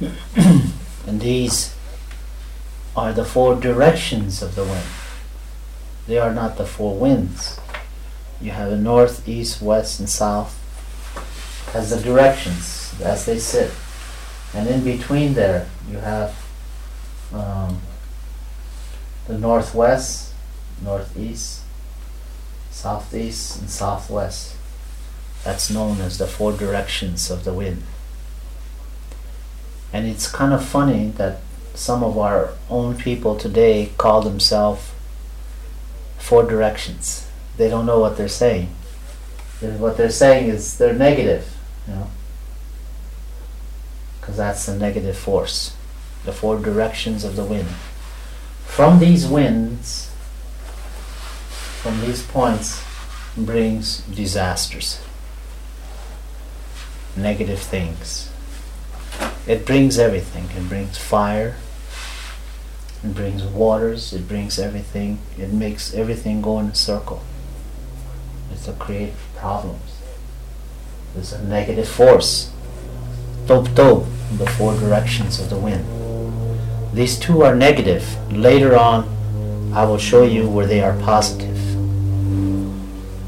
and 0.36 1.20
these 1.20 1.74
are 2.96 3.12
the 3.12 3.24
four 3.24 3.56
directions 3.56 4.42
of 4.42 4.54
the 4.54 4.62
wind. 4.64 4.86
They 6.06 6.18
are 6.18 6.32
not 6.32 6.56
the 6.56 6.66
four 6.66 6.96
winds. 6.96 7.58
You 8.40 8.52
have 8.52 8.70
the 8.70 8.76
north, 8.76 9.28
east, 9.28 9.60
west, 9.60 9.98
and 9.98 10.08
south 10.08 10.54
as 11.74 11.90
the 11.90 12.00
directions 12.00 12.94
as 13.02 13.26
they 13.26 13.38
sit. 13.38 13.72
And 14.54 14.68
in 14.68 14.84
between 14.84 15.34
there, 15.34 15.68
you 15.90 15.98
have 15.98 16.36
um, 17.32 17.80
the 19.28 19.38
northwest, 19.38 20.32
northeast, 20.82 21.60
southeast, 22.70 23.60
and 23.60 23.70
southwest. 23.70 24.56
That's 25.44 25.70
known 25.70 26.00
as 26.00 26.18
the 26.18 26.26
four 26.26 26.52
directions 26.52 27.30
of 27.30 27.44
the 27.44 27.52
wind. 27.52 27.82
And 29.92 30.06
it's 30.06 30.28
kind 30.28 30.52
of 30.52 30.64
funny 30.64 31.10
that 31.10 31.40
some 31.74 32.02
of 32.02 32.18
our 32.18 32.54
own 32.68 32.96
people 32.96 33.36
today 33.36 33.92
call 33.98 34.22
themselves 34.22 34.90
four 36.18 36.42
directions. 36.42 37.28
They 37.56 37.68
don't 37.68 37.86
know 37.86 38.00
what 38.00 38.16
they're 38.16 38.28
saying. 38.28 38.68
What 39.60 39.96
they're 39.96 40.10
saying 40.10 40.48
is 40.48 40.78
they're 40.78 40.92
negative, 40.92 41.56
you 41.86 41.94
know, 41.94 42.10
because 44.20 44.36
that's 44.36 44.66
the 44.66 44.76
negative 44.76 45.16
force, 45.16 45.74
the 46.24 46.32
four 46.32 46.58
directions 46.58 47.24
of 47.24 47.34
the 47.34 47.44
wind. 47.44 47.68
From 48.68 49.00
these 49.00 49.26
winds, 49.26 50.10
from 51.82 52.00
these 52.00 52.22
points, 52.22 52.82
brings 53.36 54.02
disasters, 54.02 55.00
negative 57.16 57.58
things. 57.58 58.30
It 59.46 59.66
brings 59.66 59.98
everything. 59.98 60.44
It 60.56 60.68
brings 60.68 60.96
fire, 60.96 61.56
it 63.02 63.14
brings 63.14 63.42
waters, 63.42 64.12
it 64.12 64.28
brings 64.28 64.58
everything, 64.58 65.18
it 65.36 65.52
makes 65.52 65.94
everything 65.94 66.40
go 66.40 66.60
in 66.60 66.66
a 66.66 66.74
circle. 66.74 67.22
It's 68.52 68.66
to 68.66 68.72
create 68.72 69.14
problems. 69.36 69.98
There's 71.14 71.32
a 71.32 71.42
negative 71.42 71.88
force. 71.88 72.52
Tob 73.46 73.74
Tob, 73.74 74.06
the 74.36 74.46
four 74.46 74.74
directions 74.74 75.40
of 75.40 75.50
the 75.50 75.58
wind. 75.58 75.84
These 76.92 77.18
two 77.18 77.42
are 77.42 77.54
negative. 77.54 78.32
Later 78.32 78.76
on, 78.76 79.72
I 79.74 79.84
will 79.84 79.98
show 79.98 80.24
you 80.24 80.48
where 80.48 80.66
they 80.66 80.80
are 80.80 80.98
positive. 81.00 81.56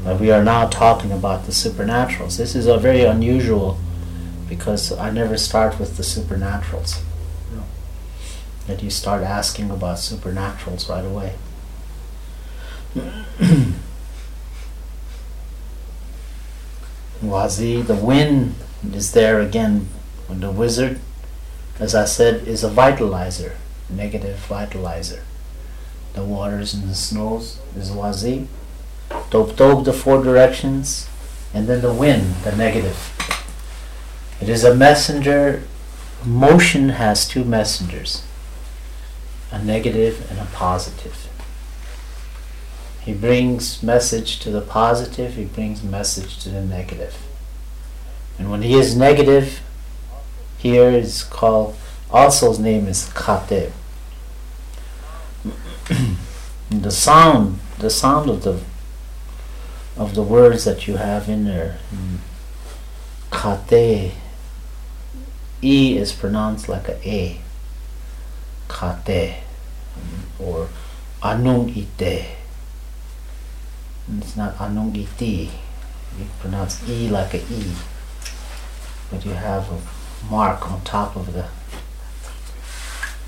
But 0.03 0.19
we 0.19 0.31
are 0.31 0.43
now 0.43 0.67
talking 0.67 1.11
about 1.11 1.45
the 1.45 1.51
supernaturals. 1.51 2.37
This 2.37 2.55
is 2.55 2.67
a 2.67 2.77
very 2.77 3.03
unusual 3.03 3.77
because 4.49 4.91
I 4.91 5.11
never 5.11 5.37
start 5.37 5.79
with 5.79 5.97
the 5.97 6.03
supernaturals 6.03 7.01
that 8.67 8.81
you 8.83 8.89
start 8.89 9.23
asking 9.23 9.69
about 9.69 9.97
supernaturals 9.97 10.89
right 10.89 11.05
away. 11.05 11.35
Wazi, 17.23 17.85
the 17.85 17.95
wind 17.95 18.55
is 18.93 19.11
there 19.11 19.39
again. 19.39 19.87
When 20.27 20.39
the 20.39 20.51
wizard, 20.51 20.99
as 21.81 21.95
I 21.95 22.05
said, 22.05 22.47
is 22.47 22.63
a 22.63 22.69
vitalizer, 22.69 23.55
negative 23.89 24.45
vitalizer. 24.47 25.21
The 26.13 26.23
waters 26.23 26.75
and 26.75 26.87
the 26.87 26.93
snows 26.93 27.59
is 27.75 27.89
Wazi. 27.89 28.45
Tob 29.31 29.57
Tob, 29.57 29.83
the 29.83 29.91
four 29.91 30.23
directions, 30.23 31.09
and 31.55 31.67
then 31.67 31.81
the 31.81 31.91
wind, 31.91 32.35
the 32.43 32.55
negative. 32.55 33.17
It 34.39 34.47
is 34.47 34.63
a 34.63 34.75
messenger. 34.75 35.63
Motion 36.23 36.89
has 36.89 37.27
two 37.27 37.43
messengers 37.43 38.23
a 39.51 39.61
negative 39.61 40.29
and 40.29 40.39
a 40.39 40.45
positive. 40.53 41.27
He 43.01 43.13
brings 43.13 43.81
message 43.81 44.39
to 44.41 44.51
the 44.51 44.61
positive, 44.61 45.33
he 45.33 45.45
brings 45.45 45.81
message 45.81 46.37
to 46.43 46.49
the 46.49 46.63
negative. 46.63 47.17
And 48.37 48.51
when 48.51 48.61
he 48.61 48.75
is 48.75 48.95
negative, 48.95 49.61
here 50.61 50.89
is 50.89 51.23
called, 51.23 51.75
also 52.11 52.49
his 52.49 52.59
name 52.59 52.87
is 52.87 53.11
Kate. 53.13 53.71
the 56.69 56.91
sound, 56.91 57.59
the 57.79 57.89
sound 57.89 58.29
of 58.29 58.43
the 58.43 58.61
of 59.97 60.15
the 60.15 60.23
words 60.23 60.63
that 60.63 60.87
you 60.87 60.95
have 60.95 61.27
in 61.27 61.43
there, 61.43 61.77
mm, 61.93 62.17
Kate, 63.31 64.13
E 65.63 65.97
is 65.97 66.11
pronounced 66.13 66.69
like 66.69 66.87
a 66.87 66.97
A 67.07 67.41
kate 68.71 69.43
mm, 69.93 70.23
or 70.39 70.69
anung 71.21 71.69
ite. 71.69 72.37
It's 74.17 74.35
not 74.35 74.57
anung 74.57 74.95
iti. 74.95 75.51
You 76.17 76.25
pronounce 76.39 76.81
e 76.89 77.07
like 77.07 77.33
a 77.35 77.37
e, 77.37 77.75
but 79.09 79.23
you 79.25 79.31
have 79.31 79.69
a 79.71 79.79
mark 80.29 80.71
on 80.71 80.81
top 80.81 81.15
of 81.15 81.33
the 81.33 81.45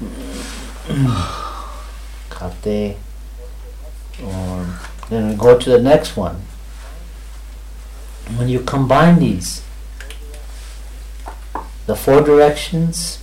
kate 2.30 2.98
Or 4.22 4.34
um, 4.34 4.76
then 5.10 5.30
we 5.30 5.36
go 5.36 5.58
to 5.58 5.70
the 5.70 5.82
next 5.82 6.18
one. 6.18 6.42
When 8.36 8.50
you 8.50 8.60
combine 8.62 9.20
these, 9.20 9.64
the 11.86 11.96
four 11.96 12.22
directions, 12.22 13.20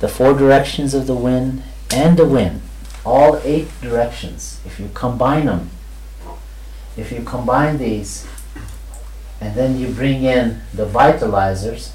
the 0.00 0.08
four 0.08 0.34
directions 0.34 0.94
of 0.94 1.06
the 1.06 1.14
wind 1.14 1.62
and 1.92 2.16
the 2.16 2.26
wind, 2.26 2.62
all 3.04 3.40
eight 3.44 3.68
directions, 3.80 4.60
if 4.66 4.80
you 4.80 4.90
combine 4.92 5.46
them, 5.46 5.70
if 6.96 7.12
you 7.12 7.22
combine 7.22 7.78
these, 7.78 8.26
and 9.40 9.54
then 9.54 9.78
you 9.78 9.88
bring 9.88 10.22
in 10.22 10.60
the 10.74 10.86
vitalizers, 10.86 11.92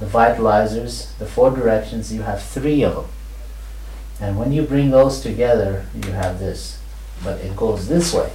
the 0.00 0.06
vitalizers, 0.06 1.16
the 1.18 1.26
four 1.26 1.50
directions, 1.50 2.12
you 2.12 2.22
have 2.22 2.42
three 2.42 2.82
of 2.82 2.96
them. 2.96 3.04
And 4.20 4.38
when 4.38 4.52
you 4.52 4.62
bring 4.62 4.90
those 4.90 5.20
together, 5.20 5.86
you 5.94 6.12
have 6.12 6.40
this. 6.40 6.80
But 7.22 7.40
it 7.40 7.54
goes 7.56 7.88
this 7.88 8.12
way. 8.12 8.32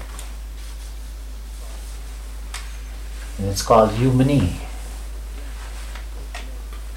And 3.38 3.48
it's 3.48 3.62
called 3.62 3.92
Yumani. 3.92 4.54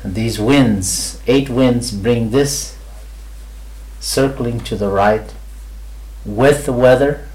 And 0.04 0.14
these 0.14 0.38
winds, 0.38 1.20
eight 1.26 1.48
winds, 1.48 1.90
bring 1.92 2.30
this 2.30 2.76
circling 3.98 4.60
to 4.60 4.76
the 4.76 4.88
right 4.88 5.32
with 6.24 6.66
the 6.66 6.72
weather, 6.72 7.26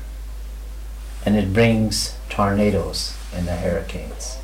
and 1.26 1.36
it 1.36 1.54
brings 1.54 2.18
tornadoes 2.30 3.17
and 3.38 3.48
the 3.48 3.56
hurricanes. 3.56 4.38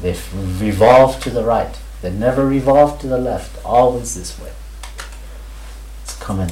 They 0.00 0.16
revolve 0.32 1.20
to 1.22 1.30
the 1.30 1.44
right. 1.44 1.76
They 2.00 2.10
never 2.10 2.46
revolve 2.46 3.00
to 3.00 3.08
the 3.08 3.18
left, 3.18 3.62
always 3.64 4.14
this 4.14 4.40
way. 4.40 4.52
It's 6.02 6.16
coming. 6.16 6.50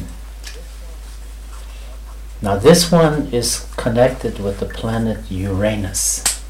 Now, 2.43 2.57
this 2.57 2.93
one 2.93 3.28
is 3.32 3.66
connected 3.76 4.39
with 4.39 4.61
the 4.61 4.66
planet 4.66 5.30
Uranus. 5.30 6.43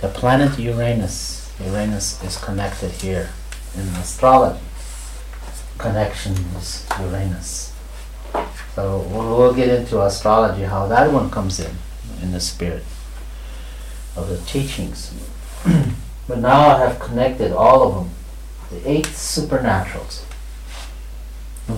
The 0.00 0.08
planet 0.08 0.58
Uranus, 0.58 1.52
Uranus 1.58 2.22
is 2.22 2.36
connected 2.36 2.92
here 2.92 3.30
in 3.74 3.88
astrology. 3.96 4.60
Connection 5.78 6.32
is 6.56 6.86
Uranus. 7.00 7.72
So 8.74 8.98
we'll, 9.10 9.36
we'll 9.36 9.54
get 9.54 9.68
into 9.68 10.02
astrology, 10.02 10.62
how 10.62 10.86
that 10.86 11.12
one 11.12 11.30
comes 11.30 11.58
in, 11.58 11.76
in 12.22 12.32
the 12.32 12.40
spirit 12.40 12.84
of 14.16 14.28
the 14.28 14.38
teachings. 14.38 15.12
but 16.28 16.38
now 16.38 16.76
I 16.76 16.78
have 16.78 17.00
connected 17.00 17.52
all 17.52 17.82
of 17.82 17.94
them, 17.94 18.10
the 18.70 18.88
eight 18.88 19.06
supernaturals. 19.06 20.24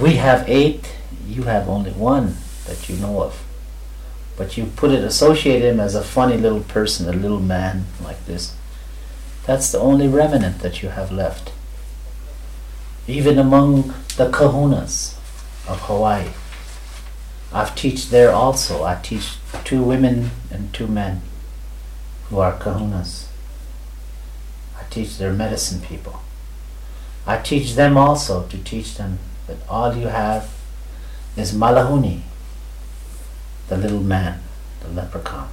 We 0.00 0.14
have 0.14 0.48
eight, 0.48 0.96
you 1.26 1.44
have 1.44 1.68
only 1.68 1.92
one 1.92 2.36
that 2.66 2.88
you 2.88 2.96
know 2.96 3.22
of. 3.22 3.42
But 4.36 4.56
you 4.56 4.66
put 4.66 4.90
it, 4.90 5.02
associate 5.02 5.62
him 5.62 5.80
as 5.80 5.94
a 5.94 6.02
funny 6.02 6.36
little 6.36 6.60
person, 6.60 7.08
a 7.08 7.12
little 7.12 7.40
man 7.40 7.86
like 8.02 8.24
this. 8.26 8.54
That's 9.46 9.72
the 9.72 9.78
only 9.78 10.08
remnant 10.08 10.58
that 10.58 10.82
you 10.82 10.90
have 10.90 11.12
left. 11.12 11.52
Even 13.06 13.38
among 13.38 13.94
the 14.16 14.28
kahunas 14.30 15.16
of 15.68 15.80
Hawaii. 15.82 16.30
I've 17.52 17.74
teach 17.76 18.10
there 18.10 18.32
also. 18.32 18.82
I 18.82 18.96
teach 18.96 19.36
two 19.64 19.82
women 19.82 20.32
and 20.50 20.74
two 20.74 20.88
men 20.88 21.22
who 22.28 22.38
are 22.38 22.58
kahunas. 22.58 23.26
I 24.78 24.82
teach 24.90 25.18
their 25.18 25.32
medicine 25.32 25.80
people. 25.80 26.20
I 27.26 27.38
teach 27.38 27.74
them 27.74 27.96
also 27.96 28.46
to 28.48 28.58
teach 28.58 28.96
them 28.96 29.18
that 29.46 29.58
all 29.68 29.96
you 29.96 30.08
have 30.08 30.50
is 31.36 31.52
malahuni, 31.52 32.20
the 33.68 33.76
little 33.76 34.02
man, 34.02 34.40
the 34.80 34.88
leprechaun. 34.88 35.48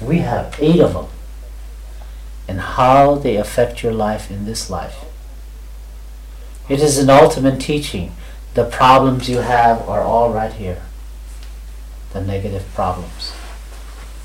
We 0.00 0.18
have 0.18 0.56
eight 0.58 0.80
of 0.80 0.92
them, 0.92 1.06
and 2.48 2.60
how 2.60 3.14
they 3.14 3.36
affect 3.36 3.82
your 3.82 3.92
life 3.92 4.30
in 4.30 4.44
this 4.44 4.68
life. 4.68 5.04
It 6.68 6.80
is 6.80 6.98
an 6.98 7.10
ultimate 7.10 7.60
teaching. 7.60 8.12
The 8.54 8.64
problems 8.64 9.28
you 9.28 9.38
have 9.38 9.88
are 9.88 10.02
all 10.02 10.32
right 10.32 10.52
here. 10.52 10.82
The 12.12 12.20
negative 12.20 12.66
problems 12.74 13.32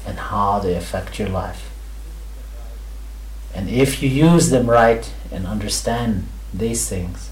and 0.05 0.17
how 0.17 0.59
they 0.59 0.75
affect 0.75 1.19
your 1.19 1.29
life. 1.29 1.69
And 3.53 3.69
if 3.69 4.01
you 4.01 4.09
use 4.09 4.49
them 4.49 4.69
right 4.69 5.11
and 5.31 5.45
understand 5.45 6.27
these 6.53 6.87
things, 6.87 7.29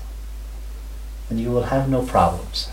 then 1.29 1.37
you 1.37 1.51
will 1.51 1.63
have 1.63 1.89
no 1.89 2.03
problems. 2.03 2.69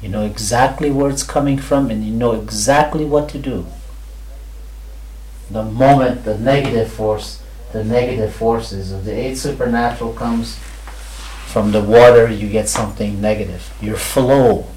You 0.00 0.08
know 0.08 0.24
exactly 0.24 0.90
where 0.90 1.10
it's 1.10 1.22
coming 1.22 1.58
from 1.58 1.90
and 1.90 2.04
you 2.04 2.12
know 2.12 2.32
exactly 2.32 3.04
what 3.04 3.28
to 3.30 3.38
do. 3.38 3.66
The 5.50 5.64
moment 5.64 6.24
the 6.24 6.38
negative 6.38 6.92
force, 6.92 7.42
the 7.72 7.84
negative 7.84 8.34
forces 8.34 8.90
of 8.90 9.04
the 9.04 9.12
eight 9.12 9.36
supernatural 9.36 10.14
comes 10.14 10.58
from 11.52 11.72
the 11.72 11.82
water, 11.82 12.30
you 12.30 12.48
get 12.48 12.68
something 12.68 13.20
negative. 13.20 13.72
Your 13.80 13.98
flow, 13.98 14.68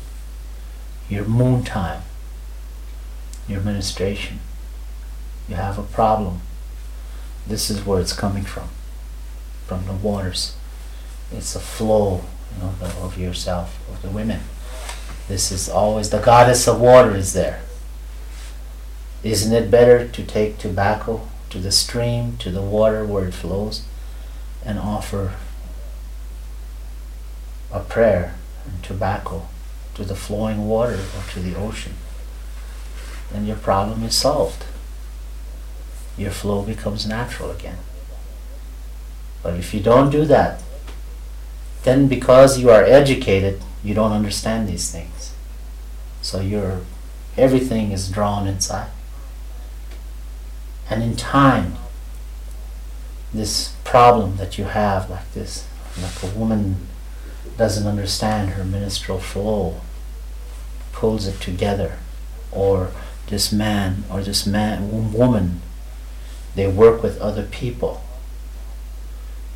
your 1.08 1.24
moon 1.24 1.64
time, 1.64 2.02
your 3.48 3.62
ministration. 3.62 4.40
You 5.48 5.56
have 5.56 5.78
a 5.78 5.84
problem. 5.84 6.42
This 7.48 7.70
is 7.70 7.86
where 7.86 8.02
it's 8.02 8.14
coming 8.14 8.44
from, 8.44 8.70
from 9.68 9.86
the 9.86 9.94
waters. 9.94 10.56
It's 11.32 11.56
a 11.56 11.60
flow 11.60 12.24
you 12.56 12.64
know, 12.64 12.74
of 13.02 13.18
yourself, 13.18 13.80
of 13.90 14.02
the 14.02 14.10
women. 14.10 14.42
This 15.28 15.52
is 15.52 15.70
always 15.70 16.10
the 16.10 16.20
goddess 16.20 16.68
of 16.68 16.80
water 16.80 17.16
is 17.16 17.34
there. 17.34 17.62
Isn't 19.24 19.54
it 19.54 19.72
better 19.72 20.08
to 20.08 20.24
take 20.24 20.58
tobacco 20.58 21.28
to 21.50 21.60
the 21.60 21.72
stream, 21.72 22.38
to 22.38 22.52
the 22.52 22.62
water 22.62 23.06
where 23.06 23.28
it 23.28 23.34
flows, 23.34 23.84
and 24.64 24.78
offer 24.78 25.34
a 27.72 27.80
prayer 27.80 28.36
and 28.66 28.84
tobacco 28.84 29.48
to 29.96 30.04
the 30.04 30.16
flowing 30.16 30.68
water 30.68 31.00
or 31.18 31.32
to 31.32 31.40
the 31.40 31.56
ocean? 31.56 31.94
Then 33.32 33.46
your 33.46 33.58
problem 33.58 34.04
is 34.04 34.16
solved. 34.16 34.66
Your 36.18 36.32
flow 36.32 36.62
becomes 36.62 37.08
natural 37.08 37.52
again. 37.52 37.78
But 39.44 39.56
if 39.56 39.74
you 39.74 39.80
don't 39.80 40.10
do 40.10 40.26
that, 40.26 40.62
then 41.84 42.08
because 42.08 42.58
you 42.58 42.70
are 42.70 42.84
educated, 42.84 43.62
you 43.84 43.94
don't 43.94 44.12
understand 44.12 44.68
these 44.68 44.92
things. 44.92 45.34
So 46.22 46.42
your 46.42 46.82
everything 47.38 47.92
is 47.92 48.10
drawn 48.10 48.48
inside. 48.48 48.90
And 50.90 51.04
in 51.04 51.16
time, 51.16 51.76
this 53.34 53.74
problem 53.84 54.38
that 54.38 54.58
you 54.58 54.66
have 54.66 55.10
like 55.10 55.32
this, 55.34 55.68
like 56.02 56.24
a 56.24 56.38
woman 56.38 56.88
doesn't 57.58 57.88
understand 57.88 58.52
her 58.52 58.64
menstrual 58.64 59.20
flow, 59.20 59.82
pulls 60.92 61.28
it 61.28 61.40
together, 61.40 62.00
or 62.52 62.92
this 63.28 63.52
man 63.52 64.04
or 64.12 64.22
this 64.22 64.46
man 64.46 65.14
woman, 65.14 65.62
they 66.56 66.68
work 66.68 67.02
with 67.04 67.20
other 67.20 67.44
people. 67.44 68.02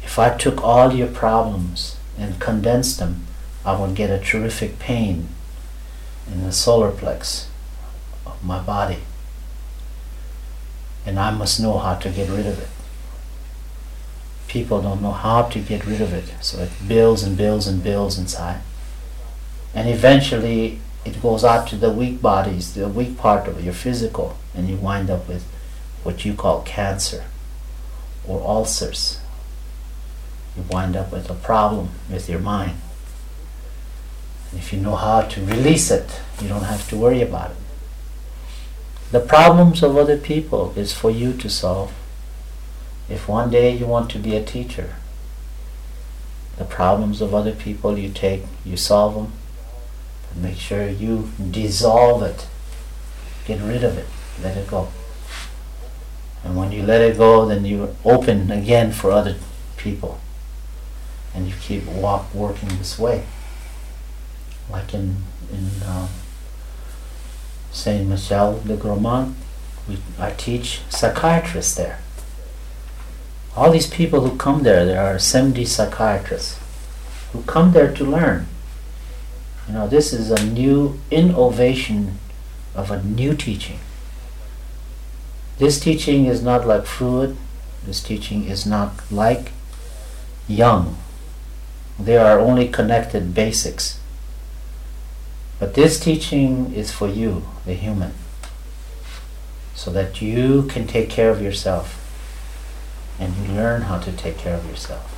If 0.04 0.18
I 0.18 0.36
took 0.36 0.64
all 0.64 0.94
your 0.94 1.08
problems 1.08 1.98
and 2.18 2.40
condensed 2.40 3.00
them, 3.00 3.28
I 3.66 3.80
would 3.80 3.96
get 3.96 4.10
a 4.10 4.24
terrific 4.24 4.80
pain 4.80 5.30
in 6.32 6.44
the 6.44 6.52
solar 6.52 6.92
plex 6.92 7.48
of 8.26 8.44
my 8.44 8.60
body. 8.60 9.00
And 11.06 11.20
I 11.20 11.32
must 11.32 11.60
know 11.60 11.78
how 11.78 11.96
to 11.96 12.10
get 12.10 12.30
rid 12.30 12.46
of 12.46 12.60
it. 12.60 12.70
People 14.48 14.82
don't 14.82 15.02
know 15.02 15.12
how 15.12 15.44
to 15.44 15.60
get 15.60 15.86
rid 15.86 16.02
of 16.02 16.12
it, 16.12 16.34
so 16.42 16.60
it 16.60 16.72
builds 16.88 17.24
and 17.24 17.38
builds 17.38 17.68
and 17.68 17.84
builds 17.84 18.18
inside. 18.18 18.62
And 19.76 19.88
eventually 19.88 20.80
it 21.06 21.22
goes 21.22 21.44
out 21.44 21.68
to 21.70 21.76
the 21.76 21.92
weak 21.92 22.22
bodies, 22.22 22.74
the 22.74 22.88
weak 22.88 23.18
part 23.18 23.48
of 23.48 23.64
your 23.64 23.74
physical, 23.74 24.38
and 24.54 24.68
you 24.70 24.76
wind 24.76 25.10
up 25.10 25.28
with 25.28 25.46
what 26.04 26.26
you 26.26 26.34
call 26.34 26.62
cancer 26.64 27.26
or 28.28 28.42
ulcers. 28.42 29.20
You 30.56 30.64
wind 30.70 30.96
up 30.96 31.12
with 31.12 31.30
a 31.30 31.36
problem 31.36 31.90
with 32.10 32.30
your 32.30 32.40
mind. 32.40 32.78
And 34.52 34.60
if 34.60 34.74
you 34.74 34.80
know 34.80 34.96
how 34.96 35.22
to 35.22 35.46
release 35.46 35.92
it, 35.92 36.22
you 36.42 36.48
don't 36.48 36.64
have 36.64 36.90
to 36.90 36.98
worry 36.98 37.22
about 37.22 37.52
it. 37.52 37.58
The 39.12 39.20
problems 39.20 39.82
of 39.82 39.98
other 39.98 40.18
people 40.18 40.74
is 40.76 40.94
for 40.94 41.10
you 41.10 41.34
to 41.34 41.50
solve. 41.50 41.94
If 43.10 43.28
one 43.28 43.50
day 43.50 43.76
you 43.76 43.88
want 43.88 44.12
to 44.12 44.20
be 44.20 44.36
a 44.36 44.44
teacher, 44.44 44.96
the 46.58 46.66
problems 46.66 47.22
of 47.22 47.34
other 47.34 47.54
people 47.54 47.98
you 47.98 48.10
take, 48.10 48.44
you 48.64 48.78
solve 48.78 49.16
them, 49.16 49.34
make 50.36 50.58
sure 50.58 50.88
you 50.88 51.30
dissolve 51.52 52.24
it. 52.24 52.48
Get 53.46 53.62
rid 53.62 53.84
of 53.84 53.98
it. 53.98 54.08
Let 54.42 54.58
it 54.58 54.68
go. 54.68 54.90
And 56.44 56.56
when 56.56 56.72
you 56.72 56.84
let 56.84 57.02
it 57.02 57.18
go, 57.18 57.46
then 57.46 57.66
you 57.66 57.96
open 58.06 58.52
again 58.52 58.92
for 58.92 59.12
other 59.12 59.36
people. 59.78 60.20
and 61.34 61.48
you 61.48 61.54
keep 61.62 61.86
walk 61.86 62.34
working 62.34 62.70
this 62.78 62.98
way. 62.98 63.24
Like 64.70 64.94
in 64.94 65.18
in 65.52 65.70
uh, 65.86 66.08
Saint 67.72 68.08
Michel 68.08 68.60
de 68.60 68.76
Gromont, 68.78 69.34
we 69.88 69.98
I 70.20 70.32
teach 70.32 70.82
psychiatrists 70.90 71.76
there. 71.76 72.00
All 73.56 73.72
these 73.72 73.88
people 73.88 74.22
who 74.22 74.38
come 74.38 74.64
there, 74.64 74.86
there 74.86 75.02
are 75.02 75.20
70 75.20 75.66
psychiatrists 75.66 76.60
who 77.34 77.42
come 77.44 77.72
there 77.72 77.94
to 77.94 78.04
learn. 78.06 78.48
You 79.70 79.76
know, 79.76 79.88
this 79.88 80.14
is 80.14 80.32
a 80.32 80.44
new 80.44 81.00
innovation 81.12 82.18
of 82.74 82.90
a 82.90 83.04
new 83.04 83.36
teaching. 83.36 83.78
This 85.60 85.80
teaching 85.80 86.26
is 86.26 86.42
not 86.42 86.66
like 86.66 86.88
Freud. 86.88 87.38
This 87.86 88.02
teaching 88.02 88.46
is 88.46 88.66
not 88.66 88.94
like 89.12 89.52
Jung. 90.48 90.98
They 92.00 92.18
are 92.18 92.40
only 92.40 92.68
connected 92.68 93.36
basics. 93.36 94.00
But 95.60 95.76
this 95.76 96.00
teaching 96.00 96.74
is 96.74 96.92
for 96.92 97.08
you, 97.08 97.44
the 97.68 97.76
human, 97.76 98.14
so 99.76 99.92
that 99.92 100.20
you 100.20 100.64
can 100.64 100.88
take 100.88 101.12
care 101.12 101.30
of 101.30 101.44
yourself 101.44 101.96
and 103.20 103.36
you 103.36 103.54
learn 103.54 103.84
how 103.84 104.00
to 104.00 104.12
take 104.14 104.40
care 104.40 104.56
of 104.56 104.68
yourself. 104.68 105.16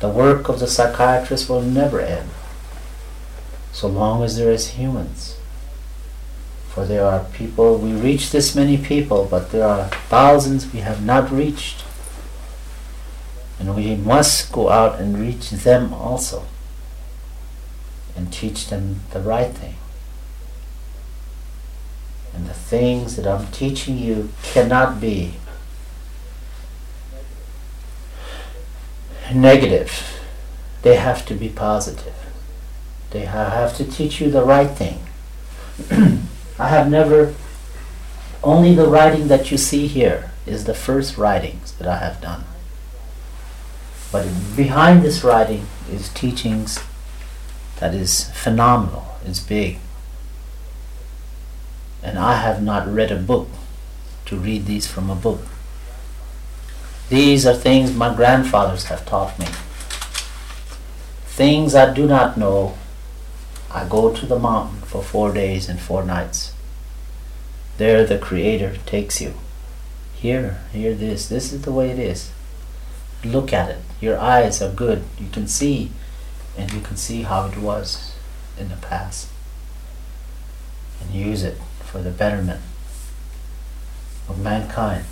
The 0.00 0.08
work 0.08 0.48
of 0.48 0.58
the 0.58 0.66
psychiatrist 0.66 1.48
will 1.48 1.62
never 1.62 2.00
end 2.00 2.30
so 3.72 3.88
long 3.88 4.22
as 4.22 4.36
there 4.36 4.50
is 4.50 4.70
humans. 4.70 5.36
For 6.68 6.86
there 6.86 7.04
are 7.04 7.24
people, 7.34 7.78
we 7.78 7.92
reach 7.92 8.30
this 8.30 8.54
many 8.54 8.78
people, 8.78 9.26
but 9.30 9.50
there 9.50 9.66
are 9.66 9.88
thousands 10.08 10.72
we 10.72 10.80
have 10.80 11.04
not 11.04 11.30
reached. 11.30 11.84
And 13.58 13.76
we 13.76 13.94
must 13.96 14.52
go 14.52 14.70
out 14.70 14.98
and 14.98 15.18
reach 15.18 15.50
them 15.50 15.92
also 15.92 16.44
and 18.16 18.32
teach 18.32 18.68
them 18.68 19.00
the 19.12 19.20
right 19.20 19.52
thing. 19.52 19.76
And 22.34 22.46
the 22.46 22.54
things 22.54 23.16
that 23.16 23.26
I'm 23.26 23.46
teaching 23.48 23.98
you 23.98 24.30
cannot 24.42 25.00
be 25.00 25.34
negative. 29.34 30.20
They 30.82 30.96
have 30.96 31.24
to 31.26 31.34
be 31.34 31.48
positive. 31.48 32.21
They 33.12 33.26
have 33.26 33.76
to 33.76 33.84
teach 33.84 34.20
you 34.20 34.30
the 34.30 34.42
right 34.42 34.70
thing. 34.70 35.00
I 36.58 36.68
have 36.68 36.90
never, 36.90 37.34
only 38.42 38.74
the 38.74 38.86
writing 38.86 39.28
that 39.28 39.50
you 39.50 39.58
see 39.58 39.86
here 39.86 40.30
is 40.46 40.64
the 40.64 40.74
first 40.74 41.18
writings 41.18 41.72
that 41.72 41.86
I 41.86 41.98
have 41.98 42.20
done. 42.22 42.44
But 44.10 44.26
behind 44.56 45.02
this 45.02 45.22
writing 45.22 45.66
is 45.90 46.08
teachings 46.10 46.80
that 47.80 47.94
is 47.94 48.30
phenomenal, 48.30 49.16
is 49.26 49.40
big. 49.40 49.78
And 52.02 52.18
I 52.18 52.40
have 52.40 52.62
not 52.62 52.92
read 52.92 53.10
a 53.10 53.16
book 53.16 53.48
to 54.26 54.36
read 54.36 54.64
these 54.64 54.86
from 54.86 55.10
a 55.10 55.14
book. 55.14 55.40
These 57.10 57.44
are 57.44 57.54
things 57.54 57.92
my 57.92 58.14
grandfathers 58.14 58.84
have 58.84 59.04
taught 59.04 59.38
me. 59.38 59.46
Things 61.26 61.74
I 61.74 61.92
do 61.92 62.06
not 62.06 62.38
know, 62.38 62.78
I 63.74 63.86
go 63.88 64.14
to 64.14 64.26
the 64.26 64.38
mountain 64.38 64.82
for 64.82 65.02
four 65.02 65.32
days 65.32 65.68
and 65.68 65.80
four 65.80 66.04
nights. 66.04 66.52
There 67.78 68.04
the 68.04 68.18
Creator 68.18 68.76
takes 68.84 69.20
you. 69.20 69.34
Here, 70.14 70.60
hear 70.72 70.94
this. 70.94 71.28
This 71.28 71.52
is 71.52 71.62
the 71.62 71.72
way 71.72 71.90
it 71.90 71.98
is. 71.98 72.30
Look 73.24 73.52
at 73.52 73.70
it. 73.70 73.78
Your 74.00 74.18
eyes 74.18 74.60
are 74.60 74.70
good. 74.70 75.04
You 75.18 75.28
can 75.30 75.46
see, 75.46 75.90
and 76.56 76.72
you 76.72 76.80
can 76.80 76.96
see 76.96 77.22
how 77.22 77.46
it 77.46 77.56
was 77.56 78.14
in 78.58 78.68
the 78.68 78.76
past. 78.76 79.28
And 81.00 81.14
use 81.14 81.42
it 81.42 81.56
for 81.80 82.02
the 82.02 82.10
betterment 82.10 82.60
of 84.28 84.38
mankind. 84.38 85.04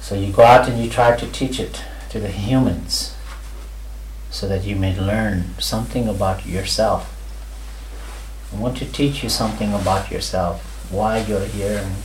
So 0.00 0.14
you 0.14 0.32
go 0.32 0.44
out 0.44 0.68
and 0.68 0.82
you 0.82 0.88
try 0.88 1.16
to 1.16 1.26
teach 1.26 1.58
it 1.58 1.82
to 2.10 2.20
the 2.20 2.28
humans 2.28 3.14
so 4.30 4.46
that 4.48 4.64
you 4.64 4.76
may 4.76 4.98
learn 4.98 5.54
something 5.58 6.08
about 6.08 6.46
yourself. 6.46 7.14
I 8.52 8.56
want 8.56 8.76
to 8.78 8.86
teach 8.86 9.22
you 9.22 9.28
something 9.28 9.72
about 9.74 10.10
yourself, 10.10 10.62
why 10.90 11.18
you're 11.18 11.44
here 11.44 11.78
and 11.78 11.96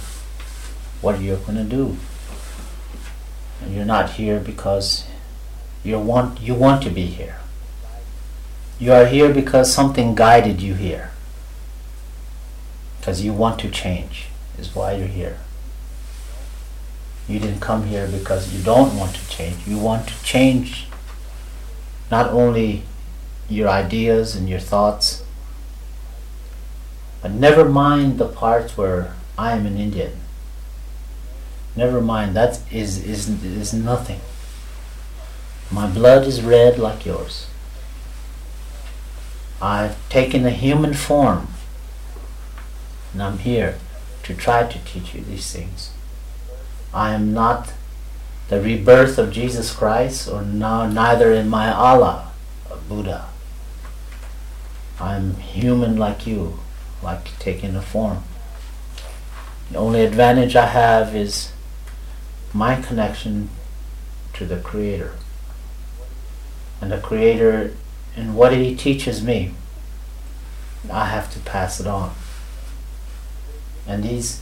what 1.01 1.21
you're 1.21 1.37
going 1.37 1.57
to 1.57 1.63
do. 1.63 1.97
And 3.61 3.75
you're 3.75 3.85
not 3.85 4.11
here 4.11 4.39
because 4.39 5.05
you 5.83 5.99
want 5.99 6.41
you 6.41 6.53
want 6.53 6.81
to 6.83 6.89
be 6.89 7.05
here. 7.05 7.37
You 8.79 8.91
are 8.93 9.05
here 9.05 9.33
because 9.33 9.73
something 9.73 10.15
guided 10.15 10.61
you 10.61 10.73
here. 10.73 11.11
Because 12.99 13.21
you 13.21 13.33
want 13.33 13.59
to 13.59 13.69
change 13.69 14.27
is 14.57 14.75
why 14.75 14.93
you're 14.93 15.07
here. 15.07 15.39
You 17.27 17.39
didn't 17.39 17.61
come 17.61 17.87
here 17.87 18.07
because 18.07 18.53
you 18.53 18.61
don't 18.63 18.97
want 18.97 19.15
to 19.15 19.29
change. 19.29 19.65
You 19.65 19.77
want 19.77 20.07
to 20.07 20.23
change 20.23 20.87
not 22.13 22.29
only 22.31 22.83
your 23.49 23.67
ideas 23.67 24.35
and 24.35 24.47
your 24.47 24.59
thoughts, 24.59 25.23
but 27.23 27.31
never 27.31 27.65
mind 27.65 28.19
the 28.19 28.27
parts 28.27 28.77
where 28.77 29.15
I 29.35 29.53
am 29.53 29.65
an 29.65 29.77
Indian. 29.79 30.13
Never 31.75 32.01
mind, 32.01 32.35
that 32.35 32.59
is, 32.71 33.03
is, 33.03 33.27
is 33.43 33.73
nothing. 33.73 34.21
My 35.71 35.87
blood 35.89 36.27
is 36.27 36.43
red 36.43 36.77
like 36.77 37.03
yours. 37.03 37.47
I've 39.59 39.97
taken 40.09 40.45
a 40.45 40.51
human 40.51 40.93
form, 40.93 41.47
and 43.11 43.23
I'm 43.23 43.39
here 43.39 43.79
to 44.21 44.35
try 44.35 44.67
to 44.67 44.85
teach 44.85 45.15
you 45.15 45.21
these 45.21 45.51
things. 45.51 45.89
I 46.93 47.15
am 47.15 47.33
not 47.33 47.73
the 48.49 48.61
rebirth 48.61 49.17
of 49.17 49.31
Jesus 49.31 49.73
Christ, 49.73 50.27
or 50.27 50.41
now 50.41 50.85
neither 50.85 51.33
am 51.33 51.53
I 51.53 51.71
Allah, 51.71 52.31
Buddha. 52.87 53.29
I'm 54.99 55.35
human 55.37 55.97
like 55.97 56.27
you, 56.27 56.59
like 57.01 57.37
taking 57.39 57.75
a 57.75 57.81
form. 57.81 58.23
The 59.71 59.77
only 59.77 60.05
advantage 60.05 60.55
I 60.55 60.67
have 60.67 61.15
is 61.15 61.51
my 62.53 62.79
connection 62.79 63.49
to 64.33 64.45
the 64.45 64.59
Creator. 64.59 65.13
And 66.79 66.91
the 66.91 66.99
Creator, 66.99 67.75
and 68.15 68.35
what 68.35 68.53
He 68.53 68.75
teaches 68.75 69.23
me, 69.23 69.53
I 70.91 71.05
have 71.05 71.31
to 71.33 71.39
pass 71.39 71.79
it 71.79 71.87
on. 71.87 72.13
And 73.87 74.03
these 74.03 74.41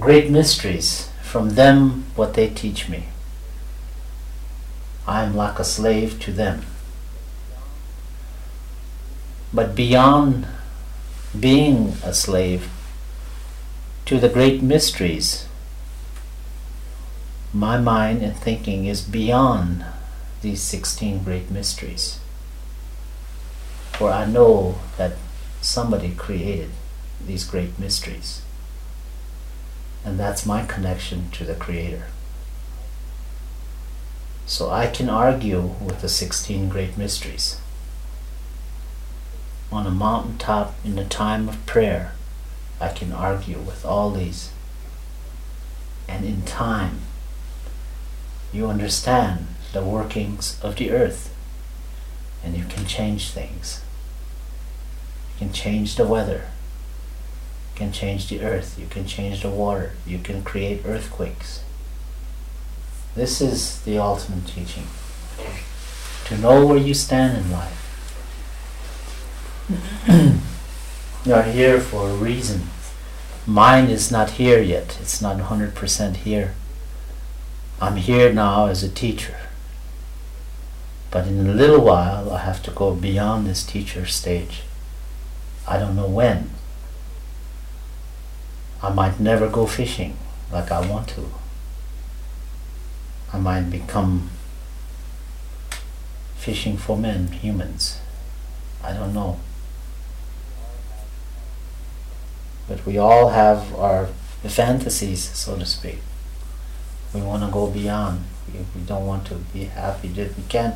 great 0.00 0.30
mysteries, 0.30 1.10
from 1.32 1.54
them 1.54 2.04
what 2.14 2.34
they 2.34 2.46
teach 2.46 2.90
me. 2.90 3.04
I 5.06 5.22
am 5.22 5.34
like 5.34 5.58
a 5.58 5.64
slave 5.64 6.20
to 6.20 6.30
them. 6.30 6.66
But 9.50 9.74
beyond 9.74 10.46
being 11.40 11.94
a 12.04 12.12
slave 12.12 12.68
to 14.04 14.20
the 14.20 14.28
great 14.28 14.60
mysteries, 14.60 15.46
my 17.50 17.78
mind 17.78 18.20
and 18.20 18.36
thinking 18.36 18.84
is 18.84 19.00
beyond 19.00 19.86
these 20.42 20.60
16 20.60 21.24
great 21.24 21.50
mysteries. 21.50 22.20
For 23.94 24.10
I 24.10 24.26
know 24.26 24.80
that 24.98 25.12
somebody 25.62 26.14
created 26.14 26.72
these 27.26 27.44
great 27.44 27.78
mysteries. 27.78 28.42
And 30.04 30.18
that's 30.18 30.46
my 30.46 30.64
connection 30.66 31.30
to 31.32 31.44
the 31.44 31.54
Creator. 31.54 32.06
So 34.46 34.70
I 34.70 34.88
can 34.88 35.08
argue 35.08 35.60
with 35.80 36.00
the 36.00 36.08
16 36.08 36.68
great 36.68 36.98
mysteries. 36.98 37.60
On 39.70 39.86
a 39.86 39.90
mountaintop 39.90 40.74
in 40.84 40.96
the 40.96 41.04
time 41.04 41.48
of 41.48 41.64
prayer, 41.64 42.12
I 42.80 42.88
can 42.88 43.12
argue 43.12 43.58
with 43.58 43.84
all 43.84 44.10
these. 44.10 44.50
And 46.08 46.24
in 46.24 46.42
time, 46.42 47.00
you 48.52 48.66
understand 48.66 49.46
the 49.72 49.82
workings 49.82 50.60
of 50.62 50.76
the 50.76 50.90
earth 50.90 51.34
and 52.44 52.56
you 52.56 52.64
can 52.64 52.84
change 52.86 53.30
things. 53.30 53.82
You 55.34 55.46
can 55.46 55.52
change 55.54 55.96
the 55.96 56.06
weather 56.06 56.51
can 57.82 57.92
change 57.92 58.28
the 58.28 58.42
earth, 58.42 58.78
you 58.78 58.86
can 58.86 59.04
change 59.06 59.42
the 59.42 59.50
water, 59.50 59.90
you 60.06 60.18
can 60.18 60.44
create 60.44 60.82
earthquakes. 60.86 61.64
This 63.16 63.40
is 63.40 63.82
the 63.82 63.98
ultimate 63.98 64.46
teaching. 64.46 64.86
To 66.26 66.38
know 66.38 66.64
where 66.64 66.78
you 66.78 66.94
stand 66.94 67.38
in 67.38 67.50
life. 67.50 67.80
you 71.26 71.34
are 71.34 71.42
here 71.42 71.80
for 71.80 72.08
a 72.08 72.14
reason. 72.14 72.68
Mine 73.46 73.90
is 73.90 74.12
not 74.12 74.38
here 74.42 74.62
yet, 74.62 74.98
it's 75.00 75.20
not 75.20 75.38
100% 75.38 76.16
here. 76.18 76.54
I'm 77.80 77.96
here 77.96 78.32
now 78.32 78.66
as 78.66 78.84
a 78.84 78.88
teacher. 78.88 79.38
But 81.10 81.26
in 81.26 81.48
a 81.48 81.52
little 81.52 81.84
while, 81.84 82.30
I 82.30 82.38
have 82.38 82.62
to 82.62 82.70
go 82.70 82.94
beyond 82.94 83.44
this 83.44 83.64
teacher 83.64 84.06
stage. 84.06 84.62
I 85.66 85.78
don't 85.78 85.96
know 85.96 86.06
when. 86.06 86.50
I 88.82 88.92
might 88.92 89.20
never 89.20 89.48
go 89.48 89.66
fishing 89.66 90.16
like 90.50 90.72
I 90.72 90.86
want 90.86 91.08
to. 91.10 91.30
I 93.32 93.38
might 93.38 93.70
become 93.70 94.30
fishing 96.36 96.76
for 96.76 96.98
men, 96.98 97.28
humans. 97.28 98.00
I 98.82 98.92
don't 98.92 99.14
know. 99.14 99.38
But 102.68 102.84
we 102.84 102.98
all 102.98 103.28
have 103.28 103.74
our 103.76 104.08
fantasies, 104.42 105.22
so 105.22 105.56
to 105.56 105.64
speak. 105.64 105.98
We 107.14 107.20
want 107.20 107.44
to 107.44 107.50
go 107.50 107.68
beyond. 107.68 108.24
We, 108.52 108.82
don't 108.82 109.06
want 109.06 109.26
to 109.26 109.34
be 109.34 109.64
happy. 109.64 110.08
We 110.08 110.28
can't 110.48 110.74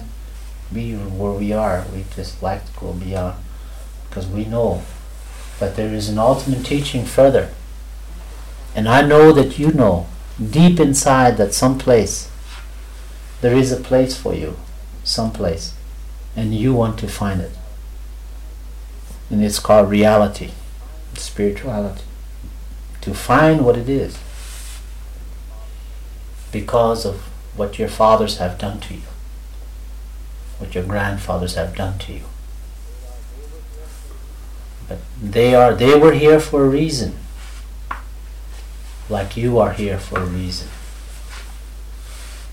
be 0.73 0.95
where 0.95 1.33
we 1.33 1.53
are. 1.53 1.85
We 1.93 2.05
just 2.15 2.43
like 2.43 2.65
to 2.65 2.81
go 2.81 2.93
beyond 2.93 3.37
because 4.09 4.29
we 4.29 4.45
know 4.45 4.83
that 5.59 5.77
there 5.77 5.93
is 5.93 6.09
an 6.09 6.19
ultimate 6.19 6.65
teaching 6.65 7.05
further. 7.05 7.51
And 8.77 8.89
I 8.89 9.01
know 9.01 9.33
that 9.33 9.59
you 9.59 9.73
know 9.73 10.07
deep 10.39 10.79
inside 10.79 11.39
that 11.39 11.55
some 11.55 11.79
place 11.79 12.31
there 13.41 13.57
is 13.57 13.71
a 13.71 13.77
place 13.77 14.17
for 14.17 14.35
you, 14.35 14.57
some 15.05 15.31
place, 15.33 15.75
and 16.35 16.55
you 16.55 16.73
want 16.73 16.99
to 16.99 17.09
find 17.09 17.41
it. 17.41 17.53
And 19.31 19.45
it's 19.45 19.59
called 19.59 19.91
reality, 19.91 20.51
spirituality. 21.15 22.03
To 23.03 23.15
find 23.15 23.65
what 23.65 23.77
it 23.77 23.89
is 23.89 24.19
because 26.51 27.05
of 27.05 27.21
what 27.55 27.79
your 27.79 27.89
fathers 27.89 28.39
have 28.39 28.59
done 28.59 28.81
to 28.81 28.95
you, 28.95 29.09
what 30.59 30.75
your 30.75 30.85
grandfathers 30.85 31.55
have 31.55 31.77
done 31.77 31.99
to 31.99 32.13
you. 32.13 32.25
But 34.89 34.99
they 35.23 35.55
are 35.55 35.75
they 35.75 35.99
were 35.99 36.13
here 36.13 36.41
for 36.41 36.65
a 36.65 36.69
reason. 36.69 37.19
Like 39.09 39.37
you 39.37 39.59
are 39.59 39.73
here 39.73 39.99
for 39.99 40.21
a 40.21 40.27
reason. 40.27 40.69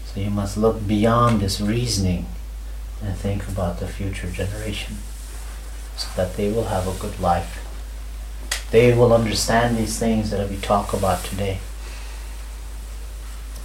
So 0.06 0.20
you 0.20 0.30
must 0.30 0.58
look 0.58 0.88
beyond 0.88 1.42
this 1.42 1.60
reasoning 1.60 2.28
and 3.02 3.16
think 3.16 3.48
about 3.48 3.80
the 3.80 3.88
future 3.88 4.30
generation 4.30 4.98
so 5.98 6.08
that 6.16 6.36
they 6.38 6.52
will 6.52 6.66
have 6.66 6.88
a 6.88 7.00
good 7.00 7.20
life. 7.20 7.60
They 8.72 8.94
will 8.94 9.14
understand 9.14 9.78
these 9.78 10.00
things 10.00 10.32
that 10.32 10.50
we 10.50 10.58
talk 10.58 10.94
about 10.94 11.24
today. 11.24 11.60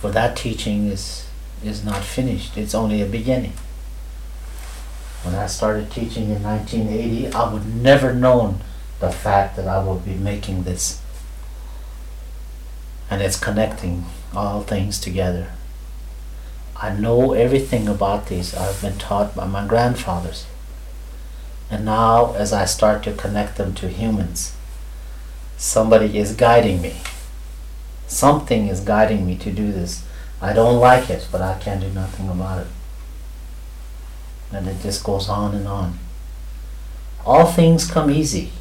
For 0.01 0.11
that 0.11 0.37
teaching 0.37 0.89
is 0.89 1.29
is 1.65 1.85
not 1.85 2.05
finished. 2.05 2.57
It's 2.57 2.75
only 2.75 3.03
a 3.03 3.07
beginning. 3.07 3.55
When 5.23 5.35
I 5.35 5.47
started 5.47 5.91
teaching 5.91 6.31
in 6.31 6.43
1980, 6.43 7.33
I 7.35 7.53
would 7.53 7.67
never 7.67 8.15
known 8.15 8.61
the 9.01 9.11
fact 9.11 9.57
that 9.57 9.67
I 9.67 9.83
would 9.83 10.05
be 10.05 10.15
making 10.15 10.63
this. 10.63 11.01
And 13.11 13.23
it's 13.23 13.39
connecting 13.39 14.05
all 14.35 14.63
things 14.63 14.99
together. 15.01 15.49
I 16.77 16.95
know 16.95 17.33
everything 17.33 17.89
about 17.89 18.27
these. 18.29 18.55
I've 18.55 18.81
been 18.81 18.99
taught 18.99 19.35
by 19.35 19.47
my 19.47 19.67
grandfathers. 19.67 20.47
And 21.71 21.85
now, 21.85 22.35
as 22.35 22.53
I 22.53 22.65
start 22.65 23.03
to 23.03 23.13
connect 23.13 23.57
them 23.57 23.75
to 23.75 23.89
humans, 23.89 24.55
somebody 25.57 26.17
is 26.19 26.35
guiding 26.35 26.81
me. 26.81 27.01
Something 28.07 28.69
is 28.69 28.81
guiding 28.81 29.27
me 29.27 29.37
to 29.37 29.51
do 29.51 29.73
this. 29.73 30.05
I 30.41 30.53
don't 30.53 30.79
like 30.79 31.11
it, 31.11 31.29
but 31.33 31.43
I 31.43 31.59
can't 31.59 31.81
do 31.81 31.91
nothing 31.91 32.29
about 32.29 32.61
it. 32.63 32.69
And 34.53 34.67
it 34.67 34.81
just 34.81 35.05
goes 35.05 35.29
on 35.29 35.55
and 35.55 35.67
on. 35.67 35.99
All 37.27 37.47
things 37.47 37.91
come 37.91 38.11
easy. 38.11 38.53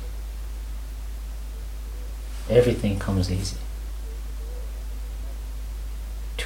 Everything 2.50 3.00
comes 3.00 3.32
easy. 3.32 3.58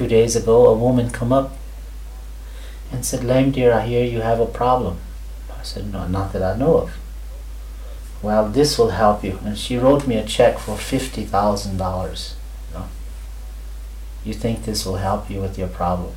Two 0.02 0.08
days 0.08 0.36
ago, 0.36 0.66
a 0.66 0.74
woman 0.74 1.12
come 1.12 1.32
up 1.32 1.56
and 2.92 3.06
said, 3.06 3.24
Lame 3.24 3.52
deer, 3.52 3.72
I 3.72 3.86
hear 3.86 4.04
you 4.04 4.22
have 4.22 4.40
a 4.40 4.48
problem. 4.48 4.98
I 5.56 5.62
said, 5.62 5.94
No, 5.94 6.08
not 6.08 6.34
that 6.34 6.42
I 6.42 6.58
know 6.58 6.78
of. 6.78 6.98
Well, 8.24 8.50
this 8.50 8.80
will 8.80 8.90
help 8.90 9.24
you. 9.24 9.38
And 9.46 9.56
she 9.56 9.78
wrote 9.78 10.08
me 10.08 10.16
a 10.16 10.26
check 10.26 10.58
for 10.58 10.76
$50,000. 10.76 12.34
You, 12.72 12.74
know? 12.74 12.86
you 14.26 14.34
think 14.34 14.66
this 14.66 14.88
will 14.88 14.96
help 14.96 15.30
you 15.30 15.40
with 15.40 15.60
your 15.60 15.68
problem? 15.68 16.16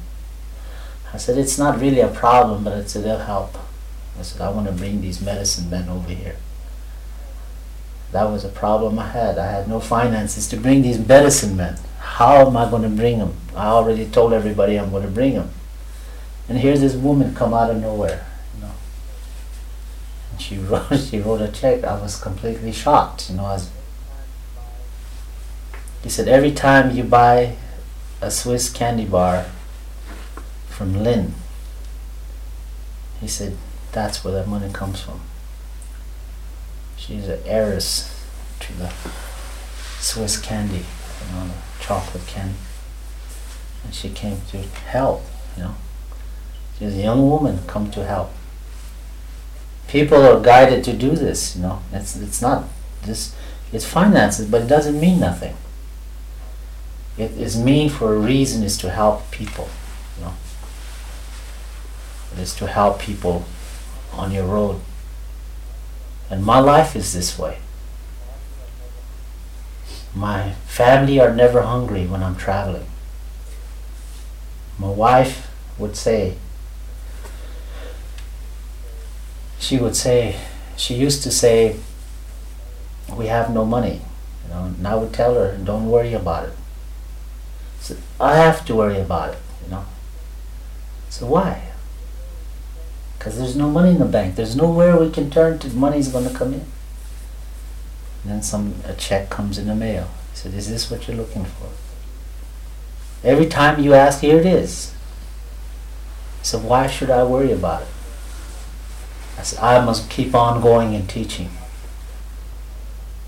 I 1.12 1.18
said, 1.18 1.37
It's 1.37 1.59
not 1.59 1.78
really 1.78 2.01
a 2.01 2.09
problem, 2.09 2.64
but 2.64 2.78
it's, 2.78 2.97
it'll 2.97 3.18
help. 3.18 3.59
I 4.18 4.22
said, 4.22 4.41
I 4.41 4.49
want 4.49 4.66
to 4.66 4.72
bring 4.72 5.03
these 5.03 5.20
medicine 5.20 5.68
men 5.68 5.91
over 5.91 6.09
here. 6.09 6.37
That 8.12 8.30
was 8.30 8.47
a 8.47 8.49
problem 8.49 8.99
I 8.99 9.09
had. 9.09 9.37
I 9.37 9.53
had 9.53 9.68
no 9.68 9.78
finances 9.78 10.49
to 10.49 10.57
bring 10.57 10.80
these 10.80 11.07
medicine 11.07 11.55
men. 11.55 11.76
How 12.05 12.47
am 12.47 12.57
I 12.57 12.71
going 12.71 12.83
to 12.83 12.89
bring 12.89 13.19
them? 13.19 13.35
I 13.57 13.67
already 13.67 14.07
told 14.07 14.33
everybody 14.33 14.79
I'm 14.79 14.91
going 14.91 15.05
to 15.05 15.11
bring 15.11 15.35
them. 15.35 15.51
And 16.49 16.59
here's 16.59 16.81
this 16.81 16.95
woman 16.95 17.35
come 17.35 17.55
out 17.55 17.71
of 17.71 17.81
nowhere, 17.81 18.27
you 18.55 18.61
know. 18.61 18.73
And 20.31 20.41
she 20.41 20.59
wrote, 20.59 20.97
she 20.99 21.19
wrote 21.19 21.41
a 21.41 21.51
check. 21.51 21.83
I 21.83 22.01
was 22.01 22.21
completely 22.21 22.73
shocked, 22.73 23.31
you 23.31 23.37
know. 23.37 23.47
I 23.47 23.59
he 26.05 26.11
said, 26.11 26.29
every 26.29 26.53
time 26.53 26.95
you 26.95 27.03
buy 27.03 27.57
a 28.21 28.31
Swiss 28.31 28.69
candy 28.69 29.07
bar 29.07 29.47
from 30.69 30.93
Lindt, 30.93 31.31
he 33.23 33.27
said, 33.27 33.57
that's 33.91 34.23
where 34.23 34.35
that 34.35 34.47
money 34.47 34.71
comes 34.71 35.01
from. 35.01 35.23
She's 36.99 37.27
an 37.27 37.41
heiress 37.47 38.23
to 38.61 38.75
the 38.75 38.93
Swiss 39.99 40.39
candy, 40.39 40.85
the 41.21 41.53
chocolate 41.81 42.27
candy. 42.27 42.55
And 43.85 43.95
she 43.95 44.11
came 44.11 44.41
to 44.51 44.59
help, 44.59 45.23
you 45.57 45.65
know. 45.65 45.75
She's 46.79 46.95
a 46.95 47.03
young 47.03 47.29
woman 47.29 47.61
come 47.67 47.91
to 47.93 48.05
help. 48.05 48.31
People 49.89 50.23
are 50.23 50.41
guided 50.41 50.83
to 50.85 50.93
do 50.93 51.11
this, 51.12 51.57
you 51.57 51.62
know. 51.62 51.83
It's 51.93 52.17
it's 52.17 52.43
not 52.43 52.64
this 53.03 53.34
it's 53.72 53.84
finances, 53.84 54.47
but 54.49 54.63
it 54.63 54.68
doesn't 54.68 54.99
mean 54.99 55.21
nothing. 55.21 55.57
It 57.17 57.33
is 57.33 57.57
mean 57.57 57.91
for 57.91 58.14
a 58.14 58.18
reason 58.18 58.63
is 58.63 58.76
to 58.79 58.91
help 58.91 59.30
people, 59.30 59.68
you 60.17 60.25
know. 60.25 60.34
It 62.33 62.41
is 62.41 62.55
to 62.57 62.67
help 62.67 62.99
people 62.99 63.45
on 64.13 64.33
your 64.33 64.47
road. 64.47 64.80
And 66.30 66.45
my 66.45 66.59
life 66.59 66.97
is 66.97 67.13
this 67.13 67.38
way. 67.38 67.59
My 70.14 70.53
family 70.66 71.18
are 71.18 71.34
never 71.34 71.62
hungry 71.62 72.07
when 72.07 72.22
I'm 72.22 72.36
traveling. 72.36 72.86
My 74.78 74.88
wife 74.88 75.50
would 75.78 75.96
say, 75.96 76.36
she 79.58 79.76
would 79.78 79.96
say, 79.96 80.41
she 80.76 80.95
used 80.95 81.22
to 81.24 81.30
say, 81.30 81.76
we 83.16 83.26
have 83.26 83.53
no 83.53 83.64
money. 83.64 84.03
You 84.45 84.54
know, 84.54 84.64
and 84.64 84.86
I 84.86 84.95
would 84.95 85.12
tell 85.12 85.34
her, 85.34 85.57
don't 85.57 85.91
worry 85.91 86.12
about 86.12 86.49
it. 86.49 86.54
So 87.80 87.96
I 88.20 88.36
have 88.36 88.64
to 88.66 88.74
worry 88.74 88.99
about 88.99 89.34
it, 89.34 89.38
you 89.64 89.70
know. 89.70 89.84
So 91.08 91.26
why? 91.26 91.70
Because 93.18 93.38
there's 93.38 93.57
no 93.57 93.70
money 93.70 93.91
in 93.91 93.99
the 93.99 94.04
bank. 94.04 94.36
There's 94.36 94.57
nowhere 94.57 94.96
we 94.99 95.11
can 95.11 95.30
turn 95.30 95.58
to. 95.61 95.68
Money's 95.70 96.08
going 96.08 96.28
to 96.28 96.34
come 96.34 96.54
in. 96.54 96.66
Then 98.25 98.42
some 98.42 98.75
a 98.87 98.95
check 98.95 99.30
comes 99.30 99.59
in 99.59 99.67
the 99.67 99.75
mail. 99.75 100.09
He 100.33 100.38
said, 100.38 100.55
"Is 100.55 100.68
this 100.68 100.91
what 100.91 101.07
you're 101.07 101.17
looking 101.17 101.45
for?" 101.45 101.68
Every 103.22 103.46
time 103.46 103.83
you 103.83 103.95
ask, 103.95 104.21
here 104.21 104.38
it 104.38 104.46
is. 104.46 104.92
So 106.42 106.59
why 106.59 106.87
should 106.87 107.11
I 107.11 107.25
worry 107.25 107.53
about 107.53 107.83
it? 107.83 107.88
I 109.38 109.42
said, 109.42 109.61
I 109.61 109.84
must 109.84 110.11
keep 110.11 110.34
on 110.34 110.61
going 110.61 110.95
and 110.95 111.09
teaching. 111.09 111.51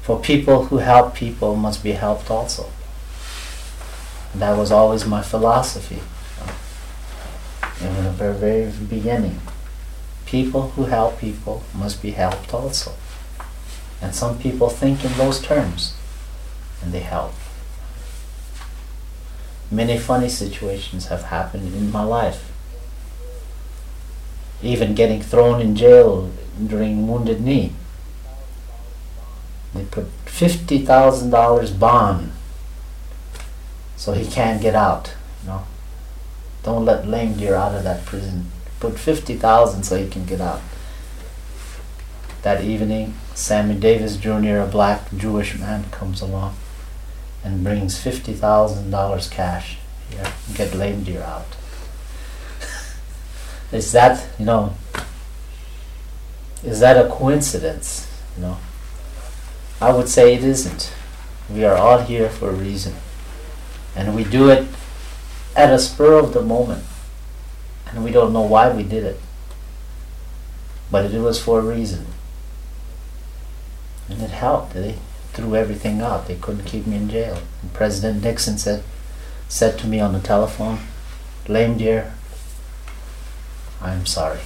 For 0.03 0.21
people 0.21 0.67
who 0.67 0.79
help 0.79 1.15
people 1.15 1.57
must 1.57 1.83
be 1.83 1.93
helped 1.93 2.31
also. 2.31 2.71
And 4.33 4.43
that 4.43 4.57
was 4.57 4.71
always 4.71 5.07
my 5.07 5.23
philosophy. 5.23 6.01
In 7.81 8.05
the 8.05 8.11
very, 8.11 8.35
very 8.35 8.71
beginning. 8.71 9.41
People 10.27 10.71
who 10.71 10.85
help 10.85 11.19
people 11.19 11.63
must 11.75 12.03
be 12.03 12.11
helped 12.11 12.53
also. 12.53 12.93
And 14.07 14.15
some 14.15 14.39
people 14.39 14.69
think 14.69 15.05
in 15.05 15.13
those 15.15 15.43
terms 15.43 15.93
and 16.81 16.93
they 16.93 17.01
help. 17.01 17.33
Many 19.69 19.99
funny 19.99 20.29
situations 20.29 21.07
have 21.07 21.25
happened 21.25 21.75
in 21.75 21.91
my 21.91 22.05
life. 22.05 22.53
Even 24.63 24.95
getting 24.95 25.21
thrown 25.21 25.61
in 25.61 25.75
jail 25.75 26.31
during 26.65 27.09
Wounded 27.09 27.41
Knee. 27.41 27.73
They 29.75 29.83
put 29.87 30.07
$50,000 30.27 31.79
bond 31.81 32.31
so 33.97 34.13
he 34.13 34.25
can't 34.25 34.63
get 34.63 34.77
out. 34.77 35.17
You 35.43 35.49
know, 35.49 35.65
Don't 36.63 36.85
let 36.85 37.09
lame 37.09 37.37
deer 37.37 37.57
out 37.57 37.75
of 37.75 37.83
that 37.83 38.07
prison 38.07 38.53
put 38.79 39.01
50,000 39.01 39.83
so 39.83 40.01
he 40.01 40.09
can 40.09 40.25
get 40.27 40.41
out. 40.41 40.61
That 42.43 42.63
evening, 42.63 43.15
Sammy 43.37 43.75
Davis 43.75 44.17
Jr., 44.17 44.57
a 44.57 44.67
black 44.67 45.15
Jewish 45.15 45.59
man, 45.59 45.91
comes 45.91 46.23
along 46.23 46.57
and 47.45 47.63
brings 47.63 48.03
$50,000 48.03 49.31
cash. 49.31 49.77
Here, 50.11 50.33
get 50.55 50.75
lame 50.75 51.05
deer 51.05 51.23
out. 51.23 51.55
is 53.73 53.93
that, 53.93 54.27
you 54.39 54.47
know, 54.47 54.75
is 56.65 56.81
that 56.81 56.97
a 56.97 57.11
coincidence? 57.11 58.11
You 58.37 58.43
know, 58.43 58.59
I 59.83 59.93
would 59.93 60.09
say 60.09 60.35
it 60.35 60.43
isn't. 60.43 60.91
We 61.51 61.63
are 61.67 61.77
all 61.77 61.99
here 61.99 62.31
for 62.31 62.49
a 62.49 62.55
reason. 62.55 62.95
And 63.95 64.17
we 64.17 64.25
do 64.25 64.49
it 64.49 64.67
at 65.55 65.75
a 65.75 65.79
spur 65.79 66.15
of 66.15 66.33
the 66.33 66.43
moment. 66.43 66.85
And 67.91 68.03
we 68.03 68.13
don't 68.13 68.33
know 68.33 68.43
why 68.43 68.71
we 68.73 68.83
did 68.83 69.05
it. 69.05 69.21
But 70.91 71.13
it 71.13 71.21
was 71.21 71.39
for 71.39 71.61
a 71.61 71.63
reason. 71.63 72.07
And 74.09 74.23
it 74.23 74.31
helped. 74.31 74.75
They 74.75 74.97
threw 75.33 75.55
everything 75.55 76.01
out. 76.01 76.29
They 76.29 76.37
couldn't 76.37 76.65
keep 76.65 76.87
me 76.87 76.97
in 76.97 77.09
jail. 77.09 77.41
And 77.63 77.73
President 77.73 78.23
Nixon 78.23 78.59
said, 78.59 78.83
said 79.49 79.79
to 79.79 79.87
me 79.87 80.01
on 80.01 80.13
the 80.13 80.21
telephone, 80.21 80.79
Lame 81.49 81.79
deer, 81.79 82.13
I'm 83.81 84.07
sorry. 84.07 84.41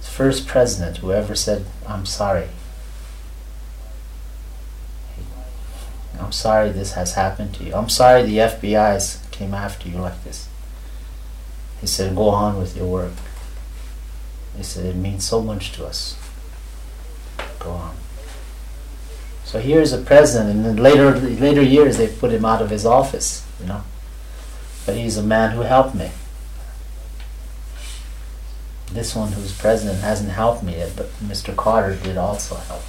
The 0.00 0.06
first 0.06 0.46
president 0.46 0.98
who 0.98 1.12
ever 1.12 1.34
said, 1.34 1.66
I'm 1.88 2.06
sorry. 2.06 2.48
I'm 6.20 6.32
sorry 6.32 6.70
this 6.70 6.92
has 6.92 7.14
happened 7.14 7.54
to 7.54 7.64
you. 7.64 7.74
I'm 7.74 7.88
sorry 7.88 8.22
the 8.22 8.38
FBI's 8.38 9.20
came 9.32 9.52
after 9.52 9.88
you 9.88 9.98
like 9.98 10.22
this. 10.22 10.48
He 11.80 11.86
said, 11.86 12.14
go 12.14 12.28
on 12.28 12.58
with 12.58 12.76
your 12.76 12.86
work. 12.86 13.12
He 14.56 14.62
said, 14.62 14.86
it 14.86 14.96
means 14.96 15.24
so 15.24 15.42
much 15.42 15.72
to 15.72 15.84
us. 15.84 16.16
So 19.54 19.60
here's 19.60 19.92
a 19.92 19.98
president, 19.98 20.50
and 20.50 20.66
in 20.66 20.82
later 20.82 21.12
later 21.16 21.62
years 21.62 21.96
they 21.96 22.08
put 22.08 22.32
him 22.32 22.44
out 22.44 22.60
of 22.60 22.70
his 22.70 22.84
office, 22.84 23.46
you 23.60 23.66
know. 23.66 23.82
But 24.84 24.96
he's 24.96 25.16
a 25.16 25.22
man 25.22 25.52
who 25.52 25.60
helped 25.60 25.94
me. 25.94 26.10
This 28.90 29.14
one 29.14 29.30
who's 29.30 29.56
president 29.56 30.00
hasn't 30.00 30.30
helped 30.30 30.64
me 30.64 30.76
yet, 30.76 30.96
but 30.96 31.08
Mr. 31.20 31.54
Carter 31.54 31.94
did 31.94 32.16
also 32.16 32.56
help. 32.56 32.82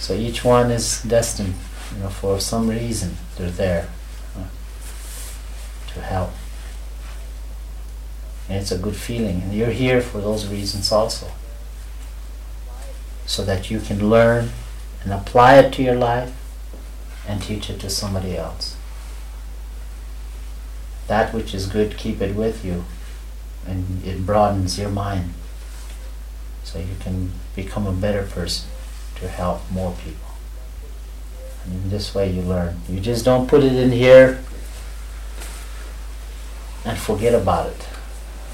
So 0.00 0.14
each 0.14 0.44
one 0.44 0.72
is 0.72 1.02
destined, 1.02 1.54
you 1.94 2.02
know, 2.02 2.08
for 2.08 2.40
some 2.40 2.68
reason 2.68 3.16
they're 3.36 3.50
there 3.50 3.88
uh, 4.36 4.46
to 5.92 6.00
help. 6.00 6.30
And 8.48 8.58
it's 8.58 8.72
a 8.72 8.78
good 8.78 8.96
feeling, 8.96 9.42
and 9.42 9.54
you're 9.54 9.70
here 9.70 10.00
for 10.00 10.20
those 10.20 10.48
reasons 10.48 10.90
also. 10.90 11.30
So 13.28 13.44
that 13.44 13.70
you 13.70 13.78
can 13.78 14.10
learn 14.10 14.50
and 15.04 15.12
apply 15.12 15.58
it 15.58 15.72
to 15.74 15.82
your 15.82 15.94
life 15.94 16.32
and 17.26 17.42
teach 17.42 17.68
it 17.68 17.78
to 17.80 17.90
somebody 17.90 18.36
else. 18.36 18.76
That 21.06 21.32
which 21.34 21.54
is 21.54 21.66
good, 21.66 21.96
keep 21.96 22.20
it 22.22 22.34
with 22.34 22.64
you, 22.64 22.84
and 23.66 24.02
it 24.04 24.24
broadens 24.24 24.78
your 24.78 24.88
mind 24.88 25.34
so 26.64 26.78
you 26.78 26.96
can 27.00 27.32
become 27.54 27.86
a 27.86 27.92
better 27.92 28.24
person 28.24 28.68
to 29.16 29.28
help 29.28 29.70
more 29.70 29.94
people. 30.04 30.32
And 31.64 31.74
in 31.74 31.90
this 31.90 32.14
way 32.14 32.30
you 32.30 32.42
learn. 32.42 32.80
You 32.88 32.98
just 32.98 33.24
don't 33.24 33.46
put 33.46 33.62
it 33.62 33.74
in 33.74 33.92
here 33.92 34.42
and 36.84 36.98
forget 36.98 37.34
about 37.34 37.70
it. 37.70 37.88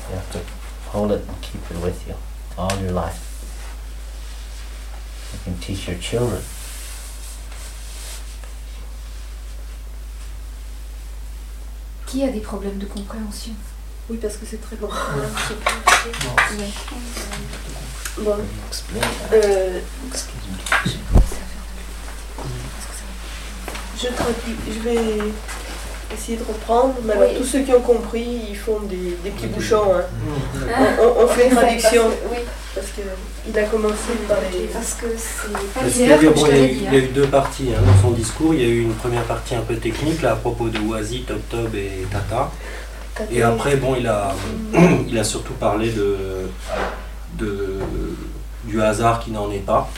You 0.09 0.17
have 0.17 0.33
to 0.33 0.41
hold 0.91 1.13
it 1.13 1.27
and 1.27 1.43
keep 1.43 1.63
it 1.71 1.81
with 1.81 2.07
you 2.09 2.15
all 2.59 2.77
your 2.81 2.93
life. 2.93 3.34
You 5.35 5.41
can 5.45 5.59
teach 5.61 5.89
your 5.89 5.99
children. 6.01 6.43
Qui 12.07 12.23
a 12.23 12.29
des 12.29 12.41
problèmes 12.41 12.79
de 12.79 12.87
compréhension? 12.87 13.53
Oui, 14.09 14.19
parce 14.21 14.37
que 14.37 14.47
c'est 14.49 14.61
très 14.61 14.77
long. 14.77 14.89
Ouais. 14.89 16.69
Bon, 18.17 18.37
Explain. 18.69 19.01
euh, 19.33 19.81
je 24.01 24.07
traduis, 24.07 24.57
je 24.69 24.79
vais 24.89 25.19
essayer 26.15 26.39
de 26.39 26.45
reprendre. 26.45 26.95
Mais 27.05 27.13
alors, 27.13 27.29
Oui. 27.31 27.37
tous 27.39 27.45
ceux 27.45 27.61
qui 27.63 27.73
ont 27.73 27.81
compris, 27.81 28.27
ils 28.51 28.57
font 28.57 28.81
des, 28.81 29.17
des 29.23 29.31
petits 29.31 29.47
bouchons. 29.49 29.95
hein. 29.95 30.03
Ah. 30.75 31.03
On, 31.19 31.27
fait 31.27 31.49
une 31.49 31.55
traduction 31.57 32.05
Oui, 32.31 32.39
parce 32.75 32.87
qu'il 32.89 33.59
a 33.59 33.63
commencé 33.65 34.13
par 34.29 34.39
les. 34.53 34.67
parce 34.69 34.95
que 34.95 35.07
c'est 35.17 35.53
pas 35.53 35.59
Parce 35.81 35.93
je 35.95 36.01
il 36.01 36.09
y 36.09 36.13
a 36.13 36.17
t'avais 36.17 36.27
eu- 36.27 36.69
dit. 36.69 36.79
il 36.79 36.83
y 36.85 36.87
a 36.87 36.91
hein. 36.91 36.95
eu 36.95 37.09
deux 37.09 37.27
parties 37.27 37.69
hein, 37.77 37.81
dans 37.87 38.09
son 38.09 38.15
discours. 38.15 38.55
Il 38.55 38.61
y 38.61 38.65
a 38.65 38.69
eu 38.69 38.81
une 38.83 38.95
première 38.95 39.25
partie 39.25 39.55
un 39.55 39.61
peu 39.63 39.77
technique 39.77 40.23
là, 40.23 40.33
à 40.33 40.37
propos 40.37 40.69
de 40.69 40.79
Oasis, 40.81 41.27
Top 41.27 41.41
Top 41.51 41.75
et 41.75 42.07
Tata. 42.11 42.51
Et 43.31 43.43
après, 43.43 43.77
bon, 43.77 43.95
il 43.97 44.07
a, 44.09 44.35
il 45.09 45.17
a 45.19 45.23
surtout 45.25 45.53
parlé 45.53 45.91
de, 45.91 46.17
de, 47.39 47.79
du 48.65 48.83
hasard 48.83 49.21
qui 49.21 49.31
n'en 49.31 49.51
est 49.53 49.65
pas. 49.65 49.89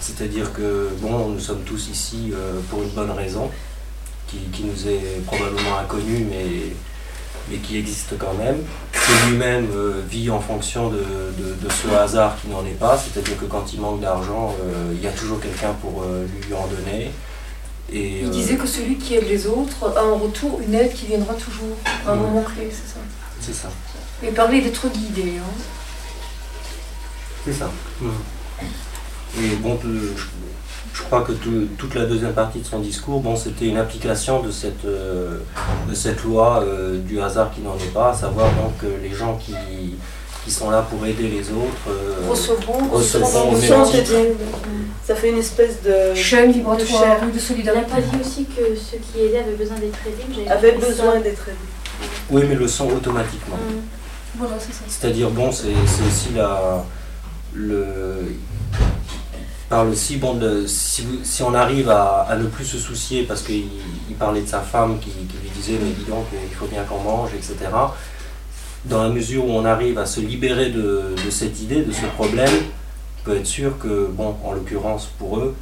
C'est-à-dire 0.00 0.52
que, 0.52 0.88
bon, 1.00 1.28
nous 1.28 1.40
sommes 1.40 1.62
tous 1.62 1.88
ici 1.88 2.32
euh, 2.32 2.54
pour 2.70 2.82
une 2.82 2.88
bonne 2.90 3.10
raison, 3.10 3.50
qui, 4.32 4.38
qui 4.50 4.64
nous 4.64 4.88
est 4.88 5.22
probablement 5.26 5.78
inconnue, 5.78 6.26
mais, 6.30 6.46
mais 7.50 7.56
qui 7.58 7.76
existe 7.76 8.16
quand 8.18 8.34
même. 8.34 8.58
Que 8.92 9.28
lui-même 9.30 9.68
euh, 9.74 10.00
vit 10.08 10.30
en 10.30 10.40
fonction 10.40 10.88
de, 10.88 10.96
de- 10.98 11.54
de 11.62 11.70
ce 11.70 11.88
hasard 11.94 12.36
qui 12.40 12.48
n'en 12.48 12.64
est 12.64 12.78
pas. 12.78 12.96
C'est-à-dire 12.98 13.38
que 13.38 13.44
quand 13.44 13.72
il 13.72 13.80
manque 13.80 14.00
d'argent, 14.00 14.54
euh, 14.64 14.92
il 14.94 15.02
y 15.02 15.06
a 15.06 15.12
toujours 15.12 15.38
quelqu'un 15.40 15.72
pour 15.82 16.02
euh, 16.02 16.24
lui 16.46 16.54
en 16.54 16.66
donner. 16.66 17.10
Et, 17.92 18.20
Il 18.22 18.30
disait 18.30 18.56
que 18.56 18.66
celui 18.66 18.96
qui 18.96 19.16
aide 19.16 19.28
les 19.28 19.46
autres 19.46 19.92
a 19.96 20.02
en 20.04 20.16
retour 20.16 20.60
une 20.66 20.74
aide 20.74 20.94
qui 20.94 21.06
viendra 21.06 21.34
toujours 21.34 21.76
à 22.06 22.12
un 22.12 22.16
moment 22.16 22.42
clé, 22.42 22.70
c'est 22.70 22.88
ça. 22.94 23.00
c'est 23.40 23.54
ça. 23.54 23.68
Il 24.22 24.32
parlait 24.32 24.62
d'être 24.62 24.88
guidé. 24.88 25.34
Hein. 25.38 25.62
C'est 27.44 27.52
ça. 27.52 27.70
Et 29.38 29.48
bon, 29.56 29.78
je, 29.82 29.88
je 30.94 31.02
crois 31.02 31.22
que 31.22 31.32
tout- 31.32 31.68
toute 31.78 31.94
la 31.94 32.04
deuxième 32.04 32.32
partie 32.32 32.60
de 32.60 32.66
son 32.66 32.80
discours, 32.80 33.20
bon, 33.20 33.34
c'était 33.36 33.66
une 33.66 33.78
application 33.78 34.42
de 34.42 34.50
cette, 34.50 34.84
euh, 34.84 35.38
de 35.88 35.94
cette 35.94 36.22
loi 36.22 36.62
euh, 36.62 36.98
du 36.98 37.20
hasard 37.20 37.50
qui 37.54 37.60
n'en 37.62 37.76
est 37.76 37.92
pas, 37.94 38.10
à 38.10 38.14
savoir 38.14 38.46
donc 38.54 38.76
que 38.78 38.86
les 39.02 39.14
gens 39.14 39.36
qui, 39.36 39.54
qui 40.44 40.50
sont 40.50 40.70
là 40.70 40.82
pour 40.90 41.06
aider 41.06 41.28
les 41.28 41.50
autres 41.50 41.88
euh, 41.88 42.28
Recevront, 42.30 42.88
recevront 42.90 43.54
Ça 45.04 45.14
fait 45.14 45.30
une 45.30 45.38
espèce 45.38 45.82
de. 45.82 46.14
chaîne 46.14 46.48
de 46.48 46.54
vibratoire, 46.54 47.16
oui, 47.22 47.26
de 47.28 47.32
Il 47.32 47.34
n'a 47.36 47.40
solidarité. 47.40 47.90
pas 47.90 48.00
dit 48.00 48.16
aussi 48.20 48.44
que 48.44 48.62
ceux 48.76 48.98
qui 48.98 49.20
aidaient 49.24 49.38
avaient 49.38 49.56
besoin 49.56 49.76
d'être 49.76 49.98
aidés 50.06 50.24
mais 50.28 50.44
j'avais 50.44 50.50
avait 50.50 50.72
compris 50.74 50.88
besoin 50.90 51.20
d'être 51.20 51.48
aidé. 51.48 51.58
Oui, 52.30 52.42
mais 52.48 52.54
le 52.54 52.68
sont 52.68 52.88
automatiquement. 52.88 53.56
Mm. 53.56 53.80
Voilà, 54.38 54.54
c'est 54.58 54.72
ça. 54.72 54.80
C'est-à-dire, 54.88 55.30
bon, 55.30 55.50
c'est 55.52 55.72
c'est 55.86 56.06
aussi 56.06 56.34
la. 56.36 56.84
Le, 57.54 58.34
parle 59.72 59.88
aussi, 59.88 60.18
bon, 60.18 60.34
de, 60.34 60.66
si, 60.66 61.42
on 61.42 61.54
arrive 61.54 61.88
à, 61.88 62.26
à 62.28 62.36
ne 62.36 62.44
plus 62.44 62.66
se 62.66 62.76
soucier, 62.76 63.22
parce 63.22 63.40
qu'il 63.40 63.64
il 64.10 64.16
parlait 64.16 64.42
de 64.42 64.46
sa 64.46 64.60
femme 64.60 64.98
qui, 65.00 65.08
qui 65.10 65.36
lui 65.42 65.48
disait, 65.56 65.78
mais 65.82 65.90
dis 65.92 66.04
donc, 66.04 66.26
il 66.50 66.54
faut 66.54 66.66
bien 66.66 66.82
qu'on 66.84 67.00
mange, 67.00 67.30
etc. 67.34 67.54
Dans 68.84 69.02
la 69.02 69.08
mesure 69.08 69.46
où 69.46 69.50
on 69.50 69.64
arrive 69.64 69.96
à 69.98 70.04
se 70.04 70.20
libérer 70.20 70.68
de, 70.68 71.14
de 71.24 71.30
cette 71.30 71.58
idée, 71.62 71.82
de 71.82 71.92
ce 71.92 72.04
problème, 72.18 72.50
il 72.52 73.22
peut 73.24 73.36
être 73.38 73.46
sûr 73.46 73.78
que, 73.78 74.08
bon, 74.12 74.36
en 74.44 74.52
l'occurrence 74.52 75.06
pour 75.18 75.38
eux, 75.38 75.54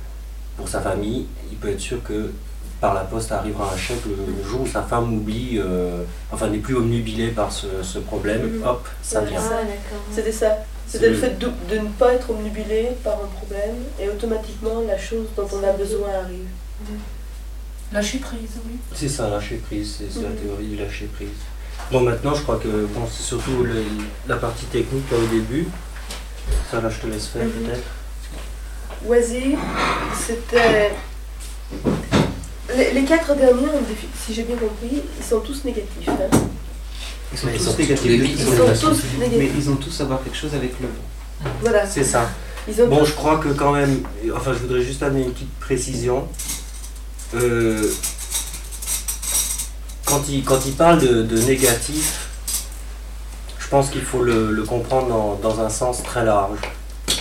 pour 0.56 0.66
sa 0.68 0.80
famille, 0.80 1.26
il 1.52 1.56
peut 1.58 1.68
être 1.68 1.80
sûr 1.80 2.02
que 2.02 2.32
par 2.80 2.94
la 2.94 3.02
poste 3.02 3.30
arrivera 3.30 3.70
un 3.72 3.76
chèque 3.76 4.04
le, 4.06 4.16
le 4.42 4.48
jour 4.48 4.62
où 4.62 4.66
sa 4.66 4.82
femme 4.82 5.14
oublie, 5.18 5.58
euh, 5.58 6.02
enfin 6.32 6.48
n'est 6.48 6.58
plus 6.58 6.74
omnubilée 6.76 7.28
par 7.28 7.52
ce, 7.52 7.66
ce 7.82 8.00
problème, 8.00 8.40
Mhm. 8.56 8.66
hop, 8.66 8.88
ça 9.02 9.20
vient. 9.20 9.38
Ah, 9.38 9.48
ça. 9.50 9.54
d'accord. 9.70 10.02
C'était 10.12 10.32
ça. 10.32 10.56
C'était 10.90 11.10
le 11.10 11.14
C'est- 11.14 11.20
fait 11.20 11.38
de, 11.38 11.50
de 11.70 11.78
ne 11.78 11.88
pas 11.90 12.14
être 12.14 12.30
omnubilé 12.30 12.88
par 13.04 13.14
un 13.14 13.26
problème 13.28 13.76
et 14.00 14.08
automatiquement 14.08 14.82
la 14.86 14.98
chose 14.98 15.26
dont 15.36 15.46
on 15.52 15.62
a 15.62 15.72
besoin 15.72 16.08
arrive. 16.24 16.48
Lâcher 17.92 18.18
prise, 18.18 18.50
oui. 18.66 18.72
C'est 18.94 19.08
ça, 19.08 19.28
lâcher 19.28 19.56
prise, 19.56 19.96
c'est 19.98 20.12
c'est 20.12 20.22
la 20.22 20.30
Mhm. 20.30 20.36
théorie 20.36 20.66
du 20.66 20.76
lâcher 20.76 21.06
prise. 21.14 21.28
Bon, 21.92 22.00
maintenant, 22.00 22.34
je 22.34 22.42
crois 22.42 22.56
que 22.58 22.68
bon, 22.86 23.02
c'est 23.10 23.22
surtout 23.22 23.62
le- 23.62 23.84
la 24.28 24.36
partie 24.36 24.64
technique 24.66 25.08
là, 25.10 25.16
au 25.18 25.26
début. 25.26 25.66
Ça, 26.70 26.80
là, 26.80 26.88
je 26.90 26.98
te 27.00 27.06
laisse 27.06 27.26
faire 27.26 27.44
Mhm. 27.44 27.50
peut-être. 27.52 27.88
Oisir, 29.06 29.58
c'était. 30.16 30.92
Les, 32.76 32.92
les 32.92 33.04
quatre 33.04 33.34
derniers, 33.34 33.66
si 34.24 34.34
j'ai 34.34 34.42
bien 34.44 34.56
compris, 34.56 35.02
ils 35.18 35.24
sont 35.24 35.40
tous 35.40 35.64
négatifs. 35.64 36.08
hein. 36.08 36.38
Ils 37.32 37.38
sont 37.38 37.48
Ils 37.54 37.58
tous 37.58 37.76
négatifs. 37.78 38.08
Mais 39.38 39.50
ils 39.56 39.70
ont 39.70 39.76
tous 39.76 40.00
à 40.00 40.04
voir 40.04 40.22
quelque 40.22 40.36
chose 40.36 40.54
avec 40.54 40.72
le 40.80 40.88
bon. 40.88 41.50
Voilà. 41.62 41.86
C'est 41.86 42.04
ça. 42.04 42.28
Ils 42.68 42.82
ont 42.82 42.88
Bon, 42.88 42.98
tous- 43.00 43.06
je 43.06 43.12
crois 43.12 43.38
que 43.38 43.48
quand 43.48 43.72
même, 43.72 44.02
enfin, 44.34 44.52
je 44.52 44.58
voudrais 44.58 44.82
juste 44.82 45.02
amener 45.02 45.22
une 45.24 45.32
petite 45.32 45.54
précision. 45.60 46.26
Euh, 47.34 47.90
quand, 50.04 50.22
il, 50.28 50.42
quand 50.44 50.60
il 50.66 50.72
parle 50.72 51.00
de, 51.00 51.22
de 51.22 51.38
négatif, 51.42 52.26
pense 53.70 53.88
qu'il 53.90 54.02
faut 54.02 54.22
le, 54.24 54.50
le 54.50 54.64
comprendre 54.64 55.08
dans, 55.08 55.34
dans 55.36 55.60
un 55.60 55.68
sens 55.70 56.02
très 56.02 56.24
large. 56.24 56.58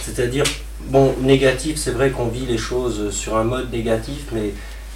C'est-à-dire, 0.03 0.43
bon, 0.87 1.13
négatif, 1.21 1.77
c'est 1.77 1.91
vrai 1.91 2.09
qu'on 2.09 2.27
vit 2.27 2.47
les 2.47 2.57
choses 2.57 3.11
sur 3.11 3.37
un 3.37 3.43
mode 3.43 3.71
négatif, 3.71 4.23
mais 4.31 4.53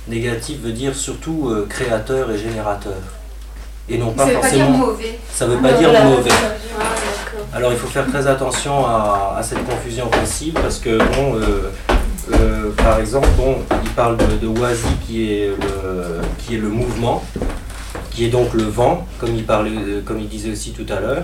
négatif 0.08 0.62
veut 0.62 0.72
dire 0.72 0.96
surtout 0.96 1.50
euh, 1.50 1.68
créateur 1.70 2.32
et 2.32 2.40
générateur. 2.40 2.98
Et 3.90 3.98
non 3.98 4.12
pas 4.12 4.26
Ça 4.26 4.30
veut 4.34 4.40
pas 4.40 4.50
dire 4.50 4.60
forcément. 4.66 4.78
mauvais. 4.88 5.20
Ça 5.32 5.46
veut 5.46 5.58
Ah, 5.60 5.68
pas 5.68 5.74
dire 5.74 5.90
voilà, 5.90 6.06
mauvais. 6.06 6.30
Ah. 6.80 6.84
Alors 7.58 7.72
il 7.72 7.78
faut 7.78 7.88
faire 7.88 8.08
très 8.08 8.26
attention 8.28 8.86
à, 8.86 9.36
à 9.38 9.44
cette 9.44 9.64
confusion 9.66 10.08
possible 10.08 10.60
parce 10.62 10.80
que 10.80 10.98
bon, 10.98 11.36
euh, 11.36 11.70
euh, 12.34 12.72
par 12.78 13.00
exemple, 13.00 13.28
bon, 13.38 13.58
il 13.84 13.90
parle 13.92 14.18
de, 14.18 14.26
de 14.42 14.48
Wazi 14.48 14.88
qui 15.06 15.32
est 15.34 15.48
le, 15.50 16.22
qui 16.40 16.56
est 16.56 16.58
le 16.58 16.70
mouvement, 16.70 17.24
qui 18.12 18.26
est 18.26 18.30
donc 18.30 18.54
le 18.54 18.64
vent, 18.64 19.06
comme 19.20 19.36
il 19.36 19.44
parlait, 19.46 19.70
euh, 19.72 20.02
comme 20.04 20.20
il 20.20 20.30
disait 20.30 20.52
aussi 20.52 20.72
tout 20.72 20.86
à 20.92 21.00
l'heure, 21.00 21.24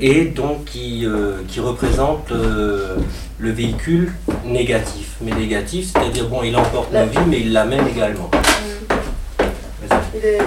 et 0.00 0.24
donc 0.24 0.64
qui, 0.64 1.04
euh, 1.04 1.42
qui 1.46 1.60
représente 1.60 2.30
le 2.30 3.50
véhicule 3.52 4.12
négatif. 4.44 5.16
Mais 5.20 5.32
négatif, 5.32 5.90
c'est-à-dire 5.92 6.26
bon, 6.28 6.42
il 6.42 6.56
emporte 6.56 6.92
La- 6.92 7.04
vies, 7.04 7.18
mais 7.28 7.40
il 7.40 7.52
l'amène 7.52 7.86
également. 7.86 8.30
Est- 10.16 10.38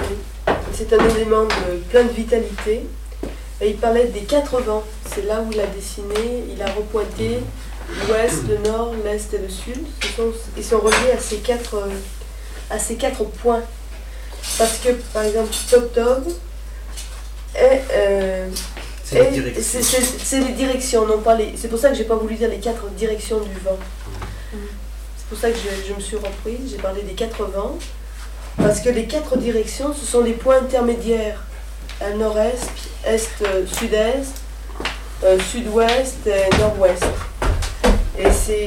C'est 0.76 0.92
un 0.92 1.08
élément 1.08 1.44
de 1.44 1.76
plein 1.90 2.04
de 2.04 2.10
vitalité. 2.12 2.86
Et 3.60 3.70
il 3.70 3.76
parlait 3.76 4.06
des 4.08 4.20
quatre 4.20 4.60
vents. 4.60 4.84
C'est 5.14 5.22
là 5.24 5.40
où 5.40 5.50
il 5.50 5.58
a 5.60 5.66
dessiné, 5.66 6.44
il 6.54 6.60
a 6.62 6.66
repointé 6.66 7.38
l'ouest, 8.08 8.42
le 8.48 8.58
nord, 8.68 8.92
l'est 9.04 9.32
et 9.32 9.38
le 9.38 9.48
sud. 9.48 9.86
Ce 10.02 10.08
sont- 10.08 10.32
ils 10.56 10.64
sont 10.64 10.78
reliés 10.78 11.12
à 11.16 11.20
ces 11.20 11.36
quatre, 11.36 11.88
à 12.70 12.78
ces 12.78 12.96
quatre 12.96 13.24
points. 13.24 13.62
Parce 14.58 14.78
que, 14.78 14.90
par 15.14 15.24
exemple, 15.24 15.48
Toktob 15.70 16.28
est, 17.54 17.82
euh, 17.92 18.48
C'est 19.04 19.18
c'est- 19.62 19.82
c'est- 19.82 20.18
c'est 20.22 20.40
les 20.40 20.52
directions, 20.52 21.06
non 21.06 21.18
pas 21.18 21.36
les. 21.36 21.54
C'est 21.56 21.68
pour 21.68 21.78
ça 21.78 21.88
que 21.90 21.94
j'ai 21.94 22.04
pas 22.04 22.16
voulu 22.16 22.34
dire 22.34 22.48
les 22.50 22.58
quatre 22.58 22.86
directions 22.90 23.38
du 23.40 23.58
vent. 23.64 23.78
C'est 25.16 25.26
pour 25.28 25.38
ça 25.38 25.50
que 25.50 25.56
je, 25.56 25.88
je 25.88 25.94
me 25.94 26.00
suis 26.00 26.16
reprise. 26.16 26.70
J'ai 26.72 26.76
parlé 26.78 27.02
des 27.02 27.12
quatre 27.14 27.42
vents. 27.44 27.78
Parce 28.56 28.80
que 28.80 28.88
les 28.88 29.06
quatre 29.06 29.36
directions, 29.38 29.92
ce 29.94 30.04
sont 30.04 30.22
les 30.22 30.32
points 30.32 30.58
intermédiaires. 30.58 31.42
Nord-est, 32.18 32.70
est, 33.04 33.42
euh, 33.42 33.64
euh, 35.24 35.38
sud-ouest 35.38 36.26
et 36.26 36.56
nord-ouest. 36.58 37.06
Et 38.18 38.30
ces, 38.32 38.66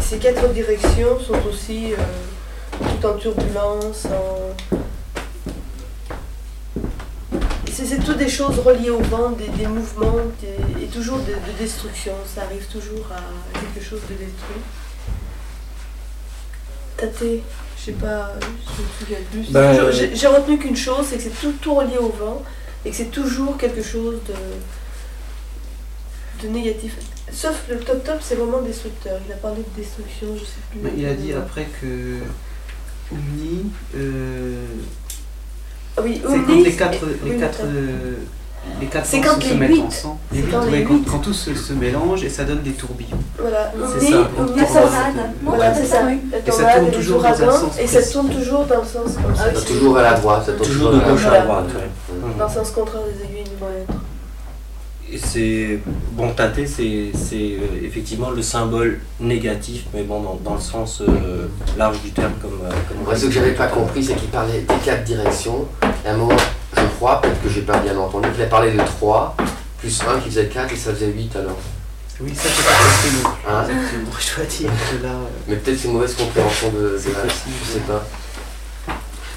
ces 0.00 0.18
quatre 0.18 0.48
directions 0.52 1.18
sont 1.18 1.40
aussi 1.48 1.92
euh, 1.92 1.96
tout 2.78 3.06
en 3.06 3.14
turbulence, 3.14 4.06
en... 4.06 4.54
C'est 7.72 8.04
toutes 8.04 8.18
des 8.18 8.28
choses 8.28 8.58
reliées 8.60 8.90
au 8.90 9.00
vent, 9.00 9.30
des, 9.30 9.48
des 9.48 9.66
mouvements 9.66 10.20
et 10.80 10.86
toujours 10.86 11.18
de, 11.18 11.32
de 11.32 11.58
destruction. 11.58 12.12
Ça 12.32 12.42
arrive 12.42 12.66
toujours 12.66 13.06
à 13.10 13.22
quelque 13.58 13.84
chose 13.84 14.02
de 14.08 14.14
détruit. 14.14 14.62
Tate, 16.96 17.42
je 17.80 17.86
sais 17.86 17.92
pas, 17.92 18.32
je 18.40 18.82
me 18.82 18.88
souviens 18.98 19.18
plus. 19.30 19.44
C'est 19.46 19.52
Ben, 19.52 19.74
euh, 19.74 19.92
J'ai 20.14 20.26
retenu 20.26 20.58
qu'une 20.58 20.76
chose, 20.76 21.06
c'est 21.08 21.16
que 21.16 21.22
c'est 21.22 21.40
tout, 21.40 21.52
tout 21.62 21.74
relié 21.74 21.96
au 21.98 22.10
vent 22.10 22.42
et 22.84 22.90
que 22.90 22.96
c'est 22.96 23.10
toujours 23.10 23.56
quelque 23.56 23.82
chose 23.82 24.18
de, 24.28 24.34
de 26.46 26.52
négatif. 26.52 26.96
Sauf 27.32 27.64
le 27.70 27.78
top 27.78 28.04
top, 28.04 28.18
c'est 28.20 28.34
vraiment 28.34 28.60
destructeur. 28.60 29.18
Il 29.26 29.32
a 29.32 29.36
parlé 29.36 29.62
de 29.62 29.80
destruction, 29.80 30.28
je 30.34 30.40
sais 30.44 30.60
plus. 30.70 30.80
Mais 30.82 30.92
il 30.96 31.06
a 31.06 31.14
dit 31.14 31.32
après 31.32 31.66
que 31.80 32.18
Omni, 33.12 33.70
euh, 33.96 34.66
Ah 35.96 36.02
oui, 36.02 36.16
c'est 36.16 36.22
quand 36.22 36.34
Omni, 36.34 36.64
les 36.64 36.74
quatre, 36.76 37.06
oui, 37.24 37.30
les 37.30 37.38
quatre. 37.38 37.60
Les 38.80 38.86
quatre 38.86 39.06
se 39.06 39.16
les 39.16 39.54
mettent 39.54 39.70
huit. 39.70 39.82
ensemble. 39.82 40.16
Les 40.32 40.40
huit, 40.40 40.50
quand 40.50 40.64
les 40.64 40.70
ouais, 40.72 40.84
quand, 40.84 40.94
huit. 40.94 41.04
quand 41.10 41.18
tout 41.18 41.32
se, 41.32 41.54
se 41.54 41.72
mélange 41.72 42.24
et 42.24 42.28
ça 42.28 42.44
donne 42.44 42.62
des 42.62 42.72
tourbillons. 42.72 43.18
Voilà, 43.38 43.72
C'est 43.98 44.06
ça. 44.10 44.28
Ça. 44.66 45.10
Voilà, 45.42 45.74
c'est 45.74 45.82
Et 45.84 46.50
ça 46.50 46.74
tourne 46.78 46.90
toujours 46.90 47.22
dans 47.22 47.28
un 47.28 47.50
sens 47.52 47.78
et 47.80 47.86
ça 47.86 48.02
tourne 48.02 48.28
toujours 48.30 48.64
dans 48.64 48.80
le 48.80 48.86
sens 48.86 49.16
comme 49.22 49.34
ça. 49.34 49.44
Ah 49.48 49.60
toujours 49.60 49.96
à 49.98 50.02
la 50.02 50.14
droite, 50.14 50.44
ça 50.46 50.52
tourne 50.52 50.68
Toujours 50.68 50.92
de 50.92 50.98
gauche 51.00 51.26
à 51.26 51.40
droite. 51.40 51.64
Dans 52.38 52.46
le 52.46 52.50
sens 52.52 52.70
contraire 52.70 53.02
des 53.04 53.24
aiguilles 53.24 53.44
du 53.44 53.56
montre. 53.60 54.00
C'est 55.24 55.80
bon 56.12 56.30
tâter, 56.34 56.66
c'est 56.66 57.10
c'est, 57.14 57.34
euh, 57.58 57.84
effectivement 57.84 58.30
le 58.30 58.42
symbole 58.42 59.00
négatif, 59.18 59.86
mais 59.92 60.04
bon 60.04 60.20
dans, 60.20 60.38
dans 60.44 60.54
le 60.54 60.60
sens 60.60 61.00
euh, 61.00 61.48
large 61.76 62.00
du 62.02 62.12
terme 62.12 62.32
comme. 62.40 62.60
euh, 62.64 62.70
comme 63.04 63.16
ce 63.16 63.26
que 63.26 63.32
j'avais 63.32 63.54
pas 63.54 63.66
compris, 63.66 64.04
c'est 64.04 64.14
qu'il 64.14 64.28
parlait 64.28 64.60
des 64.60 64.74
quatre 64.84 65.02
directions. 65.02 65.66
Et 66.04 66.08
à 66.08 66.12
un 66.14 66.16
moment, 66.16 66.36
je 66.80 66.86
crois, 66.96 67.20
peut-être 67.20 67.42
que 67.42 67.48
j'ai 67.48 67.62
pas 67.62 67.78
bien 67.78 67.96
entendu, 67.98 68.30
qu'il 68.32 68.42
a 68.42 68.46
parlé 68.46 68.72
de 68.72 68.78
3, 68.78 69.36
plus 69.78 70.00
1 70.02 70.20
qui 70.20 70.28
faisait 70.30 70.46
4 70.48 70.72
et 70.72 70.76
ça 70.76 70.92
faisait 70.92 71.06
8 71.06 71.36
alors. 71.36 71.58
Oui, 72.22 72.34
ça 72.34 72.48
c'est 72.54 72.64
pas 72.64 72.72
plus. 73.00 73.50
Hein 73.50 73.64
je 74.20 74.36
dois 74.36 74.44
dire 74.44 74.70
que 74.90 75.02
là. 75.02 75.08
euh, 75.12 75.24
Mais 75.48 75.56
peut-être 75.56 75.78
c'est 75.78 75.88
une 75.88 75.94
mauvaise 75.94 76.14
compréhension 76.14 76.68
de, 76.68 76.78
de 76.78 77.12
la- 77.14 77.20
possible. 77.22 77.54
Je 77.66 77.72
sais 77.72 77.78
pas. 77.80 78.04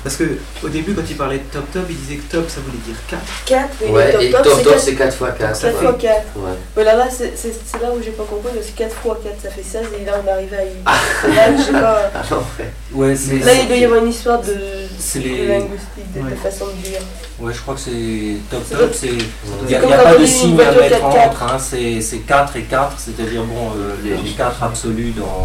Parce 0.04 0.18
que 0.18 0.24
au 0.64 0.68
début, 0.68 0.94
quand 0.94 1.02
il 1.10 1.16
parlait 1.16 1.38
de 1.38 1.44
top 1.52 1.72
top, 1.72 1.84
il 1.90 1.96
disait 1.96 2.16
que 2.18 2.30
top 2.32 2.50
ça 2.50 2.60
voulait 2.66 2.78
dire 2.86 2.96
4. 3.08 3.22
4, 3.46 3.70
oui, 3.84 3.90
Ouais, 3.92 4.12
top 4.12 4.22
top, 4.32 4.44
top 4.44 4.54
c'est 4.58 4.64
top 4.64 4.74
4 4.74 4.82
c'est 4.84 4.96
4 4.96 5.16
fois 5.18 5.32
4. 5.32 5.72
fois 5.80 5.94
4. 5.94 6.14
Ouais. 6.36 6.52
Voilà, 6.76 6.96
là, 6.98 7.08
c'est 7.10 7.34
c'est- 7.38 7.54
c'est 7.66 7.82
là 7.82 7.90
où 7.96 8.02
j'ai 8.04 8.12
pas 8.12 8.24
compris, 8.26 8.52
parce 8.54 8.68
que 8.68 8.78
4 8.78 8.96
fois 8.96 9.18
4, 9.24 9.36
ça 9.42 9.50
fait 9.50 9.64
16, 9.64 9.88
et 10.02 10.06
là, 10.06 10.14
on 10.26 10.30
arrive 10.32 10.54
à 10.54 10.64
8. 10.64 11.36
Là, 11.36 11.64
j'ai 11.66 11.72
pas... 11.72 12.12
Ah 12.16 12.22
non, 12.32 12.44
ouais. 12.60 12.72
Ouais, 12.94 13.16
c'est. 13.16 13.40
Là, 13.40 13.54
il 13.54 13.68
doit 13.68 13.78
y 13.78 13.86
avoir 13.86 14.04
une 14.04 14.10
histoire 14.10 14.42
de, 14.42 14.56
C'est 15.00 15.20
de 15.20 15.24
les- 15.24 15.48
linguistique, 15.48 16.14
de, 16.16 16.20
de 16.20 16.26
Ouais. 16.26 16.36
façon 16.36 16.66
de 16.68 16.90
dire. 16.90 17.00
Ouais, 17.40 17.54
je 17.54 17.62
crois 17.62 17.74
que 17.76 17.80
c'est 17.80 18.36
top 18.52 18.62
C'est 18.70 18.76
top, 18.78 18.92
c'est. 18.94 19.08
Il 19.08 19.68
n'y 19.68 19.76
a, 19.76 19.82
y 19.84 19.94
a 19.94 19.98
pas 20.04 20.16
de 20.18 20.26
signe 20.26 20.60
à 20.62 20.72
mettre 20.72 21.00
4x4. 21.00 21.28
entre, 21.30 21.44
hein, 21.44 21.58
c'est 21.60 22.02
c'est 22.02 22.20
4 22.20 22.56
et 22.58 22.64
4, 22.64 22.96
c'est-à-dire 23.00 23.44
bon, 23.44 23.72
euh, 23.78 23.96
les, 24.04 24.18
les 24.18 24.32
4 24.32 24.62
absolus 24.64 25.12
dans, 25.18 25.42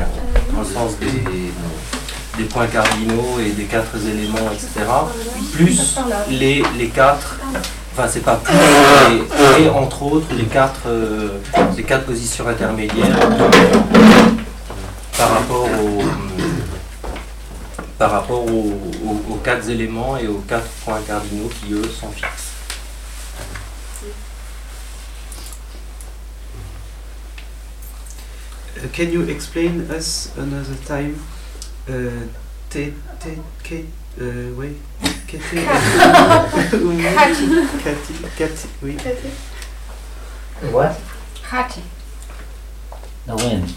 dans 0.55 0.61
le 0.61 0.67
sens 0.67 0.99
des, 0.99 1.07
des 1.07 1.53
points 2.45 2.67
cardinaux 2.67 3.39
et 3.41 3.51
des 3.51 3.65
4 3.65 3.87
éléments, 4.07 4.51
etc. 4.53 4.87
Plus 5.53 5.97
les, 6.31 6.63
les 6.77 6.89
4, 6.89 7.37
enfin 7.93 8.09
c'est 8.09 8.25
pas 8.25 8.37
plus, 8.37 8.55
et 9.63 9.69
entre 9.69 10.03
autres 10.03 10.29
les 10.37 10.45
4 10.45 10.81
les 11.77 11.85
quatre 11.85 12.07
positions 12.07 12.49
intermédiaires 12.49 13.19
par 15.17 15.31
rapport 15.31 15.69
aux 15.81 16.03
par 17.99 18.11
rapport 18.11 18.45
aux 18.45 19.41
quatre 19.45 19.69
éléments 19.69 20.17
et 20.17 20.27
aux 20.27 20.43
quatre 20.49 20.69
points 20.85 21.01
cardinaux 21.07 21.49
qui 21.49 21.73
eux 21.73 21.89
sont 21.89 22.11
fixes. 22.11 22.49
Uh, 28.77 28.87
can 28.93 29.11
you 29.11 29.29
explain 29.29 29.81
us 29.91 30.31
another 30.37 30.77
time? 30.87 31.17
Uh, 31.89 32.29
te, 32.69 32.93
te, 33.19 33.39
ke, 33.65 33.85
uh, 34.21 34.55
wait, 34.59 34.77
kete, 35.27 35.57
Umi, 36.73 37.03
kati, 37.83 38.15
kati. 38.37 39.31
What? 40.73 41.01
Hati. 41.43 41.83
The 43.27 43.37
wind. 43.37 43.75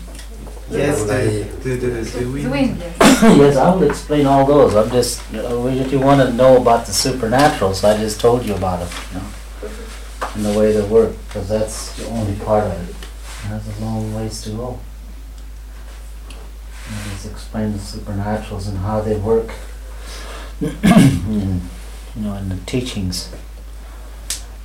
Yes, 0.70 1.04
the, 1.04 1.14
Ouais. 1.14 1.44
the, 1.64 1.70
the, 1.76 1.88
the 1.88 2.20
The 2.20 2.26
wind. 2.26 2.52
wind. 2.52 2.78
yes, 2.80 3.56
I 3.58 3.76
will 3.76 3.84
explain 3.90 4.26
all 4.26 4.46
those. 4.46 4.76
I'm 4.76 4.90
just, 4.90 5.22
uh, 5.34 5.68
if 5.68 5.92
you 5.92 6.00
want 6.00 6.22
to 6.22 6.34
know 6.34 6.58
about 6.58 6.86
the 6.86 6.94
supernatural, 6.94 7.74
so 7.74 7.90
I 7.90 7.98
just 7.98 8.20
told 8.20 8.46
you 8.46 8.56
about 8.56 8.82
it, 8.82 8.90
you 9.14 9.20
know, 9.20 9.26
and 10.36 10.46
the 10.46 10.58
way 10.58 10.72
they 10.74 10.82
work, 10.88 11.12
because 11.28 11.48
that's 11.50 11.96
the 11.98 12.08
only 12.10 12.36
part 12.44 12.64
of 12.66 12.72
it. 12.90 12.96
It 12.96 13.48
has 13.48 13.68
a 13.80 13.86
long 13.86 14.14
ways 14.16 14.42
to 14.44 14.50
go. 14.52 14.80
And 16.92 17.12
Just 17.12 17.32
explain 17.32 17.72
the 17.72 17.78
supernaturals 17.78 18.68
and 18.68 18.80
how 18.80 19.02
they 19.02 19.16
work, 19.16 19.52
in, 20.62 21.62
you 22.16 22.22
know, 22.22 22.36
in 22.36 22.50
the 22.50 22.58
teachings. 22.66 23.34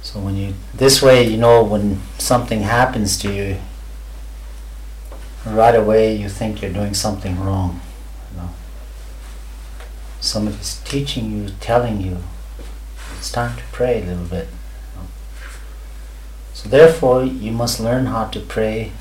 So 0.02 0.20
when 0.20 0.36
you, 0.36 0.54
this 0.74 1.00
way, 1.02 1.26
you 1.26 1.36
know, 1.36 1.62
when 1.62 2.00
something 2.18 2.60
happens 2.62 3.16
to 3.18 3.32
you, 3.32 3.58
right 5.44 5.74
away 5.74 6.14
you 6.14 6.28
think 6.28 6.60
you're 6.60 6.72
doing 6.72 6.94
something 6.94 7.40
wrong. 7.40 7.80
You 8.30 8.40
know. 8.40 8.50
Somebody's 10.20 10.80
teaching 10.84 11.30
you, 11.30 11.50
telling 11.60 12.00
you, 12.00 12.18
it's 13.18 13.30
time 13.30 13.56
to 13.56 13.62
pray 13.72 14.02
a 14.02 14.04
little 14.04 14.24
bit. 14.24 14.48
you 14.48 15.00
know. 15.00 15.08
So 16.54 16.68
therefore, 16.68 17.24
you 17.24 17.52
must 17.52 17.78
learn 17.78 18.06
how 18.06 18.26
to 18.26 18.40
pray 18.40 18.92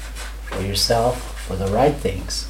for 0.45 0.61
yourself 0.61 1.39
for 1.45 1.55
the 1.55 1.67
right 1.67 1.95
things. 1.95 2.47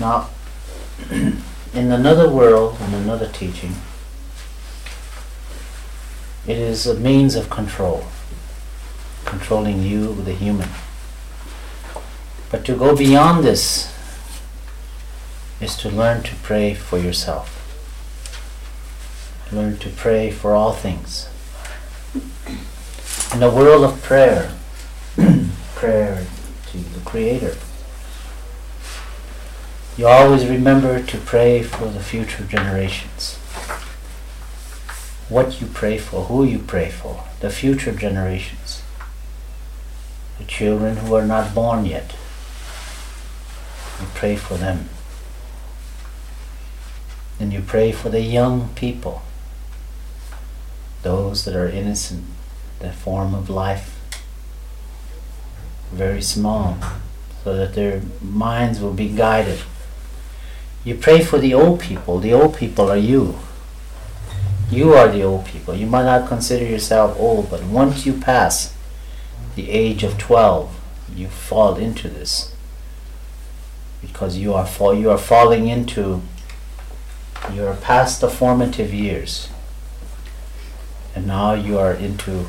Now, 0.00 0.30
in 1.10 1.42
another 1.74 2.30
world, 2.30 2.76
in 2.80 2.94
another 2.94 3.28
teaching, 3.28 3.74
it 6.46 6.56
is 6.56 6.86
a 6.86 6.94
means 6.94 7.34
of 7.34 7.50
control, 7.50 8.04
controlling 9.24 9.82
you, 9.82 10.14
the 10.14 10.32
human. 10.32 10.68
But 12.50 12.64
to 12.66 12.76
go 12.76 12.96
beyond 12.96 13.44
this 13.44 13.92
is 15.60 15.76
to 15.78 15.90
learn 15.90 16.22
to 16.22 16.34
pray 16.36 16.74
for 16.74 16.98
yourself. 16.98 17.54
Learn 19.50 19.78
to 19.78 19.90
pray 19.90 20.30
for 20.30 20.54
all 20.54 20.72
things. 20.72 21.28
In 23.34 23.40
the 23.40 23.50
world 23.50 23.84
of 23.84 24.02
prayer, 24.02 24.54
prayer 25.74 26.24
to 26.70 26.78
the 26.78 27.00
Creator, 27.00 27.56
you 29.98 30.06
always 30.06 30.46
remember 30.46 31.02
to 31.02 31.18
pray 31.18 31.60
for 31.60 31.86
the 31.88 31.98
future 31.98 32.44
generations. 32.44 33.34
What 35.28 35.60
you 35.60 35.66
pray 35.66 35.98
for, 35.98 36.26
who 36.26 36.44
you 36.44 36.60
pray 36.60 36.88
for, 36.88 37.24
the 37.40 37.50
future 37.50 37.90
generations, 37.90 38.80
the 40.38 40.44
children 40.44 40.98
who 40.98 41.16
are 41.16 41.26
not 41.26 41.52
born 41.52 41.84
yet. 41.84 42.14
You 44.00 44.06
pray 44.14 44.36
for 44.36 44.54
them. 44.54 44.88
And 47.40 47.52
you 47.52 47.60
pray 47.60 47.90
for 47.90 48.08
the 48.08 48.20
young 48.20 48.68
people, 48.76 49.22
those 51.02 51.44
that 51.44 51.56
are 51.56 51.68
innocent, 51.68 52.24
the 52.78 52.92
form 52.92 53.34
of 53.34 53.50
life, 53.50 53.98
very 55.92 56.22
small, 56.22 56.78
so 57.42 57.56
that 57.56 57.74
their 57.74 58.02
minds 58.22 58.78
will 58.78 58.94
be 58.94 59.08
guided. 59.08 59.58
You 60.88 60.94
pray 60.94 61.22
for 61.22 61.38
the 61.38 61.52
old 61.52 61.80
people. 61.80 62.18
The 62.18 62.32
old 62.32 62.56
people 62.56 62.90
are 62.90 62.96
you. 62.96 63.38
You 64.70 64.94
are 64.94 65.06
the 65.06 65.22
old 65.22 65.44
people. 65.44 65.74
You 65.74 65.86
might 65.86 66.04
not 66.04 66.26
consider 66.26 66.64
yourself 66.64 67.14
old, 67.20 67.50
but 67.50 67.62
once 67.64 68.06
you 68.06 68.14
pass 68.14 68.74
the 69.54 69.70
age 69.70 70.02
of 70.02 70.16
12, 70.16 70.74
you 71.14 71.28
fall 71.28 71.76
into 71.76 72.08
this. 72.08 72.54
Because 74.00 74.38
you 74.38 74.54
are, 74.54 74.64
fall, 74.64 74.94
you 74.94 75.10
are 75.10 75.18
falling 75.18 75.68
into 75.68 76.22
you 77.52 77.66
are 77.66 77.76
past 77.76 78.22
the 78.22 78.30
formative 78.30 78.94
years. 78.94 79.50
And 81.14 81.26
now 81.26 81.52
you 81.52 81.78
are 81.78 81.92
into 81.92 82.46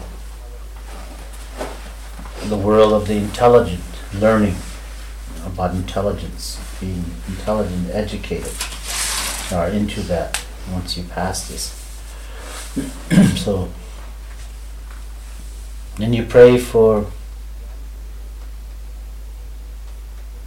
the 2.45 2.57
world 2.57 2.93
of 2.93 3.09
the 3.09 3.17
intelligent, 3.17 3.83
learning 4.13 4.55
about 5.45 5.75
intelligence, 5.75 6.58
being 6.79 7.05
intelligent, 7.27 7.89
educated. 7.91 8.53
Are 9.51 9.67
into 9.67 10.01
that 10.01 10.43
once 10.71 10.97
you 10.97 11.03
pass 11.03 11.47
this. 11.47 11.73
so, 13.43 13.69
then 15.97 16.13
you 16.13 16.23
pray 16.23 16.57
for 16.57 17.11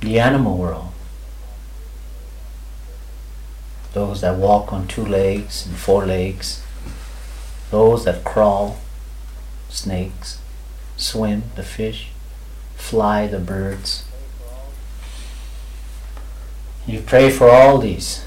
the 0.00 0.18
animal 0.18 0.56
world 0.56 0.92
those 3.92 4.22
that 4.22 4.36
walk 4.36 4.72
on 4.72 4.86
two 4.86 5.04
legs 5.04 5.66
and 5.66 5.76
four 5.76 6.06
legs, 6.06 6.62
those 7.70 8.04
that 8.04 8.24
crawl, 8.24 8.78
snakes, 9.68 10.38
swim, 10.96 11.44
the 11.56 11.62
fish, 11.62 12.08
fly, 12.76 13.26
the 13.26 13.38
birds. 13.38 14.04
You 16.86 17.00
pray 17.00 17.30
for 17.30 17.48
all 17.48 17.78
these 17.78 18.24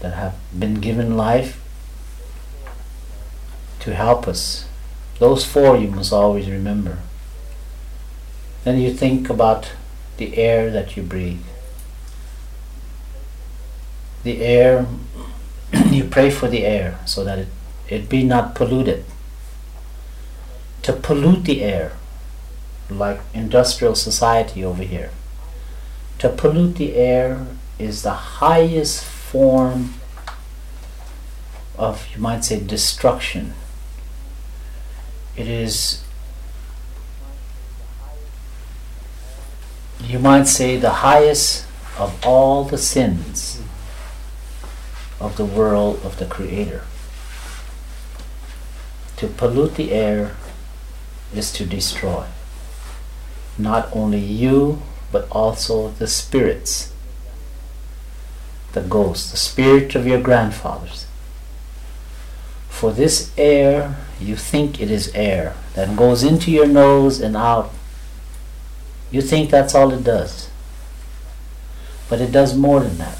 that 0.00 0.14
have 0.14 0.36
been 0.56 0.74
given 0.80 1.16
life 1.16 1.60
to 3.80 3.94
help 3.94 4.28
us. 4.28 4.66
Those 5.18 5.44
four 5.44 5.76
you 5.76 5.88
must 5.88 6.12
always 6.12 6.48
remember. 6.48 6.98
Then 8.64 8.78
you 8.78 8.92
think 8.92 9.28
about 9.28 9.72
the 10.16 10.36
air 10.36 10.70
that 10.70 10.96
you 10.96 11.02
breathe 11.02 11.40
the 14.24 14.42
air, 14.42 14.86
you 15.90 16.04
pray 16.04 16.30
for 16.30 16.48
the 16.48 16.64
air 16.64 16.98
so 17.06 17.22
that 17.22 17.38
it, 17.38 17.48
it 17.88 18.08
be 18.08 18.24
not 18.24 18.54
polluted. 18.54 19.04
To 20.82 20.92
pollute 20.92 21.44
the 21.44 21.62
air, 21.62 21.92
like 22.90 23.20
industrial 23.32 23.94
society 23.94 24.64
over 24.64 24.82
here, 24.82 25.10
to 26.18 26.28
pollute 26.28 26.76
the 26.76 26.94
air 26.94 27.46
is 27.78 28.02
the 28.02 28.12
highest 28.12 29.04
form 29.04 29.94
of, 31.76 32.06
you 32.14 32.20
might 32.20 32.44
say, 32.44 32.60
destruction. 32.60 33.54
It 35.36 35.48
is, 35.48 36.04
you 40.00 40.18
might 40.18 40.44
say, 40.44 40.76
the 40.76 40.90
highest 40.90 41.66
of 41.98 42.18
all 42.24 42.64
the 42.64 42.78
sins 42.78 43.60
of 45.20 45.36
the 45.36 45.44
world 45.44 46.00
of 46.04 46.18
the 46.18 46.26
Creator. 46.26 46.84
To 49.16 49.26
pollute 49.26 49.74
the 49.74 49.92
air 49.92 50.36
is 51.34 51.52
to 51.52 51.66
destroy 51.66 52.26
not 53.56 53.88
only 53.92 54.18
you, 54.18 54.82
but 55.14 55.28
also 55.30 55.90
the 56.00 56.08
spirits, 56.08 56.92
the 58.72 58.80
ghosts, 58.80 59.30
the 59.30 59.36
spirit 59.36 59.94
of 59.94 60.08
your 60.08 60.20
grandfathers. 60.20 61.06
For 62.68 62.90
this 62.90 63.30
air, 63.38 63.96
you 64.18 64.34
think 64.34 64.80
it 64.80 64.90
is 64.90 65.14
air 65.14 65.54
that 65.74 65.96
goes 65.96 66.24
into 66.24 66.50
your 66.50 66.66
nose 66.66 67.20
and 67.20 67.36
out. 67.36 67.70
You 69.12 69.22
think 69.22 69.50
that's 69.50 69.72
all 69.72 69.92
it 69.92 70.02
does. 70.02 70.50
But 72.08 72.20
it 72.20 72.32
does 72.32 72.56
more 72.56 72.80
than 72.80 72.98
that. 72.98 73.18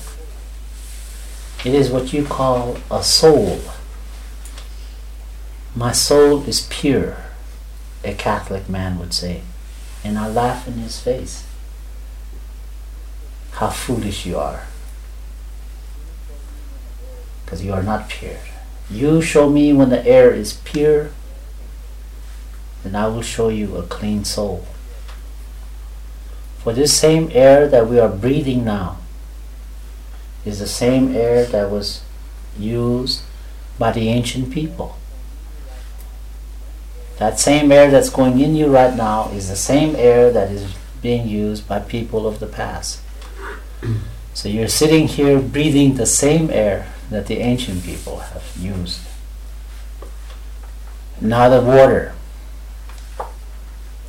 It 1.64 1.74
is 1.74 1.92
what 1.92 2.12
you 2.12 2.24
call 2.24 2.78
a 2.90 3.04
soul. 3.04 3.60
My 5.76 5.92
soul 5.92 6.42
is 6.48 6.66
pure, 6.68 7.18
a 8.02 8.14
Catholic 8.14 8.68
man 8.68 8.98
would 8.98 9.14
say. 9.14 9.42
And 10.02 10.18
I 10.18 10.26
laugh 10.26 10.66
in 10.66 10.74
his 10.74 10.98
face. 10.98 11.44
How 13.54 13.70
foolish 13.70 14.26
you 14.26 14.38
are. 14.38 14.66
Because 17.44 17.64
you 17.64 17.72
are 17.72 17.82
not 17.82 18.08
pure. 18.08 18.38
You 18.90 19.22
show 19.22 19.48
me 19.48 19.72
when 19.72 19.90
the 19.90 20.04
air 20.06 20.32
is 20.32 20.54
pure, 20.64 21.10
and 22.84 22.96
I 22.96 23.06
will 23.06 23.22
show 23.22 23.48
you 23.48 23.76
a 23.76 23.82
clean 23.82 24.24
soul. 24.24 24.66
For 26.58 26.72
this 26.72 26.98
same 26.98 27.30
air 27.32 27.68
that 27.68 27.88
we 27.88 27.98
are 27.98 28.08
breathing 28.08 28.64
now 28.64 28.98
is 30.44 30.58
the 30.58 30.66
same 30.66 31.14
air 31.14 31.44
that 31.46 31.70
was 31.70 32.02
used 32.58 33.22
by 33.78 33.92
the 33.92 34.08
ancient 34.08 34.52
people. 34.52 34.96
That 37.18 37.38
same 37.38 37.70
air 37.70 37.90
that's 37.90 38.10
going 38.10 38.40
in 38.40 38.56
you 38.56 38.66
right 38.66 38.94
now 38.94 39.30
is 39.30 39.48
the 39.48 39.56
same 39.56 39.94
air 39.94 40.32
that 40.32 40.50
is 40.50 40.74
being 41.00 41.28
used 41.28 41.68
by 41.68 41.78
people 41.78 42.26
of 42.26 42.40
the 42.40 42.46
past. 42.46 43.00
So 44.34 44.48
you're 44.48 44.66
sitting 44.66 45.06
here 45.06 45.38
breathing 45.38 45.94
the 45.94 46.06
same 46.06 46.50
air 46.50 46.92
that 47.08 47.28
the 47.28 47.38
ancient 47.38 47.84
people 47.84 48.18
have 48.18 48.42
used. 48.58 48.98
Now 51.20 51.48
the 51.48 51.60
water, 51.60 52.14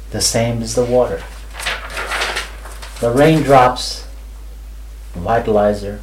the 0.10 0.22
same 0.22 0.64
as 0.64 0.73
the 0.73 0.84
water. 0.84 1.22
The 3.02 3.11
raindrops, 3.11 4.07
vitalizer, 5.14 5.99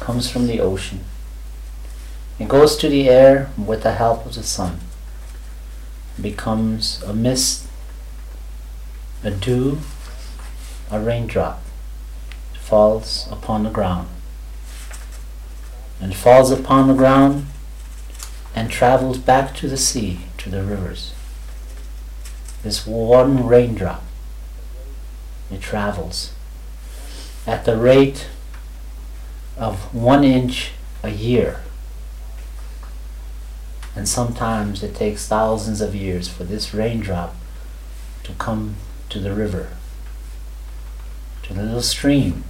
comes 0.00 0.30
from 0.30 0.46
the 0.46 0.60
ocean. 0.60 1.00
It 2.38 2.48
goes 2.48 2.78
to 2.78 2.88
the 2.88 3.10
air 3.10 3.50
with 3.58 3.82
the 3.82 3.92
help 3.92 4.24
of 4.24 4.36
the 4.36 4.42
sun. 4.42 4.80
It 6.16 6.22
becomes 6.22 7.02
a 7.02 7.12
mist, 7.12 7.66
a 9.22 9.30
dew, 9.30 9.80
a 10.90 10.98
raindrop. 10.98 11.60
Falls 12.68 13.26
upon 13.32 13.62
the 13.62 13.70
ground. 13.70 14.10
And 16.02 16.14
falls 16.14 16.50
upon 16.50 16.86
the 16.86 16.92
ground 16.92 17.46
and 18.54 18.70
travels 18.70 19.16
back 19.16 19.54
to 19.54 19.68
the 19.68 19.78
sea, 19.78 20.20
to 20.36 20.50
the 20.50 20.62
rivers. 20.62 21.14
This 22.62 22.86
one 22.86 23.46
raindrop, 23.46 24.02
it 25.50 25.62
travels 25.62 26.32
at 27.46 27.64
the 27.64 27.74
rate 27.74 28.26
of 29.56 29.94
one 29.94 30.22
inch 30.22 30.72
a 31.02 31.08
year. 31.08 31.60
And 33.96 34.06
sometimes 34.06 34.82
it 34.82 34.94
takes 34.94 35.26
thousands 35.26 35.80
of 35.80 35.94
years 35.94 36.28
for 36.28 36.44
this 36.44 36.74
raindrop 36.74 37.34
to 38.24 38.32
come 38.32 38.76
to 39.08 39.18
the 39.18 39.32
river, 39.32 39.70
to 41.44 41.54
the 41.54 41.62
little 41.62 41.80
stream. 41.80 42.44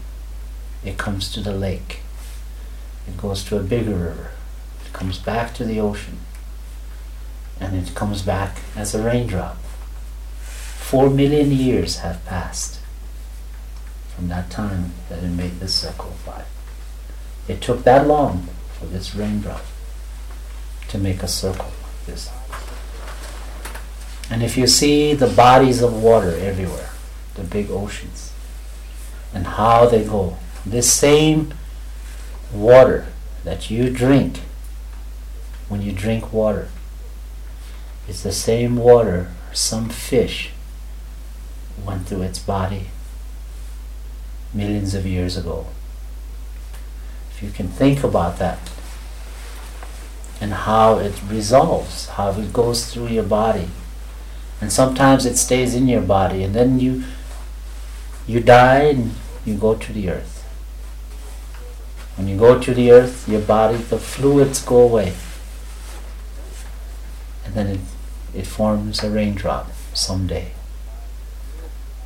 It 0.85 0.99
comes 0.99 1.33
to 1.33 1.41
the 1.41 1.53
lake. 1.53 2.01
It 3.07 3.17
goes 3.17 3.45
to 3.45 3.57
a 3.57 3.63
bigger 3.63 3.95
river. 3.95 4.31
It 4.87 4.93
comes 4.93 5.19
back 5.19 5.55
to 5.55 5.65
the 5.65 5.81
ocean. 5.81 6.19
And 7.61 7.77
it 7.77 7.95
comes 7.95 8.23
back 8.23 8.59
as 8.77 8.95
a 8.95 9.03
raindrop. 9.03 9.57
Four 10.37 11.11
million 11.11 11.51
years 11.53 11.99
have 11.99 12.25
passed 12.25 12.81
from 14.15 14.29
that 14.29 14.51
time 14.51 14.93
that 15.09 15.23
it 15.23 15.29
made 15.29 15.61
this 15.61 15.75
circle 15.75 16.15
life. 16.27 16.49
It 17.47 17.61
took 17.61 17.85
that 17.85 18.07
long 18.07 18.49
for 18.79 18.87
this 18.87 19.15
raindrop 19.15 19.63
to 20.89 20.99
make 20.99 21.23
a 21.23 21.29
circle 21.29 21.67
like 21.83 22.07
this. 22.07 22.31
And 24.31 24.43
if 24.43 24.57
you 24.57 24.67
see 24.67 25.15
the 25.15 25.27
bodies 25.27 25.83
of 25.83 26.03
water 26.03 26.37
everywhere, 26.37 26.91
the 27.35 27.45
big 27.45 27.71
oceans, 27.71 28.33
and 29.33 29.47
how 29.47 29.87
they 29.87 30.05
go, 30.05 30.37
this 30.71 30.93
same 30.93 31.53
water 32.53 33.07
that 33.45 33.71
you 33.71 33.91
drink 33.91 34.41
when 35.69 35.83
you 35.83 35.93
drink 35.93 36.33
water 36.33 36.69
is 38.09 38.23
the 38.23 38.33
same 38.33 38.77
water 38.77 39.31
some 39.53 39.89
fish 39.89 40.51
went 41.85 42.07
through 42.07 42.23
its 42.23 42.39
body 42.39 42.87
millions 44.53 44.95
of 44.95 45.07
years 45.07 45.37
ago. 45.37 45.67
If 47.31 47.43
you 47.43 47.51
can 47.51 47.69
think 47.69 48.03
about 48.03 48.39
that 48.39 48.59
and 50.41 50.53
how 50.53 50.99
it 50.99 51.21
resolves, 51.29 52.07
how 52.09 52.31
it 52.31 52.53
goes 52.53 52.93
through 52.93 53.09
your 53.09 53.25
body. 53.25 53.69
And 54.61 54.73
sometimes 54.73 55.25
it 55.25 55.37
stays 55.37 55.75
in 55.75 55.87
your 55.87 56.01
body 56.01 56.43
and 56.43 56.55
then 56.55 56.81
you 56.81 57.05
you 58.27 58.41
die 58.41 58.81
and 58.81 59.15
you 59.45 59.55
go 59.55 59.75
to 59.75 59.93
the 59.93 60.11
earth. 60.11 60.38
When 62.19 62.27
you 62.27 62.37
go 62.37 62.61
to 62.61 62.75
the 62.75 62.91
earth, 62.91 63.29
your 63.29 63.41
body, 63.41 63.77
the 63.77 63.97
fluids 63.97 64.61
go 64.61 64.81
away. 64.81 65.15
And 67.45 67.55
then 67.55 67.67
it, 67.69 67.81
it 68.35 68.45
forms 68.45 69.05
a 69.05 69.09
raindrop 69.09 69.71
someday. 69.95 70.51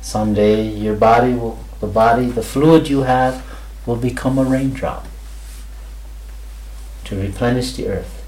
Someday 0.01 0.69
your 0.69 0.95
body 0.95 1.33
will, 1.33 1.57
the 1.79 1.87
body, 1.87 2.27
the 2.27 2.43
fluid 2.43 2.89
you 2.89 3.01
have 3.01 3.43
will 3.87 3.95
become 3.95 4.37
a 4.37 4.43
raindrop 4.43 5.07
to 7.05 7.19
replenish 7.19 7.73
the 7.73 7.87
earth. 7.87 8.23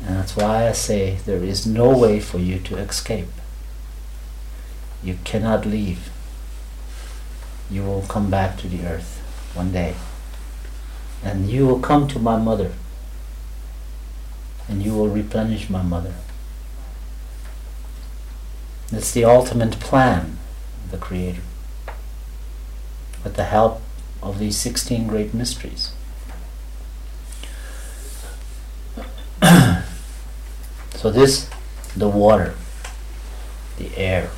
And 0.00 0.16
that's 0.16 0.36
why 0.36 0.68
I 0.68 0.72
say 0.72 1.18
there 1.26 1.44
is 1.44 1.66
no 1.66 1.94
way 1.96 2.18
for 2.18 2.38
you 2.38 2.58
to 2.60 2.78
escape. 2.78 3.28
You 5.04 5.18
cannot 5.24 5.66
leave. 5.66 6.10
You 7.70 7.84
will 7.84 8.06
come 8.08 8.30
back 8.30 8.56
to 8.60 8.68
the 8.68 8.86
earth 8.86 9.18
one 9.54 9.70
day. 9.70 9.96
And 11.24 11.48
you 11.48 11.66
will 11.66 11.80
come 11.80 12.08
to 12.08 12.18
my 12.18 12.36
mother. 12.36 12.72
And 14.68 14.82
you 14.82 14.94
will 14.94 15.08
replenish 15.08 15.70
my 15.70 15.82
mother. 15.82 16.14
It's 18.90 19.12
the 19.12 19.24
ultimate 19.24 19.80
plan 19.80 20.38
of 20.84 20.90
the 20.90 20.98
Creator. 20.98 21.42
With 23.24 23.36
the 23.36 23.44
help 23.44 23.80
of 24.22 24.38
these 24.38 24.56
16 24.58 25.06
great 25.06 25.32
mysteries. 25.32 25.92
So 31.02 31.10
this, 31.10 31.50
the 31.96 32.08
water, 32.08 32.54
the 33.76 33.90
air, 33.96 34.30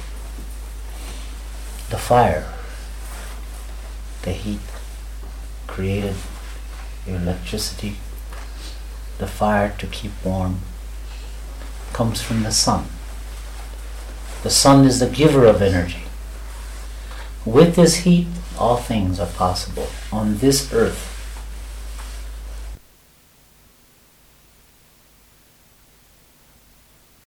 the 1.90 1.98
fire, 1.98 2.50
the 4.22 4.32
heat 4.32 4.60
created 5.66 6.14
your 7.06 7.16
electricity, 7.16 7.96
the 9.18 9.26
fire 9.26 9.74
to 9.78 9.86
keep 9.86 10.12
warm, 10.24 10.60
comes 11.92 12.20
from 12.20 12.42
the 12.42 12.50
sun. 12.50 12.86
The 14.42 14.50
sun 14.50 14.84
is 14.84 15.00
the 15.00 15.08
giver 15.08 15.46
of 15.46 15.62
energy. 15.62 16.04
With 17.44 17.76
this 17.76 17.96
heat, 17.96 18.26
all 18.58 18.76
things 18.76 19.20
are 19.20 19.26
possible 19.26 19.88
on 20.12 20.38
this 20.38 20.72
earth 20.72 21.13